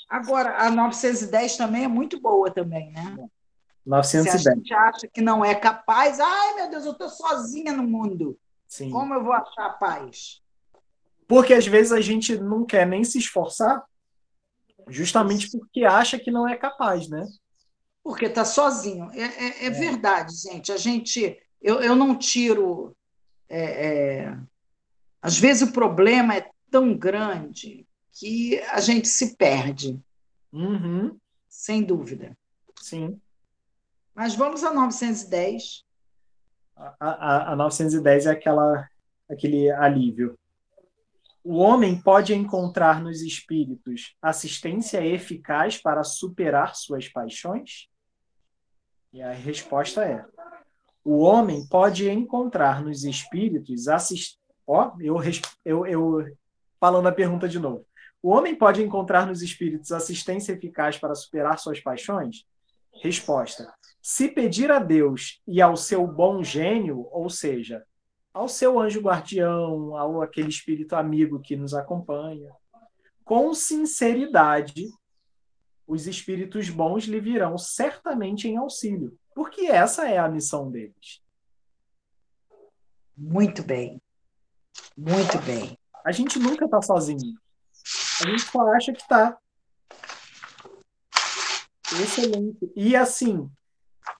Agora, 0.09 0.57
a 0.57 0.71
910 0.71 1.57
também 1.57 1.83
é 1.83 1.89
muito 1.89 2.21
boa 2.21 2.49
também, 2.49 2.93
né? 2.93 3.29
910. 3.87 4.43
Se 4.43 4.49
a 4.49 4.55
gente 4.55 4.75
acha 4.75 5.09
que 5.09 5.21
não 5.21 5.45
é 5.45 5.55
capaz, 5.55 6.19
ai 6.19 6.55
meu 6.57 6.71
Deus, 6.71 6.85
eu 6.85 6.93
estou 6.93 7.09
sozinha 7.09 7.73
no 7.73 7.85
mundo. 7.85 8.37
Sim. 8.67 8.91
Como 8.91 9.15
eu 9.15 9.23
vou 9.23 9.33
achar 9.33 9.79
paz? 9.79 10.43
Porque 11.29 11.55
às 11.55 11.67
vezes 11.67 11.93
a 11.93 12.01
gente 12.01 12.37
não 12.37 12.65
quer 12.65 12.87
nem 12.87 13.05
se 13.05 13.19
esforçar, 13.19 13.85
justamente 14.89 15.51
porque 15.51 15.85
acha 15.85 16.19
que 16.19 16.31
não 16.31 16.49
é 16.49 16.57
capaz, 16.57 17.09
né? 17.09 17.25
Porque 18.03 18.27
está 18.27 18.45
sozinho. 18.45 19.11
É, 19.13 19.21
é, 19.21 19.65
é, 19.65 19.67
é, 19.67 19.71
verdade, 19.71 20.35
gente. 20.37 20.71
A 20.71 20.77
gente, 20.77 21.37
eu, 21.61 21.81
eu 21.81 21.97
não 21.97 22.17
tiro. 22.17 22.97
É, 23.49 23.87
é, 23.87 24.39
às 25.21 25.39
vezes 25.39 25.69
o 25.69 25.73
problema 25.73 26.35
é 26.35 26.49
tão 26.71 26.97
grande 26.97 27.87
que 28.13 28.61
a 28.71 28.81
gente 28.81 29.09
se 29.09 29.37
perde. 29.37 30.01
Uhum. 30.53 31.19
Sem 31.49 31.83
dúvida. 31.83 32.37
Sim. 32.81 33.21
Mas 34.17 34.35
vamos 34.35 34.65
a 34.65 34.73
910. 34.73 35.85
A, 36.75 36.97
a, 36.99 37.53
a 37.53 37.57
910 37.57 38.25
é 38.25 38.31
aquela, 38.31 38.89
aquele 39.29 39.71
alívio. 39.71 40.39
O 41.45 41.59
homem 41.59 42.01
pode 42.01 42.35
encontrar 42.35 43.03
nos 43.03 43.21
espíritos 43.21 44.17
assistência 44.23 45.05
eficaz 45.05 45.77
para 45.77 46.03
superar 46.03 46.75
suas 46.75 47.11
paixões? 47.11 47.89
E 49.13 49.21
a 49.21 49.33
resposta 49.33 50.03
é: 50.03 50.25
o 51.05 51.19
homem 51.19 51.67
pode 51.69 52.09
encontrar 52.09 52.83
nos 52.83 53.05
espíritos 53.05 53.87
assistência. 53.87 54.41
Ó, 54.67 54.93
eu, 54.99 55.17
eu, 55.63 55.87
eu 55.87 56.37
falando 56.81 57.07
a 57.07 57.13
pergunta 57.13 57.47
de 57.47 57.59
novo. 57.59 57.87
O 58.23 58.31
homem 58.31 58.57
pode 58.57 58.83
encontrar 58.83 59.27
nos 59.27 59.43
espíritos 59.43 59.93
assistência 59.93 60.55
eficaz 60.55 60.97
para 60.97 61.15
superar 61.15 61.59
suas 61.59 61.81
paixões? 61.81 62.47
Resposta: 63.03 63.73
se 64.03 64.29
pedir 64.29 64.71
a 64.71 64.79
Deus 64.79 65.43
e 65.47 65.61
ao 65.61 65.77
seu 65.77 66.07
bom 66.07 66.43
gênio, 66.43 67.09
ou 67.11 67.29
seja, 67.29 67.85
ao 68.33 68.49
seu 68.49 68.79
anjo 68.79 69.01
guardião, 69.01 69.97
ao 69.97 70.23
aquele 70.23 70.49
espírito 70.49 70.95
amigo 70.95 71.41
que 71.41 71.57
nos 71.57 71.75
acompanha, 71.75 72.51
com 73.25 73.53
sinceridade, 73.55 74.87
os 75.87 76.07
espíritos 76.07 76.69
bons 76.69 77.05
lhe 77.05 77.21
virão 77.21 77.57
certamente 77.57 78.49
em 78.49 78.57
auxílio, 78.57 79.19
porque 79.35 79.63
essa 79.63 80.09
é 80.09 80.19
a 80.19 80.29
missão 80.29 80.71
deles. 80.71 81.23
Muito 83.17 83.63
bem. 83.63 84.01
Muito 84.97 85.39
bem. 85.43 85.79
A 86.05 86.13
gente 86.13 86.39
nunca 86.39 86.67
está 86.67 86.83
sozinho. 86.83 87.35
A 88.23 88.29
gente 88.29 88.43
só 88.43 88.61
acha 88.73 88.93
que 88.93 89.01
está. 89.01 89.39
Excelente. 92.03 92.73
E 92.75 92.95
assim, 92.95 93.51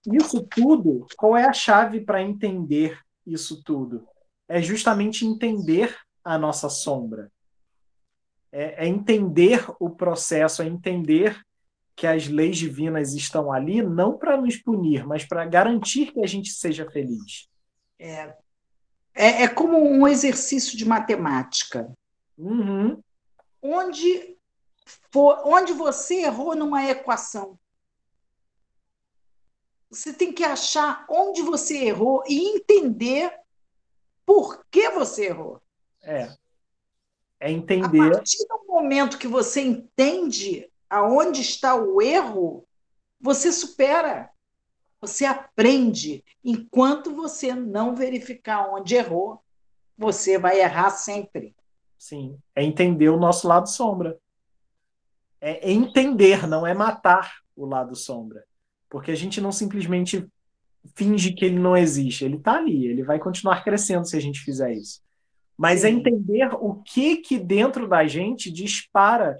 isso 0.05 0.43
tudo, 0.43 1.05
qual 1.17 1.35
é 1.35 1.45
a 1.45 1.53
chave 1.53 2.01
para 2.01 2.21
entender 2.21 2.99
isso 3.25 3.63
tudo? 3.63 4.07
É 4.47 4.61
justamente 4.61 5.25
entender 5.25 5.95
a 6.23 6.37
nossa 6.37 6.69
sombra. 6.69 7.31
É, 8.51 8.85
é, 8.85 8.87
entender 8.87 9.65
o 9.79 9.89
processo, 9.89 10.61
é 10.61 10.65
entender 10.65 11.39
que 11.95 12.07
as 12.07 12.27
leis 12.27 12.57
divinas 12.57 13.13
estão 13.13 13.51
ali 13.51 13.81
não 13.81 14.17
para 14.17 14.37
nos 14.37 14.55
punir, 14.55 15.05
mas 15.05 15.25
para 15.25 15.45
garantir 15.45 16.13
que 16.13 16.21
a 16.21 16.27
gente 16.27 16.51
seja 16.51 16.89
feliz. 16.89 17.49
É, 17.99 18.35
é, 19.13 19.43
é 19.43 19.47
como 19.47 19.77
um 19.77 20.07
exercício 20.07 20.77
de 20.77 20.85
matemática. 20.85 21.91
Uhum. 22.37 23.01
Onde, 23.61 24.37
for, 25.11 25.41
onde 25.43 25.73
você 25.73 26.21
errou 26.21 26.55
numa 26.55 26.85
equação, 26.89 27.57
você 29.89 30.13
tem 30.13 30.33
que 30.33 30.43
achar 30.43 31.05
onde 31.09 31.41
você 31.41 31.85
errou 31.85 32.23
e 32.27 32.55
entender 32.55 33.33
por 34.25 34.65
que 34.69 34.89
você 34.89 35.27
errou. 35.27 35.61
É. 36.01 36.35
É 37.39 37.51
entender. 37.51 38.07
A 38.07 38.11
partir 38.11 38.45
do 38.47 38.65
momento 38.67 39.17
que 39.17 39.27
você 39.27 39.61
entende 39.61 40.69
aonde 40.89 41.41
está 41.41 41.75
o 41.75 42.01
erro, 42.01 42.67
você 43.19 43.51
supera. 43.51 44.29
Você 44.99 45.25
aprende. 45.25 46.23
Enquanto 46.43 47.15
você 47.15 47.53
não 47.53 47.95
verificar 47.95 48.73
onde 48.73 48.95
errou, 48.95 49.41
você 49.97 50.37
vai 50.37 50.59
errar 50.59 50.89
sempre. 50.89 51.55
Sim. 51.97 52.37
É 52.55 52.63
entender 52.63 53.09
o 53.09 53.19
nosso 53.19 53.47
lado 53.47 53.69
sombra. 53.69 54.19
É 55.39 55.71
entender, 55.71 56.47
não 56.47 56.65
é 56.65 56.73
matar 56.73 57.41
o 57.55 57.65
lado 57.65 57.95
sombra. 57.95 58.46
Porque 58.89 59.11
a 59.11 59.15
gente 59.15 59.41
não 59.41 59.51
simplesmente 59.51 60.27
finge 60.95 61.33
que 61.33 61.45
ele 61.45 61.59
não 61.59 61.75
existe. 61.75 62.23
Ele 62.23 62.37
está 62.37 62.57
ali, 62.57 62.87
ele 62.87 63.03
vai 63.03 63.19
continuar 63.19 63.63
crescendo 63.63 64.05
se 64.05 64.15
a 64.15 64.19
gente 64.19 64.39
fizer 64.39 64.73
isso. 64.73 65.01
Mas 65.57 65.83
é 65.83 65.89
entender 65.89 66.49
o 66.53 66.75
que 66.75 67.17
que 67.17 67.39
dentro 67.39 67.87
da 67.87 68.05
gente 68.07 68.51
dispara 68.51 69.35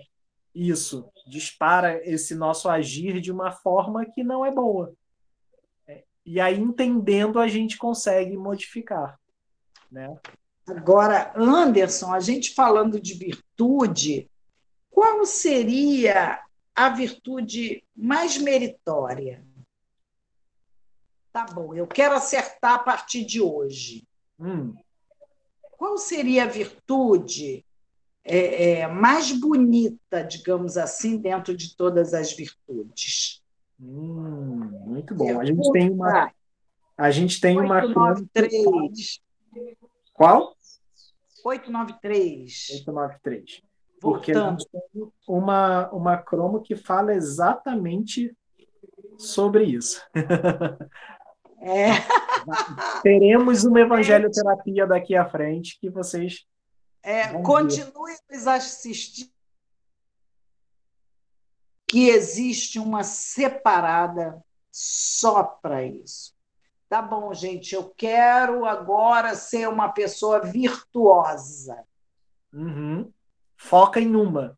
isso, 0.53 1.07
dispara 1.27 2.01
esse 2.03 2.33
nosso 2.33 2.67
agir 2.67 3.21
de 3.21 3.31
uma 3.31 3.51
forma 3.51 4.05
que 4.05 4.23
não 4.23 4.43
é 4.43 4.51
boa. 4.51 4.93
É, 5.87 6.03
e 6.25 6.41
aí, 6.41 6.59
entendendo, 6.59 7.39
a 7.39 7.47
gente 7.47 7.77
consegue 7.77 8.35
modificar. 8.35 9.19
Né? 9.91 10.17
Agora, 10.67 11.31
Anderson, 11.35 12.11
a 12.11 12.19
gente 12.19 12.55
falando 12.55 12.99
de 12.99 13.13
virtude, 13.13 14.29
qual 14.89 15.23
seria 15.25 16.39
a 16.77 16.89
virtude 16.89 17.83
mais 17.95 18.37
meritória? 18.37 19.43
Tá 21.33 21.43
bom, 21.45 21.73
eu 21.73 21.87
quero 21.87 22.13
acertar 22.13 22.75
a 22.75 22.79
partir 22.79 23.25
de 23.25 23.41
hoje. 23.41 24.07
Hum. 24.39 24.75
Qual 25.71 25.97
seria 25.97 26.43
a 26.43 26.47
virtude 26.47 27.65
é, 28.23 28.81
é, 28.81 28.87
mais 28.87 29.31
bonita, 29.31 30.23
digamos 30.23 30.77
assim, 30.77 31.17
dentro 31.17 31.57
de 31.57 31.75
todas 31.75 32.13
as 32.13 32.31
virtudes? 32.31 33.41
Hum, 33.79 34.69
muito 34.85 35.15
bom. 35.15 35.39
A 35.39 35.45
gente 35.45 35.71
tem 35.71 35.89
uma. 35.89 36.31
A 36.95 37.09
gente 37.09 37.41
tem 37.41 37.57
893. 37.57 38.65
uma. 38.65 38.91
Qual? 40.13 40.55
893. 41.43 42.69
893. 42.85 43.66
Porque 43.99 44.33
nós 44.33 44.63
temos 44.65 45.11
uma, 45.27 45.89
uma 45.91 46.17
cromo 46.17 46.61
que 46.61 46.75
fala 46.75 47.13
exatamente 47.13 48.35
sobre 49.17 49.63
isso. 49.65 50.01
É. 51.59 51.87
Teremos 53.01 53.63
uma 53.63 53.81
evangelho 53.81 54.29
terapia 54.31 54.85
daqui 54.85 55.15
à 55.15 55.27
frente 55.27 55.77
que 55.79 55.89
vocês. 55.89 56.45
É, 57.01 57.41
continue 57.41 58.13
nos 58.29 58.47
assistindo. 58.47 59.31
Que 61.89 62.09
existe 62.09 62.79
uma 62.79 63.03
separada 63.03 64.43
só 64.71 65.43
para 65.43 65.83
isso. 65.83 66.35
Tá 66.89 67.01
bom, 67.01 67.33
gente, 67.33 67.73
eu 67.73 67.89
quero 67.97 68.65
agora 68.65 69.35
ser 69.35 69.67
uma 69.67 69.89
pessoa 69.89 70.41
virtuosa. 70.41 71.83
Uhum. 72.53 73.11
Foca 73.57 73.99
em 73.99 74.15
uma, 74.15 74.57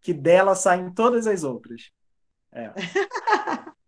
que 0.00 0.14
dela 0.14 0.54
saem 0.54 0.92
todas 0.92 1.26
as 1.26 1.44
outras. 1.44 1.90
É. 2.52 2.72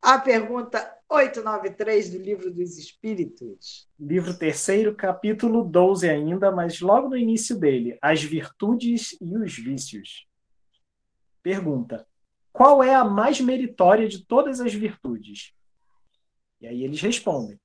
A 0.00 0.18
pergunta 0.18 0.78
893 1.08 2.10
do 2.10 2.18
Livro 2.18 2.52
dos 2.52 2.76
Espíritos. 2.76 3.88
Livro 3.98 4.36
terceiro, 4.36 4.94
capítulo 4.94 5.62
12 5.64 6.08
ainda, 6.08 6.50
mas 6.50 6.80
logo 6.80 7.08
no 7.08 7.16
início 7.16 7.56
dele, 7.58 7.96
as 8.02 8.22
virtudes 8.22 9.16
e 9.20 9.36
os 9.36 9.56
vícios. 9.56 10.26
Pergunta: 11.42 12.06
Qual 12.52 12.82
é 12.82 12.94
a 12.94 13.04
mais 13.04 13.40
meritória 13.40 14.08
de 14.08 14.24
todas 14.24 14.60
as 14.60 14.74
virtudes? 14.74 15.52
E 16.60 16.66
aí 16.66 16.82
eles 16.82 17.00
respondem: 17.00 17.60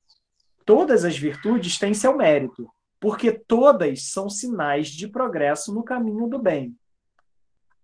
Todas 0.64 1.06
as 1.06 1.18
virtudes 1.18 1.80
têm 1.80 1.94
seu 1.94 2.16
mérito, 2.16 2.70
porque 3.00 3.32
todas 3.32 4.12
são 4.12 4.30
sinais 4.30 4.90
de 4.90 5.08
progresso 5.08 5.74
no 5.74 5.84
caminho 5.84 6.28
do 6.28 6.40
bem. 6.40 6.76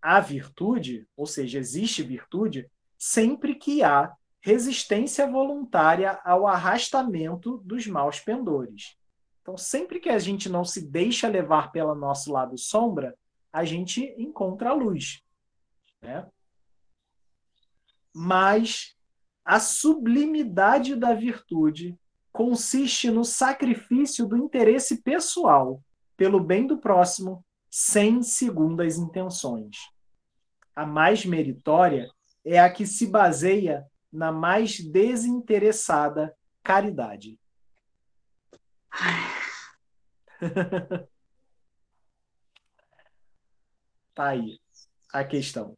A 0.01 0.19
virtude, 0.19 1.07
ou 1.15 1.25
seja, 1.25 1.59
existe 1.59 2.03
virtude, 2.03 2.69
sempre 2.97 3.55
que 3.55 3.83
há 3.83 4.13
resistência 4.41 5.25
voluntária 5.25 6.19
ao 6.25 6.45
arrastamento 6.45 7.57
dos 7.59 7.87
maus 7.87 8.19
pendores. 8.19 8.97
Então, 9.41 9.57
sempre 9.57 9.99
que 9.99 10.09
a 10.09 10.19
gente 10.19 10.49
não 10.49 10.65
se 10.65 10.85
deixa 10.85 11.27
levar 11.27 11.71
pelo 11.71 11.95
nosso 11.95 12.31
lado 12.31 12.57
sombra, 12.57 13.15
a 13.51 13.63
gente 13.63 14.13
encontra 14.17 14.71
a 14.71 14.73
luz. 14.73 15.21
Né? 16.01 16.27
Mas 18.13 18.95
a 19.45 19.59
sublimidade 19.59 20.95
da 20.95 21.13
virtude 21.13 21.97
consiste 22.33 23.09
no 23.11 23.23
sacrifício 23.23 24.27
do 24.27 24.35
interesse 24.35 25.03
pessoal 25.03 25.79
pelo 26.17 26.39
bem 26.39 26.65
do 26.65 26.79
próximo, 26.79 27.45
sem 27.69 28.23
segundas 28.23 28.97
intenções. 28.97 29.77
A 30.75 30.83
mais 30.85 31.25
meritória 31.25 32.09
é 32.43 32.59
a 32.59 32.69
que 32.71 32.87
se 32.87 33.07
baseia 33.07 33.85
na 34.11 34.31
mais 34.31 34.79
desinteressada 34.79 36.35
caridade. 36.63 37.39
tá 44.13 44.27
aí 44.29 44.59
a 45.11 45.23
questão. 45.23 45.77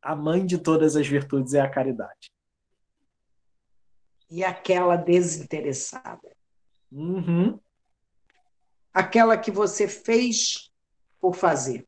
A 0.00 0.16
mãe 0.16 0.46
de 0.46 0.58
todas 0.58 0.96
as 0.96 1.06
virtudes 1.06 1.54
é 1.54 1.60
a 1.60 1.70
caridade. 1.70 2.34
E 4.30 4.44
aquela 4.44 4.96
desinteressada. 4.96 6.34
Uhum. 6.90 7.58
Aquela 8.92 9.36
que 9.36 9.50
você 9.50 9.86
fez 9.86 10.72
por 11.20 11.34
fazer. 11.34 11.86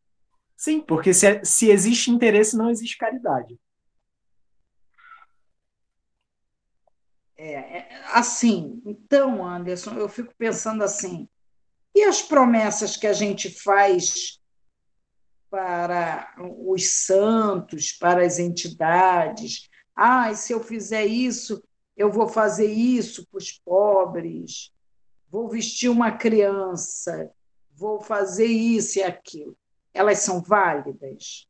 Sim, 0.56 0.80
porque 0.80 1.14
se, 1.14 1.44
se 1.44 1.70
existe 1.70 2.10
interesse, 2.10 2.56
não 2.56 2.70
existe 2.70 2.98
caridade. 2.98 3.58
É, 7.36 7.52
é, 7.52 8.02
assim, 8.12 8.82
então, 8.84 9.46
Anderson, 9.46 9.92
eu 9.92 10.08
fico 10.08 10.34
pensando 10.36 10.82
assim, 10.82 11.28
e 11.94 12.02
as 12.02 12.20
promessas 12.20 12.96
que 12.96 13.06
a 13.06 13.12
gente 13.12 13.48
faz 13.48 14.40
para 15.48 16.34
os 16.40 17.06
santos, 17.06 17.92
para 17.92 18.24
as 18.24 18.38
entidades? 18.38 19.68
Ah, 19.94 20.34
se 20.34 20.52
eu 20.52 20.62
fizer 20.62 21.06
isso, 21.06 21.62
eu 21.98 22.12
vou 22.12 22.28
fazer 22.28 22.70
isso 22.70 23.26
para 23.26 23.38
os 23.38 23.50
pobres, 23.50 24.72
vou 25.28 25.48
vestir 25.48 25.88
uma 25.88 26.12
criança, 26.12 27.28
vou 27.72 28.00
fazer 28.00 28.46
isso 28.46 29.00
e 29.00 29.02
aquilo. 29.02 29.58
Elas 29.92 30.20
são 30.20 30.40
válidas? 30.40 31.48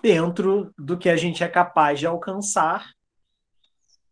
Dentro 0.00 0.72
do 0.78 0.96
que 0.96 1.08
a 1.08 1.16
gente 1.16 1.42
é 1.42 1.48
capaz 1.48 1.98
de 1.98 2.06
alcançar 2.06 2.94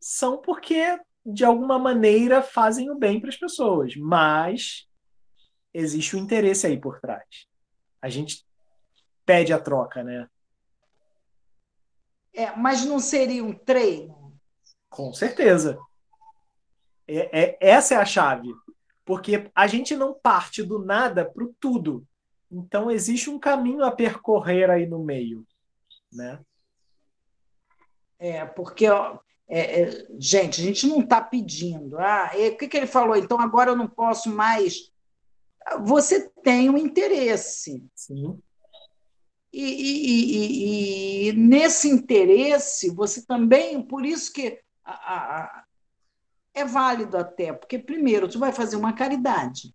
são 0.00 0.38
porque, 0.38 0.98
de 1.24 1.44
alguma 1.44 1.78
maneira, 1.78 2.42
fazem 2.42 2.90
o 2.90 2.98
bem 2.98 3.20
para 3.20 3.30
as 3.30 3.36
pessoas, 3.36 3.94
mas 3.94 4.88
existe 5.72 6.16
o 6.16 6.18
um 6.18 6.22
interesse 6.22 6.66
aí 6.66 6.78
por 6.78 7.00
trás. 7.00 7.46
A 8.02 8.08
gente 8.08 8.44
pede 9.24 9.52
a 9.52 9.60
troca, 9.60 10.02
né? 10.02 10.28
É, 12.34 12.54
mas 12.56 12.84
não 12.84 12.98
seria 12.98 13.44
um 13.44 13.52
treino? 13.52 14.34
Com 14.88 15.12
certeza. 15.12 15.78
É, 17.06 17.42
é, 17.42 17.58
essa 17.60 17.94
é 17.94 17.96
a 17.98 18.04
chave. 18.04 18.48
Porque 19.04 19.50
a 19.54 19.66
gente 19.66 19.96
não 19.96 20.12
parte 20.12 20.62
do 20.62 20.78
nada 20.78 21.24
para 21.24 21.42
o 21.42 21.54
tudo. 21.58 22.06
Então 22.50 22.90
existe 22.90 23.30
um 23.30 23.38
caminho 23.38 23.84
a 23.84 23.90
percorrer 23.90 24.70
aí 24.70 24.86
no 24.86 25.02
meio. 25.02 25.46
Né? 26.12 26.38
É, 28.18 28.44
porque 28.44 28.86
é, 28.86 29.82
é, 29.82 30.06
gente, 30.18 30.60
a 30.60 30.64
gente 30.64 30.86
não 30.86 31.00
está 31.00 31.20
pedindo. 31.20 31.98
Ah, 31.98 32.30
o 32.34 32.56
que, 32.56 32.68
que 32.68 32.76
ele 32.76 32.86
falou? 32.86 33.16
Então 33.16 33.40
agora 33.40 33.70
eu 33.70 33.76
não 33.76 33.88
posso 33.88 34.30
mais. 34.30 34.92
Você 35.84 36.28
tem 36.42 36.68
um 36.68 36.76
interesse. 36.76 37.82
Sim. 37.94 38.40
E, 39.60 39.64
e, 39.64 41.26
e, 41.26 41.28
e, 41.28 41.32
nesse 41.32 41.88
interesse, 41.88 42.90
você 42.90 43.26
também, 43.26 43.82
por 43.82 44.06
isso 44.06 44.32
que 44.32 44.62
a, 44.84 44.92
a, 44.92 45.64
é 46.54 46.64
válido 46.64 47.16
até, 47.16 47.52
porque 47.52 47.76
primeiro 47.76 48.28
tu 48.28 48.38
vai 48.38 48.52
fazer 48.52 48.76
uma 48.76 48.92
caridade 48.92 49.74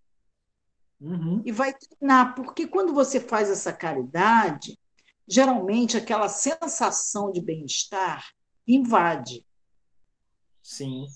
uhum. 1.02 1.42
e 1.46 1.52
vai 1.52 1.74
treinar, 1.74 2.34
porque 2.34 2.66
quando 2.66 2.94
você 2.94 3.20
faz 3.20 3.50
essa 3.50 3.74
caridade, 3.74 4.80
geralmente 5.28 5.98
aquela 5.98 6.30
sensação 6.30 7.30
de 7.30 7.42
bem-estar 7.42 8.26
invade. 8.66 9.46
Sim. 10.62 11.08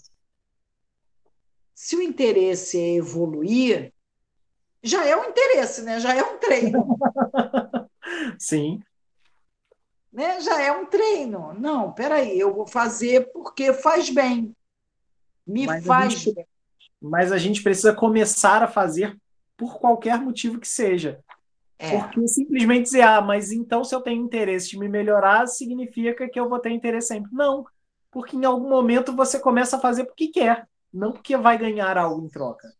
Se 1.74 1.96
o 1.96 2.02
interesse 2.02 2.78
é 2.78 2.96
evoluir, 2.96 3.94
já 4.84 5.06
é 5.06 5.16
um 5.16 5.24
interesse, 5.30 5.84
né? 5.84 6.02
Já 6.02 6.14
é 6.14 6.22
um 6.22 6.38
treino. 6.38 6.98
Sim. 8.40 8.82
Né? 10.12 10.40
Já 10.42 10.62
é 10.62 10.72
um 10.72 10.86
treino. 10.86 11.54
Não, 11.54 11.92
peraí, 11.92 12.40
eu 12.40 12.54
vou 12.54 12.68
fazer 12.68 13.32
porque 13.32 13.74
faz 13.74 14.10
bem. 14.10 14.56
Me 15.46 15.66
mas 15.66 15.86
faz 15.86 16.14
gente, 16.14 16.36
bem. 16.36 16.46
Mas 17.02 17.32
a 17.32 17.38
gente 17.38 17.62
precisa 17.62 17.94
começar 17.94 18.64
a 18.64 18.68
fazer 18.68 19.18
por 19.56 19.80
qualquer 19.80 20.20
motivo 20.20 20.60
que 20.60 20.68
seja. 20.68 21.20
É. 21.80 22.00
Porque 22.00 22.28
simplesmente 22.28 22.84
dizer, 22.84 23.02
ah, 23.02 23.22
mas 23.22 23.52
então 23.52 23.84
se 23.84 23.94
eu 23.94 24.02
tenho 24.02 24.24
interesse 24.24 24.70
de 24.70 24.80
me 24.80 24.90
melhorar, 24.90 25.46
significa 25.48 26.28
que 26.28 26.40
eu 26.40 26.50
vou 26.50 26.60
ter 26.60 26.72
interesse 26.72 27.10
sempre. 27.10 27.30
Não 27.32 27.66
porque 28.18 28.36
em 28.36 28.46
algum 28.46 28.68
momento 28.68 29.16
você 29.16 29.40
começa 29.40 29.78
a 29.78 29.80
fazer 29.80 30.06
porque 30.06 30.30
quer, 30.30 30.68
não 30.92 31.12
porque 31.12 31.38
vai 31.38 31.56
ganhar 31.56 31.98
algo 32.00 32.26
em 32.26 32.30
troca. 32.30 32.74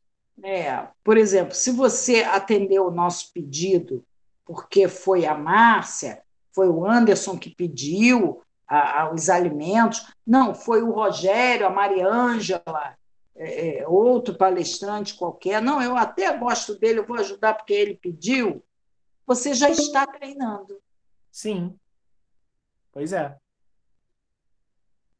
É, 0.44 0.88
por 1.04 1.16
exemplo, 1.16 1.54
se 1.54 1.72
você 1.72 2.24
atendeu 2.24 2.88
o 2.88 2.92
nosso 2.92 3.32
pedido 3.32 4.04
porque 4.48 4.88
foi 4.88 5.26
a 5.26 5.36
Márcia, 5.36 6.24
foi 6.54 6.70
o 6.70 6.86
Anderson 6.86 7.38
que 7.38 7.54
pediu 7.54 8.42
a, 8.68 9.02
a, 9.02 9.14
os 9.14 9.30
alimentos, 9.30 10.08
não, 10.26 10.56
foi 10.56 10.82
o 10.82 10.92
Rogério, 10.92 11.68
a 11.68 11.70
Mariângela, 11.70 12.98
é, 13.36 13.80
é, 13.80 13.88
outro 13.88 14.36
palestrante 14.36 15.14
qualquer, 15.14 15.62
não, 15.62 15.82
eu 15.82 15.96
até 15.96 16.36
gosto 16.36 16.76
dele, 16.76 17.00
eu 17.00 17.06
vou 17.06 17.18
ajudar 17.18 17.54
porque 17.54 17.74
ele 17.74 17.96
pediu, 17.96 18.64
você 19.26 19.54
já 19.54 19.70
está 19.70 20.08
treinando. 20.08 20.80
Sim. 21.32 21.78
Pois 22.92 23.14
é. 23.14 23.38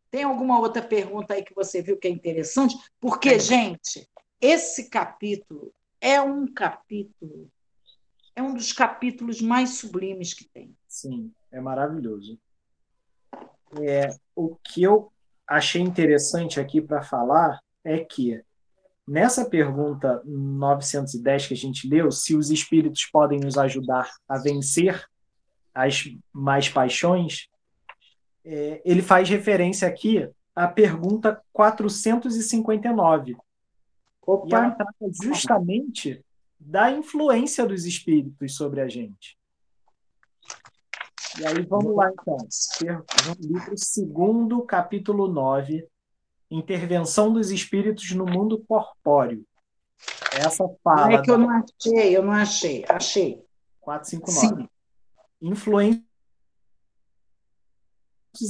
Tem 0.10 0.24
alguma 0.24 0.60
outra 0.60 0.82
pergunta 0.82 1.34
aí 1.34 1.44
que 1.44 1.54
você 1.54 1.82
viu 1.82 1.98
que 1.98 2.08
é 2.08 2.12
interessante? 2.12 2.76
Porque, 3.00 3.38
gente, 3.38 4.10
esse 4.42 4.90
capítulo 4.90 5.72
é 6.00 6.22
um 6.22 6.52
capítulo, 6.52 7.52
é 8.38 8.42
um 8.42 8.54
dos 8.54 8.72
capítulos 8.72 9.42
mais 9.42 9.72
sublimes 9.72 10.32
que 10.32 10.46
tem. 10.46 10.78
Sim, 10.88 11.34
é 11.52 11.60
maravilhoso. 11.60 12.40
É, 13.82 14.16
o 14.36 14.56
que 14.58 14.84
eu 14.84 15.12
achei 15.48 15.82
interessante 15.82 16.60
aqui 16.60 16.80
para 16.80 17.02
falar 17.02 17.60
é 17.84 17.98
que 17.98 18.40
nessa 19.08 19.44
pergunta 19.44 20.22
910 20.24 21.48
que 21.48 21.54
a 21.56 21.58
gente 21.58 21.90
leu, 21.90 22.12
se 22.12 22.36
os 22.36 22.52
espíritos 22.52 23.06
podem 23.06 23.40
nos 23.40 23.58
ajudar 23.58 24.08
a 24.30 24.38
vencer 24.38 25.04
as 25.74 26.04
mais 26.32 26.70
paixões, 26.70 27.50
é, 28.46 28.84
ele 28.86 29.02
faz 29.02 29.28
referência 29.28 29.88
aqui 29.88 30.30
à 30.56 30.68
pergunta 30.68 31.42
459. 31.52 33.36
Opa. 34.22 34.48
E 34.48 34.54
ela 34.54 34.72
trata 34.72 35.12
justamente 35.24 36.24
da 36.60 36.92
influência 36.92 37.66
dos 37.66 37.86
espíritos 37.86 38.56
sobre 38.56 38.82
a 38.82 38.88
gente. 38.88 39.38
E 41.40 41.46
aí 41.46 41.62
vamos 41.66 41.96
lá, 41.96 42.12
então. 42.12 42.38
Livro 43.40 43.78
segundo, 43.78 44.64
capítulo 44.64 45.28
9, 45.28 45.88
Intervenção 46.50 47.32
dos 47.32 47.52
Espíritos 47.52 48.12
no 48.12 48.26
Mundo 48.26 48.64
Corpóreo. 48.68 49.46
Essa 50.34 50.68
fala. 50.84 51.08
Não 51.08 51.12
é 51.12 51.22
que 51.22 51.30
eu 51.30 51.38
não 51.38 51.50
achei, 51.50 52.18
eu 52.18 52.24
não 52.24 52.32
achei. 52.32 52.86
Achei. 52.90 53.44
459. 53.82 54.64
Sim. 54.64 54.70
Influência 55.42 56.04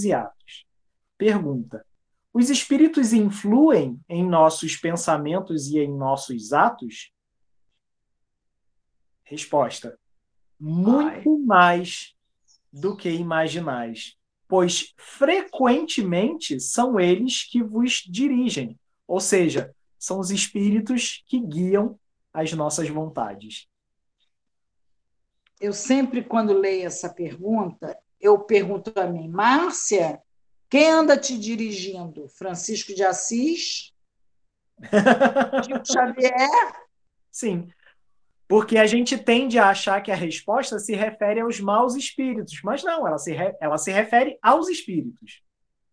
e 0.05 0.13
atos. 0.13 0.65
Pergunta: 1.17 1.85
Os 2.33 2.49
espíritos 2.49 3.11
influem 3.11 3.99
em 4.07 4.25
nossos 4.25 4.77
pensamentos 4.77 5.67
e 5.67 5.79
em 5.79 5.93
nossos 5.93 6.53
atos? 6.53 7.11
Resposta: 9.29 9.99
Muito 10.57 11.35
Ai. 11.35 11.45
mais 11.45 12.15
do 12.71 12.95
que 12.95 13.09
imaginais, 13.09 14.15
pois 14.47 14.93
frequentemente 14.97 16.59
são 16.59 16.99
eles 16.99 17.43
que 17.43 17.61
vos 17.61 18.03
dirigem, 18.07 18.79
ou 19.05 19.19
seja, 19.19 19.75
são 19.99 20.19
os 20.19 20.31
espíritos 20.31 21.23
que 21.27 21.39
guiam 21.39 21.99
as 22.33 22.53
nossas 22.53 22.87
vontades. 22.87 23.67
Eu 25.59 25.73
sempre, 25.73 26.23
quando 26.23 26.53
leio 26.53 26.85
essa 26.85 27.09
pergunta, 27.09 27.97
eu 28.21 28.39
pergunto 28.39 28.97
a 28.97 29.07
mim, 29.07 29.27
Márcia, 29.27 30.21
quem 30.69 30.89
anda 30.89 31.17
te 31.17 31.37
dirigindo? 31.37 32.29
Francisco 32.29 32.93
de 32.93 33.03
Assis? 33.03 33.91
Chico 35.65 35.83
Xavier? 35.85 36.87
Sim, 37.31 37.67
porque 38.47 38.77
a 38.77 38.85
gente 38.85 39.17
tende 39.17 39.59
a 39.59 39.69
achar 39.69 40.01
que 40.01 40.11
a 40.11 40.15
resposta 40.15 40.79
se 40.79 40.95
refere 40.95 41.41
aos 41.41 41.59
maus 41.59 41.95
espíritos, 41.95 42.61
mas 42.63 42.81
não, 42.83 43.05
ela 43.05 43.17
se, 43.17 43.33
re... 43.33 43.55
ela 43.59 43.77
se 43.77 43.91
refere 43.91 44.39
aos 44.41 44.69
espíritos. 44.69 45.43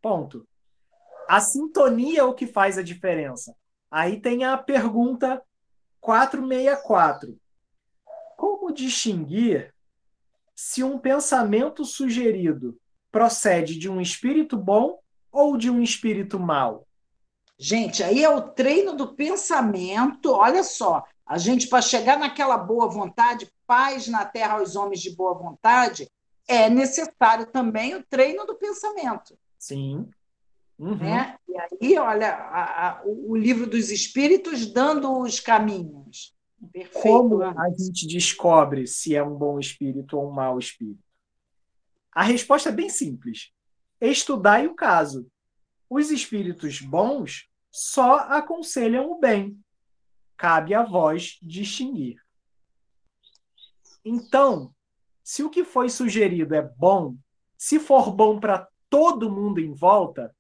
Ponto. 0.01 0.47
A 1.29 1.41
sintonia 1.41 2.21
é 2.21 2.25
o 2.25 2.35
que 2.35 2.47
faz 2.47 2.79
a 2.79 2.83
diferença. 2.83 3.57
Aí 3.91 4.21
tem 4.21 4.45
a 4.45 4.57
pergunta 4.57 5.43
464. 6.01 7.37
Como 8.37 8.73
distinguir 8.73 9.75
se 10.55 10.85
um 10.85 10.99
pensamento 10.99 11.85
sugerido 11.85 12.79
procede 13.11 13.79
de 13.79 13.89
um 13.89 14.01
espírito 14.01 14.57
bom 14.57 14.99
ou 15.33 15.57
de 15.57 15.71
um 15.71 15.83
espírito 15.83 16.39
mau? 16.39 16.87
Gente, 17.59 18.03
aí 18.03 18.23
é 18.23 18.29
o 18.29 18.43
treino 18.43 18.95
do 18.95 19.15
pensamento. 19.15 20.33
Olha 20.33 20.63
só, 20.63 21.05
a 21.27 21.39
gente, 21.39 21.69
para 21.69 21.81
chegar 21.81 22.19
naquela 22.19 22.59
boa 22.59 22.89
vontade, 22.89 23.51
paz 23.67 24.07
na 24.09 24.25
terra 24.25 24.59
aos 24.59 24.77
homens 24.77 25.01
de 25.01 25.15
boa 25.17 25.35
vontade, 25.35 26.11
é 26.47 26.69
necessário 26.69 27.47
também 27.47 27.95
o 27.95 28.05
treino 28.05 28.45
do 28.45 28.57
pensamento. 28.57 29.39
Sim. 29.59 30.09
Uhum. 30.79 30.97
Né? 30.97 31.37
E 31.49 31.57
aí, 31.59 31.99
olha, 31.99 32.35
a, 32.35 32.89
a, 32.89 33.03
o 33.05 33.35
livro 33.35 33.67
dos 33.67 33.91
Espíritos 33.91 34.67
dando 34.67 35.21
os 35.21 35.41
caminhos. 35.41 36.35
Perfeito. 36.73 37.01
Como 37.01 37.43
a 37.43 37.71
gente 37.71 38.07
descobre 38.07 38.87
se 38.87 39.15
é 39.15 39.23
um 39.23 39.35
bom 39.35 39.59
espírito 39.59 40.19
ou 40.19 40.29
um 40.29 40.33
mau 40.33 40.59
espírito? 40.59 41.03
A 42.13 42.23
resposta 42.23 42.69
é 42.69 42.73
bem 42.73 42.89
simples. 42.89 43.51
Estudai 44.01 44.67
o 44.67 44.75
caso. 44.75 45.27
Os 45.89 46.11
espíritos 46.11 46.81
bons 46.81 47.49
só 47.71 48.17
aconselham 48.17 49.11
o 49.11 49.19
bem. 49.19 49.59
Cabe 50.37 50.75
a 50.75 50.83
vós 50.83 51.39
distinguir. 51.43 52.21
Então, 54.05 54.75
se 55.23 55.43
o 55.43 55.51
que 55.51 55.65
foi 55.65 55.89
sugerido 55.89 56.55
é 56.55 56.63
bom, 56.63 57.17
se 57.57 57.79
for 57.79 58.13
bom 58.13 58.39
para 58.39 58.69
todo 58.91 59.31
mundo 59.31 59.61
em 59.61 59.73
volta, 59.73 60.35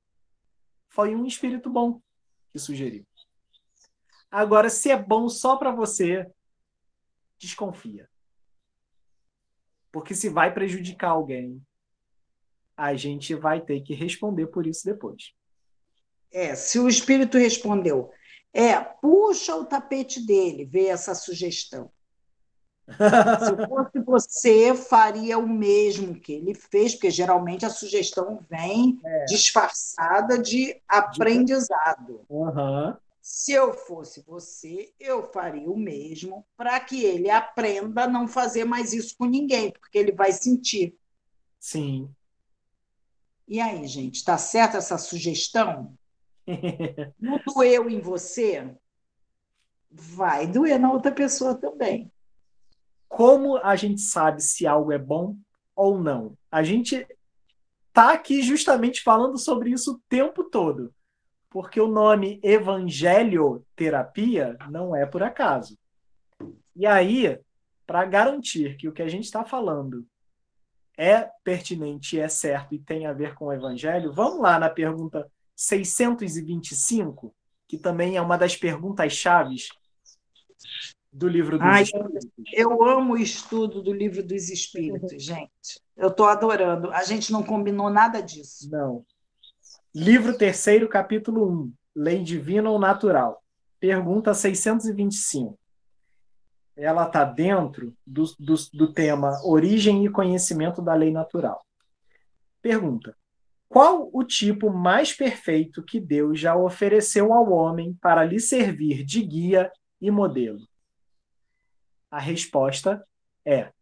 foi 0.88 1.14
um 1.14 1.26
espírito 1.26 1.70
bom 1.70 2.00
que 2.52 2.58
sugeriu. 2.58 3.06
Agora, 4.30 4.68
se 4.68 4.90
é 4.90 4.96
bom 5.00 5.28
só 5.28 5.56
para 5.56 5.70
você, 5.70 6.30
desconfia. 7.38 8.08
Porque 9.90 10.14
se 10.14 10.28
vai 10.28 10.52
prejudicar 10.52 11.10
alguém, 11.10 11.64
a 12.76 12.94
gente 12.94 13.34
vai 13.34 13.60
ter 13.60 13.80
que 13.80 13.94
responder 13.94 14.48
por 14.48 14.66
isso 14.66 14.84
depois. 14.84 15.32
É, 16.32 16.54
se 16.56 16.80
o 16.80 16.88
espírito 16.88 17.38
respondeu, 17.38 18.10
é, 18.54 18.78
puxa 18.78 19.56
o 19.56 19.64
tapete 19.64 20.24
dele, 20.24 20.64
vê 20.64 20.86
essa 20.86 21.12
sugestão. 21.12 21.90
Se 22.86 23.50
eu 23.50 23.66
fosse 23.68 23.98
você, 23.98 24.74
faria 24.76 25.38
o 25.38 25.48
mesmo 25.48 26.14
que 26.14 26.32
ele 26.32 26.54
fez, 26.54 26.94
porque 26.94 27.10
geralmente 27.10 27.66
a 27.66 27.70
sugestão 27.70 28.38
vem 28.48 29.00
é. 29.04 29.24
disfarçada 29.24 30.38
de 30.38 30.80
aprendizado. 30.86 32.24
Uhum. 32.28 32.94
Se 33.20 33.52
eu 33.52 33.72
fosse 33.72 34.22
você, 34.24 34.92
eu 35.00 35.22
faria 35.32 35.68
o 35.68 35.76
mesmo 35.76 36.46
para 36.56 36.78
que 36.78 37.02
ele 37.02 37.30
aprenda 37.30 38.04
a 38.04 38.08
não 38.08 38.28
fazer 38.28 38.64
mais 38.64 38.92
isso 38.92 39.16
com 39.18 39.24
ninguém, 39.24 39.72
porque 39.72 39.98
ele 39.98 40.12
vai 40.12 40.30
sentir. 40.30 40.96
Sim. 41.58 42.08
E 43.48 43.60
aí, 43.60 43.86
gente, 43.86 44.16
está 44.16 44.38
certa 44.38 44.78
essa 44.78 44.98
sugestão? 44.98 45.96
Não 47.18 47.40
doeu 47.46 47.88
em 47.88 48.00
você? 48.00 48.74
Vai 49.90 50.46
doer 50.46 50.78
na 50.78 50.92
outra 50.92 51.12
pessoa 51.12 51.54
também 51.54 52.12
como 53.14 53.58
a 53.58 53.76
gente 53.76 54.00
sabe 54.00 54.42
se 54.42 54.66
algo 54.66 54.90
é 54.90 54.98
bom 54.98 55.36
ou 55.76 56.00
não? 56.00 56.36
A 56.50 56.64
gente 56.64 57.06
tá 57.92 58.12
aqui 58.12 58.42
justamente 58.42 59.04
falando 59.04 59.38
sobre 59.38 59.70
isso 59.70 59.92
o 59.92 60.00
tempo 60.08 60.42
todo, 60.42 60.92
porque 61.48 61.80
o 61.80 61.86
nome 61.86 62.40
evangelioterapia 62.42 64.56
não 64.68 64.96
é 64.96 65.06
por 65.06 65.22
acaso. 65.22 65.78
E 66.74 66.84
aí, 66.86 67.38
para 67.86 68.04
garantir 68.04 68.76
que 68.76 68.88
o 68.88 68.92
que 68.92 69.02
a 69.02 69.08
gente 69.08 69.26
está 69.26 69.44
falando 69.44 70.04
é 70.98 71.30
pertinente, 71.44 72.18
é 72.18 72.28
certo 72.28 72.74
e 72.74 72.80
tem 72.80 73.06
a 73.06 73.12
ver 73.12 73.36
com 73.36 73.44
o 73.44 73.52
evangelho, 73.52 74.12
vamos 74.12 74.40
lá 74.40 74.58
na 74.58 74.68
pergunta 74.68 75.30
625, 75.56 77.34
que 77.68 77.78
também 77.78 78.16
é 78.16 78.20
uma 78.20 78.36
das 78.36 78.56
perguntas 78.56 79.12
chaves 79.12 79.68
do 81.12 81.28
livro 81.28 81.58
dos 81.58 81.66
Ai, 81.66 81.82
Espíritos. 81.84 82.26
Eu 82.52 82.82
amo 82.84 83.14
o 83.14 83.18
estudo 83.18 83.80
do 83.80 83.92
livro 83.92 84.22
dos 84.22 84.50
Espíritos, 84.50 85.22
gente. 85.22 85.80
Eu 85.96 86.08
estou 86.08 86.26
adorando. 86.26 86.90
A 86.90 87.04
gente 87.04 87.30
não 87.30 87.42
combinou 87.42 87.88
nada 87.88 88.20
disso. 88.20 88.68
Não. 88.70 89.04
Livro 89.94 90.36
terceiro, 90.36 90.88
capítulo 90.88 91.48
1. 91.48 91.72
Lei 91.94 92.22
divina 92.22 92.68
ou 92.68 92.78
natural? 92.78 93.40
Pergunta 93.78 94.34
625. 94.34 95.56
Ela 96.76 97.06
está 97.06 97.24
dentro 97.24 97.94
do, 98.04 98.24
do, 98.38 98.54
do 98.72 98.92
tema 98.92 99.40
Origem 99.44 100.04
e 100.04 100.10
Conhecimento 100.10 100.82
da 100.82 100.94
Lei 100.94 101.12
Natural. 101.12 101.64
Pergunta: 102.60 103.16
Qual 103.74 104.08
o 104.12 104.22
tipo 104.22 104.70
mais 104.70 105.12
perfeito 105.12 105.82
que 105.82 105.98
Deus 105.98 106.38
já 106.38 106.54
ofereceu 106.54 107.32
ao 107.32 107.50
homem 107.50 107.92
para 107.94 108.24
lhe 108.24 108.38
servir 108.38 109.02
de 109.04 109.20
guia 109.20 109.72
e 110.00 110.12
modelo? 110.12 110.64
A 112.08 112.20
resposta 112.20 113.04
é 113.44 113.72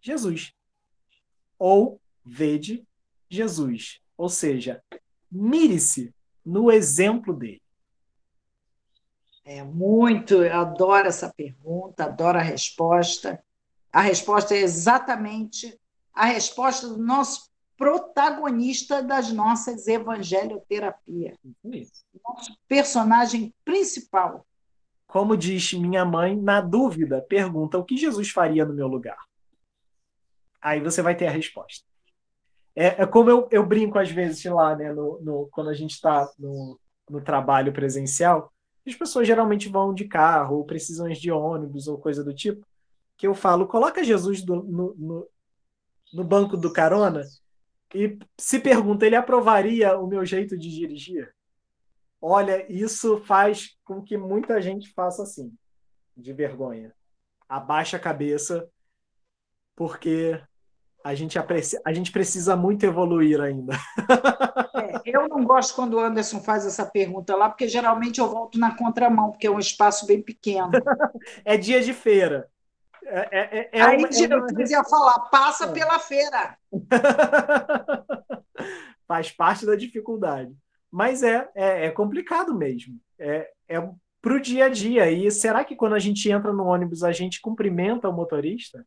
Jesus. 0.00 0.52
Ou 1.56 2.00
vede 2.24 2.84
Jesus. 3.30 4.00
Ou 4.16 4.28
seja, 4.28 4.82
mire-se 5.30 6.12
no 6.44 6.68
exemplo 6.68 7.32
dele. 7.32 7.62
É 9.44 9.62
muito, 9.62 10.42
eu 10.42 10.58
adoro 10.58 11.06
essa 11.06 11.32
pergunta, 11.32 12.06
adoro 12.06 12.36
a 12.36 12.42
resposta. 12.42 13.40
A 13.92 14.00
resposta 14.00 14.56
é 14.56 14.58
exatamente 14.58 15.80
a 16.12 16.24
resposta 16.24 16.88
do 16.88 16.98
nosso 16.98 17.51
protagonista 17.76 19.02
das 19.02 19.32
nossas 19.32 19.86
evangelioterapias. 19.86 21.36
Nosso 22.24 22.56
personagem 22.68 23.54
principal. 23.64 24.46
Como 25.06 25.36
diz 25.36 25.72
minha 25.74 26.04
mãe, 26.04 26.36
na 26.36 26.60
dúvida, 26.60 27.20
pergunta 27.28 27.78
o 27.78 27.84
que 27.84 27.96
Jesus 27.96 28.30
faria 28.30 28.64
no 28.64 28.72
meu 28.72 28.86
lugar. 28.86 29.18
Aí 30.60 30.80
você 30.80 31.02
vai 31.02 31.14
ter 31.14 31.26
a 31.26 31.30
resposta. 31.30 31.84
É, 32.74 33.02
é 33.02 33.06
como 33.06 33.28
eu, 33.28 33.48
eu, 33.50 33.66
brinco 33.66 33.98
às 33.98 34.10
vezes 34.10 34.42
lá, 34.44 34.74
né, 34.74 34.92
no, 34.92 35.20
no 35.20 35.48
quando 35.52 35.68
a 35.68 35.74
gente 35.74 35.90
está 35.90 36.30
no, 36.38 36.78
no 37.10 37.20
trabalho 37.20 37.72
presencial, 37.72 38.50
as 38.86 38.94
pessoas 38.94 39.26
geralmente 39.26 39.68
vão 39.68 39.92
de 39.92 40.06
carro, 40.06 40.56
ou 40.56 40.64
precisam 40.64 41.08
de 41.08 41.30
ônibus, 41.30 41.86
ou 41.86 41.98
coisa 41.98 42.24
do 42.24 42.34
tipo, 42.34 42.66
que 43.16 43.26
eu 43.26 43.34
falo, 43.34 43.66
coloca 43.66 44.02
Jesus 44.02 44.42
do, 44.42 44.56
no, 44.62 44.94
no, 44.94 45.28
no 46.12 46.24
banco 46.24 46.56
do 46.56 46.72
carona, 46.72 47.22
E 47.94 48.18
se 48.38 48.58
pergunta, 48.58 49.06
ele 49.06 49.16
aprovaria 49.16 49.98
o 49.98 50.06
meu 50.06 50.24
jeito 50.24 50.56
de 50.56 50.70
dirigir? 50.70 51.34
Olha, 52.20 52.64
isso 52.72 53.18
faz 53.24 53.76
com 53.84 54.00
que 54.00 54.16
muita 54.16 54.62
gente 54.62 54.92
faça 54.92 55.22
assim, 55.22 55.52
de 56.16 56.32
vergonha. 56.32 56.94
Abaixa 57.48 57.96
a 57.96 58.00
cabeça, 58.00 58.68
porque 59.74 60.40
a 61.04 61.14
gente, 61.14 61.38
aprecia, 61.38 61.80
a 61.84 61.92
gente 61.92 62.12
precisa 62.12 62.56
muito 62.56 62.84
evoluir 62.84 63.40
ainda. 63.40 63.74
É, 64.74 65.02
eu 65.04 65.28
não 65.28 65.44
gosto 65.44 65.74
quando 65.74 65.94
o 65.94 66.00
Anderson 66.00 66.40
faz 66.40 66.64
essa 66.64 66.86
pergunta 66.86 67.36
lá, 67.36 67.50
porque 67.50 67.68
geralmente 67.68 68.18
eu 68.18 68.28
volto 68.28 68.58
na 68.58 68.74
contramão, 68.74 69.30
porque 69.30 69.46
é 69.46 69.50
um 69.50 69.58
espaço 69.58 70.06
bem 70.06 70.22
pequeno. 70.22 70.70
é 71.44 71.58
dia 71.58 71.82
de 71.82 71.92
feira. 71.92 72.48
É, 73.04 73.28
é, 73.30 73.58
é, 73.58 73.70
é 73.72 73.82
Aí 73.82 73.98
uma, 73.98 74.08
é 74.08 74.36
uma... 74.36 74.62
ia 74.62 74.84
falar, 74.84 75.18
passa 75.30 75.66
é. 75.66 75.72
pela 75.72 75.98
feira. 75.98 76.56
Faz 79.06 79.30
parte 79.30 79.66
da 79.66 79.74
dificuldade. 79.74 80.54
Mas 80.90 81.22
é, 81.22 81.48
é, 81.54 81.86
é 81.86 81.90
complicado 81.90 82.54
mesmo. 82.54 82.98
É, 83.18 83.50
é 83.68 83.80
para 84.20 84.34
o 84.34 84.40
dia 84.40 84.66
a 84.66 84.68
dia. 84.68 85.10
E 85.10 85.30
será 85.30 85.64
que 85.64 85.74
quando 85.74 85.94
a 85.94 85.98
gente 85.98 86.30
entra 86.30 86.52
no 86.52 86.64
ônibus, 86.64 87.02
a 87.02 87.10
gente 87.10 87.40
cumprimenta 87.40 88.08
o 88.08 88.12
motorista? 88.12 88.86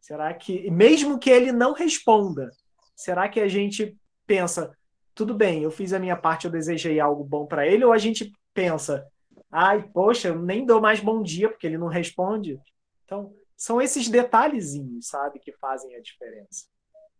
Será 0.00 0.32
que, 0.32 0.70
mesmo 0.70 1.18
que 1.18 1.28
ele 1.28 1.50
não 1.50 1.72
responda, 1.72 2.50
será 2.94 3.28
que 3.28 3.40
a 3.40 3.48
gente 3.48 3.98
pensa, 4.24 4.72
tudo 5.12 5.34
bem, 5.34 5.62
eu 5.62 5.70
fiz 5.70 5.92
a 5.92 5.98
minha 5.98 6.16
parte, 6.16 6.44
eu 6.44 6.50
desejei 6.50 7.00
algo 7.00 7.24
bom 7.24 7.44
para 7.44 7.66
ele, 7.66 7.84
ou 7.84 7.92
a 7.92 7.98
gente 7.98 8.32
pensa, 8.54 9.04
ai, 9.50 9.82
poxa, 9.82 10.28
eu 10.28 10.38
nem 10.38 10.64
dou 10.64 10.80
mais 10.80 11.00
bom 11.00 11.22
dia 11.22 11.48
porque 11.48 11.66
ele 11.66 11.76
não 11.76 11.88
responde? 11.88 12.60
Então, 13.06 13.34
são 13.56 13.80
esses 13.80 14.08
detalhezinhos, 14.08 15.08
sabe, 15.08 15.38
que 15.38 15.52
fazem 15.52 15.96
a 15.96 16.00
diferença, 16.02 16.66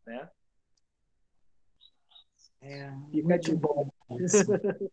né? 0.07 0.28
É, 2.61 2.93
Fica 3.11 3.39
de 3.39 3.55
bom. 3.55 3.91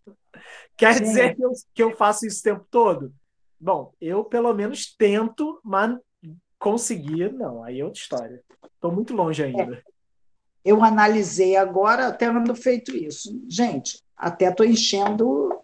Quer 0.77 1.01
dizer 1.01 1.35
que 1.35 1.43
eu, 1.43 1.51
que 1.73 1.83
eu 1.83 1.91
faço 1.97 2.25
isso 2.25 2.39
o 2.39 2.43
tempo 2.43 2.65
todo? 2.69 3.13
Bom, 3.59 3.93
eu 3.99 4.23
pelo 4.23 4.53
menos 4.53 4.95
tento, 4.95 5.59
mas 5.63 5.97
Conseguir, 6.63 7.33
não, 7.33 7.61
aí 7.61 7.81
é 7.81 7.83
outra 7.83 7.99
história. 7.99 8.41
Estou 8.73 8.89
muito 8.89 9.13
longe 9.13 9.43
ainda. 9.43 9.75
É. 9.75 9.83
Eu 10.63 10.81
analisei 10.81 11.57
agora, 11.57 12.07
até 12.07 12.27
ando 12.27 12.55
feito 12.55 12.95
isso. 12.95 13.37
Gente, 13.49 14.01
até 14.15 14.47
estou 14.47 14.65
enchendo. 14.65 15.61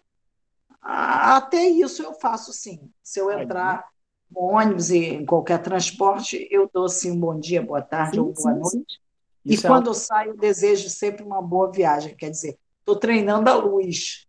Até 0.78 1.64
isso 1.64 2.02
eu 2.02 2.12
faço 2.12 2.52
sim. 2.52 2.92
Se 3.02 3.18
eu 3.18 3.30
entrar 3.30 3.82
no 4.30 4.40
ônibus 4.40 4.90
e 4.90 4.98
em 4.98 5.24
qualquer 5.24 5.60
transporte, 5.62 6.46
eu 6.50 6.70
dou 6.72 6.88
sim 6.88 7.12
um 7.12 7.18
bom 7.18 7.38
dia, 7.38 7.62
boa 7.62 7.82
tarde 7.82 8.14
sim, 8.14 8.20
ou 8.20 8.32
boa 8.32 8.54
sim, 8.54 8.60
noite. 8.60 8.94
Sim. 8.94 9.00
E 9.44 9.54
isso 9.54 9.66
quando 9.66 9.86
é... 9.86 9.90
eu 9.90 9.94
saio, 9.94 10.30
eu 10.30 10.36
desejo 10.36 10.88
sempre 10.88 11.22
uma 11.22 11.42
boa 11.42 11.70
viagem. 11.70 12.14
Quer 12.14 12.30
dizer, 12.30 12.58
estou 12.78 12.96
treinando 12.96 13.48
a 13.50 13.54
luz. 13.54 14.26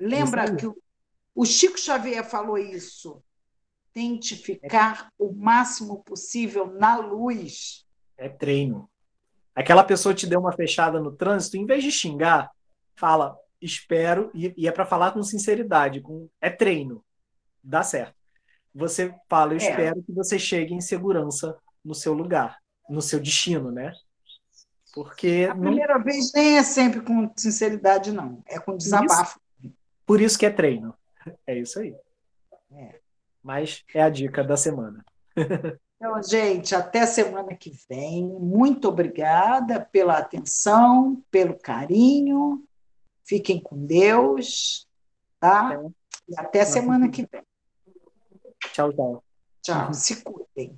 Lembra 0.00 0.54
que 0.54 0.66
o 1.34 1.44
Chico 1.44 1.78
Xavier 1.78 2.24
falou 2.24 2.58
isso 2.58 3.22
tente 3.96 4.36
ficar 4.36 5.10
o 5.18 5.32
máximo 5.32 6.04
possível 6.04 6.66
na 6.66 6.98
luz. 6.98 7.86
É 8.18 8.28
treino. 8.28 8.90
Aquela 9.54 9.82
pessoa 9.82 10.14
te 10.14 10.26
deu 10.26 10.38
uma 10.38 10.52
fechada 10.52 11.00
no 11.00 11.10
trânsito, 11.10 11.56
em 11.56 11.64
vez 11.64 11.82
de 11.82 11.90
xingar, 11.90 12.50
fala, 12.94 13.38
espero, 13.58 14.30
e, 14.34 14.68
é 14.68 14.70
para 14.70 14.84
falar 14.84 15.12
com 15.12 15.22
sinceridade, 15.22 16.02
com, 16.02 16.28
é 16.42 16.50
treino. 16.50 17.02
Dá 17.64 17.82
certo. 17.82 18.14
Você 18.76 19.14
fala, 19.28 19.52
eu 19.52 19.58
é. 19.58 19.70
espero 19.70 20.02
que 20.02 20.12
você 20.12 20.38
chegue 20.38 20.74
em 20.74 20.80
segurança 20.80 21.56
no 21.84 21.94
seu 21.94 22.12
lugar, 22.12 22.58
no 22.88 23.00
seu 23.00 23.18
destino, 23.18 23.70
né? 23.70 23.92
Porque. 24.94 25.48
A 25.50 25.54
não... 25.54 25.62
primeira 25.62 25.98
vez 25.98 26.32
nem 26.34 26.58
é 26.58 26.62
sempre 26.62 27.00
com 27.00 27.30
sinceridade, 27.36 28.12
não. 28.12 28.42
É 28.46 28.58
com 28.58 28.76
desabafo. 28.76 29.40
Por 29.40 29.66
isso, 29.66 29.76
por 30.06 30.20
isso 30.20 30.38
que 30.38 30.46
é 30.46 30.50
treino. 30.50 30.94
É 31.46 31.58
isso 31.58 31.80
aí. 31.80 31.94
É 32.72 33.06
mas 33.46 33.84
é 33.94 34.02
a 34.02 34.10
dica 34.10 34.42
da 34.42 34.56
semana. 34.56 35.04
Então, 35.98 36.22
gente, 36.22 36.74
até 36.74 37.06
semana 37.06 37.54
que 37.54 37.72
vem. 37.88 38.28
Muito 38.28 38.86
obrigada 38.86 39.80
pela 39.80 40.18
atenção, 40.18 41.24
pelo 41.30 41.58
carinho. 41.58 42.62
Fiquem 43.24 43.58
com 43.58 43.82
Deus, 43.86 44.86
tá? 45.40 45.72
É. 45.72 45.88
E 46.28 46.38
até 46.38 46.66
semana 46.66 47.08
que 47.08 47.26
vem. 47.32 47.42
Tchau, 48.60 48.92
tchau. 48.92 49.24
Tchau. 49.62 49.86
Uhum. 49.86 49.92
Se 49.94 50.22
cuidem. 50.22 50.76